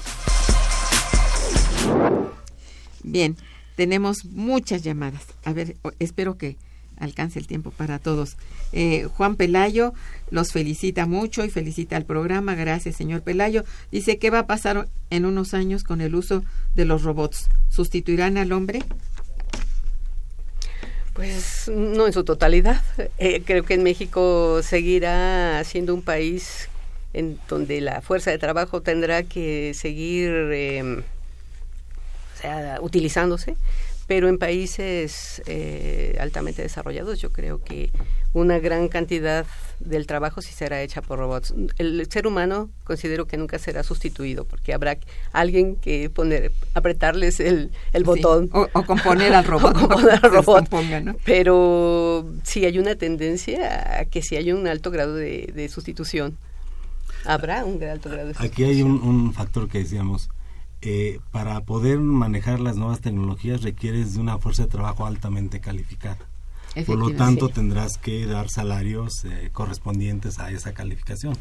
Bien, 3.02 3.38
tenemos 3.78 4.26
muchas 4.26 4.84
llamadas. 4.84 5.22
A 5.46 5.54
ver, 5.54 5.78
espero 6.00 6.38
que 6.38 6.58
alcance 7.00 7.40
el 7.40 7.48
tiempo 7.48 7.72
para 7.72 8.00
todos. 8.00 8.36
Eh, 8.74 9.08
Juan 9.16 9.38
Pelayo 9.38 9.94
los 10.30 10.52
felicita 10.52 11.06
mucho 11.06 11.46
y 11.46 11.50
felicita 11.52 11.96
al 11.96 12.04
programa. 12.04 12.54
Gracias, 12.54 12.98
señor 12.98 13.22
Pelayo. 13.22 13.64
Dice, 13.94 14.18
¿qué 14.18 14.30
va 14.30 14.40
a 14.40 14.46
pasar 14.46 14.90
en 15.10 15.24
unos 15.24 15.54
años 15.54 15.86
con 15.86 16.02
el 16.02 16.14
uso 16.14 16.44
de 16.76 16.84
los 16.84 17.04
robots? 17.04 17.48
¿Sustituirán 17.70 18.38
al 18.38 18.52
hombre? 18.52 18.84
Pues 21.14 21.72
no 21.74 22.08
en 22.08 22.12
su 22.12 22.26
totalidad. 22.26 22.82
Eh, 23.20 23.42
creo 23.46 23.64
que 23.64 23.76
en 23.76 23.84
México 23.84 24.62
seguirá 24.64 25.64
siendo 25.64 25.96
un 25.96 26.02
país 26.02 26.68
en 27.14 27.40
donde 27.48 27.82
la 27.82 28.02
fuerza 28.02 28.32
de 28.32 28.38
trabajo 28.38 28.82
tendrá 28.82 29.24
que 29.24 29.74
seguir 29.74 30.32
em, 30.52 31.00
o 31.00 32.42
sea, 32.42 32.80
utilizándose, 32.82 33.56
pero 34.08 34.28
en 34.28 34.38
países 34.38 35.42
eh, 35.46 36.18
altamente 36.20 36.62
desarrollados 36.62 37.20
yo 37.20 37.32
creo 37.32 37.64
que 37.64 37.90
una 38.34 38.60
gran 38.60 38.88
cantidad 38.88 39.46
del 39.80 40.08
trabajo 40.08 40.42
sí 40.42 40.52
será 40.52 40.82
hecha 40.82 41.02
por 41.02 41.20
robots. 41.20 41.54
El 41.78 42.06
ser 42.10 42.28
humano 42.28 42.70
considero 42.84 43.26
que 43.26 43.38
nunca 43.38 43.60
será 43.60 43.84
sustituido 43.84 44.46
porque 44.46 44.74
habrá 44.74 44.98
alguien 45.32 45.76
que 45.76 46.10
poner, 46.10 46.52
apretarles 46.74 47.40
el, 47.40 47.72
el 47.94 48.04
botón. 48.04 48.50
O, 48.52 48.68
componer 48.84 49.34
al 49.34 49.46
robot. 49.46 49.74
componer 49.78 50.20
al 50.22 50.32
robot. 50.32 50.68
Pero 51.24 52.28
sí 52.44 52.66
hay 52.66 52.80
una 52.80 52.96
tendencia 52.96 54.00
a 54.00 54.06
que 54.06 54.22
sí 54.22 54.36
hay 54.36 54.52
un 54.52 54.68
alto 54.68 54.90
grado 54.90 55.16
de, 55.16 55.52
de 55.54 55.70
sustitución 55.70 56.38
habrá 57.26 57.66
un 57.66 57.82
alto 57.84 58.10
grado 58.10 58.30
de 58.30 58.36
Aquí 58.40 58.64
hay 58.64 58.82
un, 58.82 59.34
factor 59.34 59.68
que 59.70 59.80
decíamos, 59.80 60.30
eh, 60.82 61.20
para 61.32 61.62
poder 61.62 62.00
manejar 62.00 62.60
las 62.60 62.76
nuevas 62.76 63.02
tecnologías 63.02 63.62
requieres 63.62 64.14
de 64.14 64.20
una 64.20 64.38
fuerza 64.38 64.64
de 64.64 64.70
trabajo 64.70 65.06
altamente 65.06 65.60
calificada. 65.60 66.20
Por 66.88 66.98
lo 66.98 67.12
tanto, 67.12 67.50
tendrás 67.50 67.98
que 67.98 68.26
dar 68.26 68.50
salarios 68.50 69.26
eh, 69.26 69.50
correspondientes 69.54 70.40
a 70.40 70.50
esa 70.50 70.74
calificación. 70.74 71.36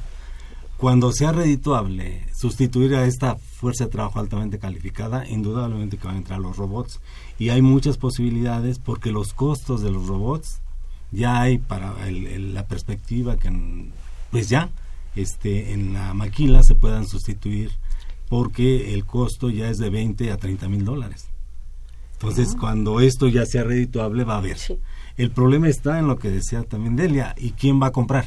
Cuando 0.76 1.12
sea 1.12 1.32
redituable 1.32 2.26
sustituir 2.34 2.94
a 2.96 3.06
esta 3.06 3.36
fuerza 3.36 3.84
de 3.84 3.90
trabajo 3.90 4.18
altamente 4.18 4.58
calificada, 4.58 5.26
indudablemente 5.26 5.96
que 5.96 6.06
van 6.06 6.16
a 6.16 6.18
entrar 6.18 6.40
los 6.40 6.56
robots. 6.56 7.00
Y 7.38 7.50
hay 7.50 7.62
muchas 7.62 7.98
posibilidades 7.98 8.78
porque 8.78 9.12
los 9.12 9.32
costos 9.32 9.80
de 9.80 9.90
los 9.90 10.06
robots 10.06 10.60
ya 11.12 11.40
hay 11.40 11.58
para 11.58 11.94
la 12.10 12.66
perspectiva 12.66 13.36
que, 13.36 13.50
pues 14.30 14.48
ya, 14.48 14.70
este, 15.14 15.72
en 15.72 15.94
la 15.94 16.14
maquila 16.14 16.62
se 16.62 16.74
puedan 16.74 17.06
sustituir 17.06 17.70
porque 18.28 18.94
el 18.94 19.04
costo 19.04 19.50
ya 19.50 19.68
es 19.68 19.78
de 19.78 19.90
20 19.90 20.32
a 20.32 20.36
30 20.38 20.68
mil 20.68 20.84
dólares. 20.84 21.28
Entonces, 22.14 22.56
cuando 22.58 23.00
esto 23.00 23.26
ya 23.28 23.44
sea 23.44 23.64
redituable, 23.64 24.24
va 24.24 24.34
a 24.34 24.38
haber. 24.38 24.56
El 25.16 25.30
problema 25.32 25.68
está 25.68 25.98
en 25.98 26.06
lo 26.06 26.18
que 26.18 26.30
decía 26.30 26.62
también 26.62 26.94
Delia, 26.94 27.34
¿y 27.36 27.50
quién 27.50 27.82
va 27.82 27.88
a 27.88 27.90
comprar? 27.90 28.24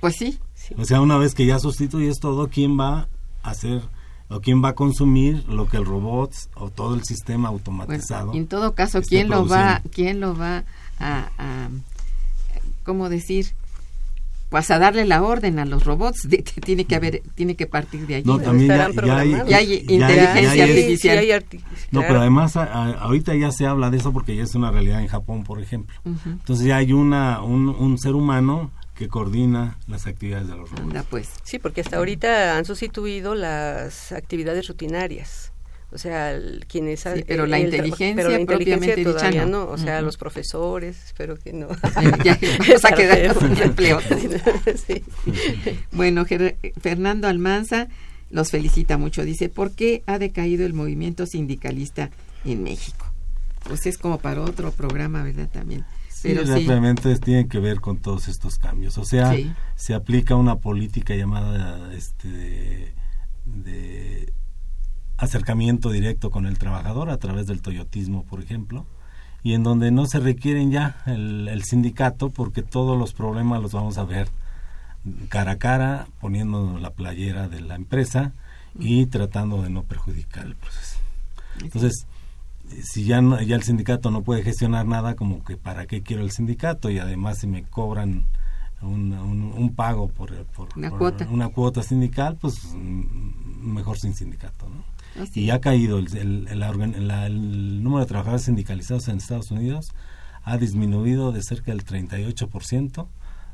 Pues 0.00 0.16
sí. 0.16 0.38
O 0.76 0.84
sea, 0.84 1.00
una 1.00 1.16
vez 1.16 1.34
que 1.34 1.46
ya 1.46 1.58
sustituyes 1.58 2.18
todo, 2.18 2.48
¿quién 2.48 2.78
va 2.78 3.08
a 3.42 3.50
hacer 3.50 3.82
o 4.28 4.40
quién 4.40 4.62
va 4.62 4.70
a 4.70 4.74
consumir 4.74 5.44
lo 5.48 5.68
que 5.68 5.76
el 5.76 5.84
robot 5.84 6.32
o 6.54 6.70
todo 6.70 6.94
el 6.94 7.04
sistema 7.04 7.48
automatizado? 7.48 8.34
en 8.34 8.46
todo 8.46 8.74
caso, 8.74 9.00
¿quién 9.00 9.28
lo 9.28 9.46
va, 9.46 9.80
quién 9.92 10.20
lo 10.20 10.36
va 10.36 10.64
a, 10.98 11.30
a, 11.38 11.68
cómo 12.82 13.08
decir, 13.08 13.54
pues 14.50 14.70
a 14.72 14.78
darle 14.78 15.06
la 15.06 15.22
orden 15.22 15.60
a 15.60 15.64
los 15.64 15.84
robots 15.84 16.28
de 16.28 16.42
que 16.42 16.60
tiene 16.60 16.84
que 16.84 16.96
haber 16.96 17.22
tiene 17.36 17.54
que 17.54 17.66
partir 17.66 18.06
de 18.06 18.16
allí. 18.16 18.26
No 18.26 18.38
también 18.38 18.68
ya, 18.68 19.56
hay, 19.56 19.86
inteligencia 19.88 20.64
artificial. 20.64 21.44
no 21.92 22.00
pero 22.00 22.20
además 22.20 22.56
ahorita 22.56 23.34
ya 23.36 23.52
se 23.52 23.66
habla 23.66 23.90
de 23.90 23.98
eso 23.98 24.12
porque 24.12 24.34
ya 24.34 24.42
es 24.42 24.54
una 24.56 24.72
realidad 24.72 25.00
en 25.00 25.06
Japón 25.06 25.44
por 25.44 25.62
ejemplo. 25.62 25.94
Entonces 26.04 26.66
ya 26.66 26.76
hay 26.76 26.92
una 26.92 27.42
un, 27.42 27.68
un, 27.68 27.96
ser 27.98 28.14
humano 28.14 28.72
que 28.96 29.08
coordina 29.08 29.78
las 29.86 30.06
actividades 30.06 30.48
de 30.48 30.56
los 30.56 30.68
robots. 30.70 31.06
Pues. 31.08 31.30
Sí 31.44 31.60
porque 31.60 31.80
hasta 31.80 31.98
ahorita 31.98 32.58
han 32.58 32.64
sustituido 32.64 33.36
las 33.36 34.10
actividades 34.10 34.66
rutinarias 34.66 35.52
o 35.92 35.98
sea, 35.98 36.38
quienes... 36.68 37.00
Sí, 37.00 37.24
pero, 37.26 37.46
la 37.46 37.58
inteligencia 37.58 38.14
pero 38.14 38.30
la 38.30 38.40
inteligencia 38.40 39.02
todavía 39.02 39.44
no. 39.44 39.68
O 39.68 39.76
sea, 39.76 40.00
los 40.02 40.16
profesores, 40.16 40.96
espero 41.06 41.36
que 41.36 41.52
no. 41.52 41.68
ya, 42.24 42.38
vamos 42.58 42.84
a 42.84 42.92
quedar 42.92 43.38
sin 43.38 43.62
empleo. 43.62 43.98
Bueno, 45.92 46.24
Fernando 46.80 47.28
Almanza 47.28 47.88
los 48.30 48.50
felicita 48.50 48.98
mucho. 48.98 49.24
Dice, 49.24 49.48
¿por 49.48 49.72
qué 49.72 50.02
ha 50.06 50.18
decaído 50.18 50.64
el 50.64 50.74
movimiento 50.74 51.26
sindicalista 51.26 52.10
en 52.44 52.62
México? 52.62 53.06
Pues 53.64 53.86
es 53.86 53.98
como 53.98 54.18
para 54.18 54.42
otro 54.42 54.70
programa, 54.70 55.22
¿verdad? 55.22 55.48
También. 55.52 55.84
Sí, 56.08 56.28
pero 56.28 56.44
realmente 56.44 57.18
tiene 57.18 57.48
que 57.48 57.58
ver 57.58 57.80
con 57.80 57.98
todos 57.98 58.28
estos 58.28 58.58
cambios. 58.58 58.96
O 58.98 59.04
sea, 59.04 59.34
se 59.74 59.94
aplica 59.94 60.36
una 60.36 60.56
política 60.56 61.16
llamada 61.16 61.92
este, 61.94 62.94
de 63.44 64.32
acercamiento 65.20 65.90
directo 65.90 66.30
con 66.30 66.46
el 66.46 66.58
trabajador 66.58 67.10
a 67.10 67.18
través 67.18 67.46
del 67.46 67.60
toyotismo, 67.60 68.24
por 68.24 68.40
ejemplo, 68.42 68.86
y 69.42 69.52
en 69.52 69.62
donde 69.62 69.90
no 69.90 70.06
se 70.06 70.18
requieren 70.18 70.70
ya 70.70 71.02
el, 71.06 71.62
sindicato 71.64 72.30
porque 72.30 72.62
todos 72.62 72.98
los 72.98 73.12
problemas 73.12 73.62
los 73.62 73.72
vamos 73.72 73.98
a 73.98 74.04
ver 74.04 74.28
cara 75.28 75.52
a 75.52 75.58
cara, 75.58 76.06
poniendo 76.20 76.78
la 76.78 76.90
playera 76.90 77.48
de 77.48 77.60
la 77.60 77.74
empresa 77.74 78.32
y 78.78 79.06
tratando 79.06 79.62
de 79.62 79.70
no 79.70 79.82
perjudicar 79.82 80.46
el 80.46 80.56
proceso. 80.56 80.98
Entonces, 81.62 82.06
si 82.82 83.04
ya, 83.04 83.20
no, 83.20 83.40
ya 83.42 83.56
el 83.56 83.62
sindicato 83.62 84.10
no 84.10 84.22
puede 84.22 84.42
gestionar 84.42 84.86
nada, 84.86 85.16
como 85.16 85.44
que 85.44 85.56
para 85.56 85.86
qué 85.86 86.02
quiero 86.02 86.22
el 86.22 86.30
sindicato 86.30 86.90
y 86.90 86.98
además 86.98 87.38
si 87.38 87.46
me 87.46 87.62
cobran 87.64 88.26
un, 88.82 89.12
un, 89.12 89.74
pago 89.74 90.08
por, 90.08 90.32
por, 90.46 90.68
una, 90.76 90.90
cuota. 90.90 91.26
una 91.30 91.48
cuota 91.48 91.82
sindical, 91.82 92.36
pues 92.40 92.74
mejor 92.74 93.98
sin 93.98 94.14
sindicato, 94.14 94.68
¿no? 94.68 94.89
Y 95.34 95.50
ha 95.50 95.60
caído 95.60 95.98
el, 95.98 96.46
el, 96.48 97.82
número 97.82 98.00
de 98.00 98.06
trabajadores 98.06 98.44
sindicalizados 98.44 99.08
en 99.08 99.18
Estados 99.18 99.50
Unidos 99.50 99.92
ha 100.42 100.56
disminuido 100.56 101.32
de 101.32 101.42
cerca 101.42 101.72
del 101.72 101.84
38% 101.84 103.06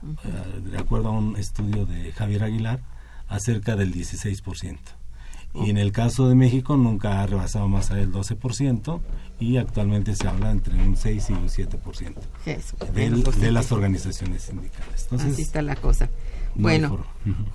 eh, 0.02 0.60
de 0.70 0.78
acuerdo 0.78 1.08
a 1.08 1.12
un 1.12 1.36
estudio 1.36 1.86
de 1.86 2.12
Javier 2.12 2.44
Aguilar, 2.44 2.80
a 3.28 3.40
cerca 3.40 3.76
del 3.76 3.92
16%. 3.92 4.78
Y 5.54 5.70
en 5.70 5.78
el 5.78 5.90
caso 5.90 6.28
de 6.28 6.34
México 6.34 6.76
nunca 6.76 7.22
ha 7.22 7.26
rebasado 7.26 7.66
más 7.66 7.90
allá 7.90 8.00
del 8.00 8.12
12% 8.12 9.00
y 9.38 9.56
actualmente 9.58 10.14
se 10.16 10.26
habla 10.26 10.50
entre 10.50 10.74
un 10.74 10.96
6 10.96 11.30
y 11.30 11.32
un 11.34 11.48
7% 11.48 12.14
del, 12.92 13.22
de 13.22 13.52
las 13.52 13.72
organizaciones 13.72 14.42
sindicales. 14.42 15.02
Entonces, 15.02 15.32
Así 15.32 15.42
está 15.42 15.62
la 15.62 15.76
cosa. 15.76 16.08
Bueno, 16.54 17.04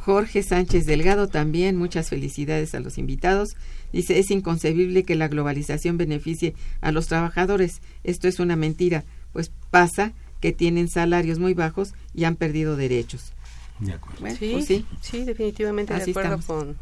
Jorge 0.06 0.44
Sánchez 0.44 0.86
Delgado 0.86 1.28
también, 1.28 1.76
muchas 1.76 2.10
felicidades 2.10 2.76
a 2.76 2.80
los 2.80 2.98
invitados. 2.98 3.56
Dice, 3.92 4.20
es 4.20 4.30
inconcebible 4.30 5.04
que 5.04 5.16
la 5.16 5.28
globalización 5.28 5.98
beneficie 5.98 6.54
a 6.82 6.92
los 6.92 7.08
trabajadores. 7.08 7.82
Esto 8.04 8.28
es 8.28 8.40
una 8.40 8.56
mentira, 8.56 9.04
pues 9.34 9.52
pasa 9.72 10.14
que 10.40 10.52
tienen 10.52 10.88
salarios 10.88 11.40
muy 11.40 11.54
bajos 11.54 11.94
y 12.14 12.26
han 12.26 12.36
perdido 12.36 12.76
derechos. 12.76 13.34
De 13.80 13.94
acuerdo. 13.94 14.36
sí, 14.38 14.52
pues 14.52 14.84
sí, 15.02 15.26
definitivamente 15.26 15.94
de 15.96 16.12
acuerdo 16.12 16.40
con, 16.46 16.78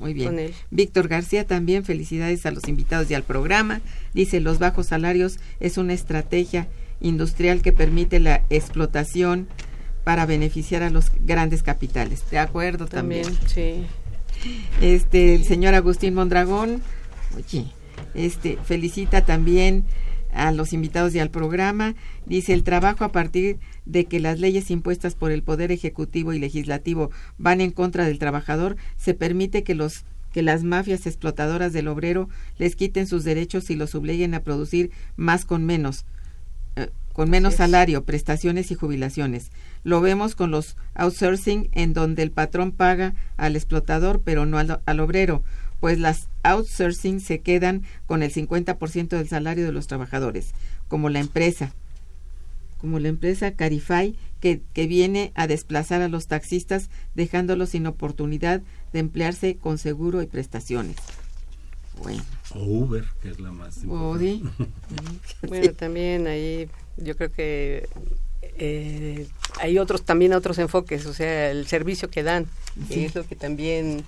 muy 0.00 0.14
bien. 0.14 0.52
Víctor 0.70 1.08
García 1.08 1.46
también, 1.46 1.84
felicidades 1.84 2.46
a 2.46 2.50
los 2.50 2.66
invitados 2.68 3.10
y 3.10 3.14
al 3.14 3.22
programa. 3.22 3.82
Dice, 4.14 4.40
los 4.40 4.58
bajos 4.58 4.86
salarios 4.86 5.38
es 5.60 5.76
una 5.76 5.92
estrategia 5.92 6.68
industrial 7.00 7.60
que 7.60 7.72
permite 7.72 8.18
la 8.18 8.42
explotación 8.48 9.46
para 10.02 10.24
beneficiar 10.24 10.82
a 10.82 10.90
los 10.90 11.12
grandes 11.24 11.62
capitales. 11.62 12.24
De 12.30 12.38
acuerdo 12.38 12.86
también. 12.86 13.26
sí. 13.46 13.84
Este, 14.80 15.34
el 15.34 15.44
señor 15.44 15.74
Agustín 15.74 16.14
Mondragón, 16.14 16.80
oye, 17.36 17.66
este, 18.14 18.56
felicita 18.64 19.26
también 19.26 19.84
a 20.32 20.50
los 20.52 20.72
invitados 20.72 21.14
y 21.14 21.18
al 21.18 21.30
programa. 21.30 21.94
Dice, 22.24 22.54
el 22.54 22.62
trabajo 22.62 23.04
a 23.04 23.12
partir 23.12 23.58
de 23.79 23.79
que 23.90 24.20
las 24.20 24.38
leyes 24.38 24.70
impuestas 24.70 25.14
por 25.14 25.32
el 25.32 25.42
Poder 25.42 25.72
Ejecutivo 25.72 26.32
y 26.32 26.38
Legislativo 26.38 27.10
van 27.38 27.60
en 27.60 27.70
contra 27.70 28.04
del 28.04 28.18
trabajador, 28.18 28.76
se 28.96 29.14
permite 29.14 29.62
que 29.62 29.74
los 29.74 30.04
que 30.32 30.42
las 30.42 30.62
mafias 30.62 31.06
explotadoras 31.06 31.72
del 31.72 31.88
obrero 31.88 32.28
les 32.58 32.76
quiten 32.76 33.06
sus 33.06 33.24
derechos 33.24 33.70
y 33.70 33.74
los 33.74 33.94
obliguen 33.94 34.34
a 34.34 34.44
producir 34.44 34.90
más 35.16 35.44
con 35.44 35.64
menos, 35.64 36.04
eh, 36.76 36.88
con 37.12 37.30
menos 37.30 37.56
salario, 37.56 38.04
prestaciones 38.04 38.70
y 38.70 38.76
jubilaciones. 38.76 39.50
Lo 39.82 40.00
vemos 40.00 40.36
con 40.36 40.52
los 40.52 40.76
outsourcing 40.94 41.68
en 41.72 41.92
donde 41.94 42.22
el 42.22 42.30
patrón 42.30 42.72
paga 42.72 43.14
al 43.36 43.56
explotador 43.56 44.22
pero 44.24 44.46
no 44.46 44.58
al, 44.58 44.80
al 44.84 45.00
obrero, 45.00 45.42
pues 45.80 45.98
las 45.98 46.28
outsourcing 46.42 47.20
se 47.20 47.40
quedan 47.40 47.82
con 48.06 48.22
el 48.22 48.32
50% 48.32 49.08
del 49.08 49.28
salario 49.28 49.64
de 49.64 49.72
los 49.72 49.88
trabajadores, 49.88 50.54
como 50.88 51.08
la 51.08 51.18
empresa 51.18 51.72
como 52.80 52.98
la 52.98 53.08
empresa 53.08 53.52
Carify, 53.52 54.16
que, 54.40 54.60
que, 54.72 54.86
viene 54.86 55.32
a 55.34 55.46
desplazar 55.46 56.00
a 56.00 56.08
los 56.08 56.26
taxistas 56.26 56.88
dejándolos 57.14 57.70
sin 57.70 57.86
oportunidad 57.86 58.62
de 58.92 58.98
emplearse 58.98 59.56
con 59.56 59.78
seguro 59.78 60.22
y 60.22 60.26
prestaciones. 60.26 60.96
Bueno. 62.02 62.24
O 62.54 62.64
Uber, 62.64 63.04
que 63.22 63.30
es 63.30 63.38
la 63.38 63.52
más 63.52 63.82
importante. 63.82 64.40
bueno, 65.48 65.72
también 65.72 66.26
ahí 66.26 66.68
yo 66.96 67.16
creo 67.16 67.30
que 67.30 67.88
eh, 68.42 69.26
hay 69.60 69.78
otros 69.78 70.04
también 70.04 70.32
otros 70.32 70.58
enfoques, 70.58 71.06
o 71.06 71.14
sea, 71.14 71.50
el 71.50 71.66
servicio 71.66 72.10
que 72.10 72.22
dan, 72.22 72.46
que 72.88 73.04
es 73.06 73.14
lo 73.14 73.26
que 73.26 73.36
también 73.36 74.04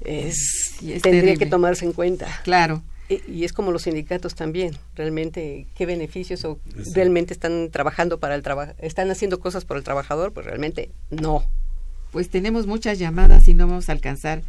es, 0.00 0.76
tendría 1.02 1.36
que 1.36 1.46
tomarse 1.46 1.84
en 1.84 1.92
cuenta. 1.92 2.40
Claro. 2.44 2.82
Y, 3.08 3.44
es 3.44 3.52
como 3.52 3.70
los 3.70 3.82
sindicatos 3.82 4.34
también, 4.34 4.76
realmente, 4.96 5.66
¿qué 5.76 5.86
beneficios 5.86 6.44
o 6.44 6.58
realmente 6.92 7.32
están 7.32 7.70
trabajando 7.70 8.18
para 8.18 8.34
el 8.34 8.42
trabajo? 8.42 8.72
¿Están 8.78 9.10
haciendo 9.10 9.38
cosas 9.38 9.64
por 9.64 9.76
el 9.76 9.84
trabajador? 9.84 10.32
Pues 10.32 10.44
realmente 10.44 10.90
no. 11.10 11.44
Pues 12.10 12.30
tenemos 12.30 12.66
muchas 12.66 12.98
llamadas 12.98 13.46
y 13.46 13.54
no 13.54 13.68
vamos 13.68 13.88
a 13.88 13.92
alcanzar 13.92 14.42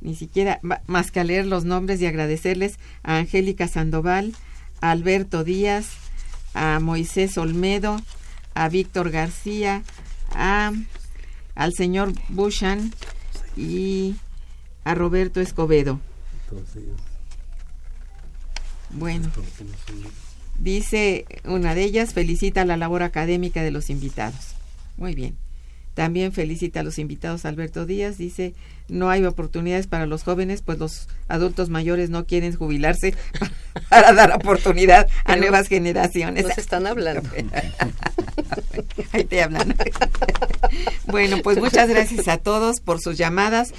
ni 0.00 0.14
siquiera 0.14 0.60
más 0.86 1.10
que 1.10 1.20
a 1.20 1.24
leer 1.24 1.46
los 1.46 1.64
nombres 1.64 2.00
y 2.00 2.06
agradecerles 2.06 2.78
a 3.02 3.18
Angélica 3.18 3.66
Sandoval, 3.66 4.34
a 4.80 4.90
Alberto 4.90 5.42
Díaz, 5.42 5.88
a 6.52 6.78
Moisés 6.78 7.36
Olmedo, 7.38 8.00
a 8.54 8.68
Víctor 8.68 9.10
García, 9.10 9.82
a, 10.30 10.72
al 11.54 11.72
señor 11.72 12.12
Bushan 12.28 12.92
y 13.56 14.14
a 14.84 14.94
Roberto 14.94 15.40
Escobedo. 15.40 16.00
Bueno, 18.94 19.30
dice 20.58 21.26
una 21.44 21.74
de 21.74 21.84
ellas, 21.84 22.14
felicita 22.14 22.64
la 22.64 22.76
labor 22.76 23.02
académica 23.02 23.62
de 23.62 23.70
los 23.70 23.90
invitados. 23.90 24.54
Muy 24.96 25.14
bien. 25.14 25.36
También 25.94 26.32
felicita 26.32 26.80
a 26.80 26.82
los 26.82 26.98
invitados 26.98 27.44
Alberto 27.44 27.86
Díaz, 27.86 28.18
dice, 28.18 28.52
no 28.88 29.10
hay 29.10 29.24
oportunidades 29.24 29.86
para 29.86 30.06
los 30.06 30.24
jóvenes, 30.24 30.60
pues 30.60 30.78
los 30.78 31.08
adultos 31.28 31.68
mayores 31.68 32.10
no 32.10 32.26
quieren 32.26 32.56
jubilarse 32.56 33.14
para 33.88 34.12
dar 34.12 34.32
oportunidad 34.32 35.08
a 35.24 35.36
nuevas 35.36 35.68
generaciones. 35.68 36.46
Nos 36.46 36.58
están 36.58 36.88
hablando. 36.88 37.28
Ahí 39.12 39.24
te 39.24 39.42
hablan. 39.42 39.76
bueno, 41.06 41.38
pues 41.44 41.58
muchas 41.58 41.88
gracias 41.88 42.26
a 42.26 42.38
todos 42.38 42.80
por 42.80 43.00
sus 43.00 43.16
llamadas 43.16 43.72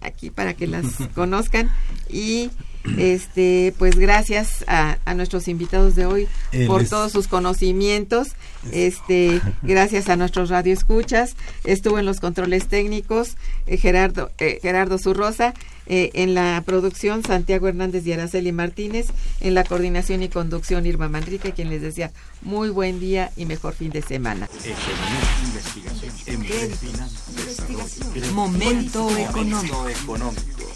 aquí 0.00 0.30
para 0.30 0.54
que 0.54 0.68
las 0.68 0.86
conozcan 1.14 1.70
y 2.08 2.50
este 2.98 3.74
pues 3.78 3.96
gracias 3.96 4.64
a, 4.68 4.98
nuestros 5.14 5.48
invitados 5.48 5.94
de 5.94 6.06
hoy 6.06 6.28
por 6.66 6.84
todos 6.84 7.12
sus 7.12 7.28
conocimientos. 7.28 8.28
Este 8.72 9.40
gracias 9.62 10.08
a 10.08 10.16
nuestros 10.16 10.50
radioescuchas. 10.50 11.36
Estuvo 11.64 11.98
en 11.98 12.06
los 12.06 12.20
controles 12.20 12.68
técnicos 12.68 13.36
eh, 13.66 13.76
Gerardo 13.76 14.30
eh, 14.38 14.58
Gerardo 14.60 14.98
Zurrosa 14.98 15.54
eh, 15.86 16.10
en 16.14 16.34
la 16.34 16.62
producción 16.66 17.22
Santiago 17.22 17.68
Hernández 17.68 18.06
y 18.06 18.12
Araceli 18.12 18.50
Martínez 18.50 19.06
en 19.40 19.54
la 19.54 19.62
coordinación 19.62 20.22
y 20.22 20.28
conducción 20.28 20.84
Irma 20.84 21.08
Manrique 21.08 21.52
quien 21.52 21.70
les 21.70 21.80
decía 21.80 22.10
muy 22.42 22.70
buen 22.70 22.98
día 22.98 23.30
y 23.36 23.46
mejor 23.46 23.74
fin 23.74 23.90
de 23.90 24.02
semana 24.02 24.48
Momento 28.32 29.08
económico. 29.16 30.75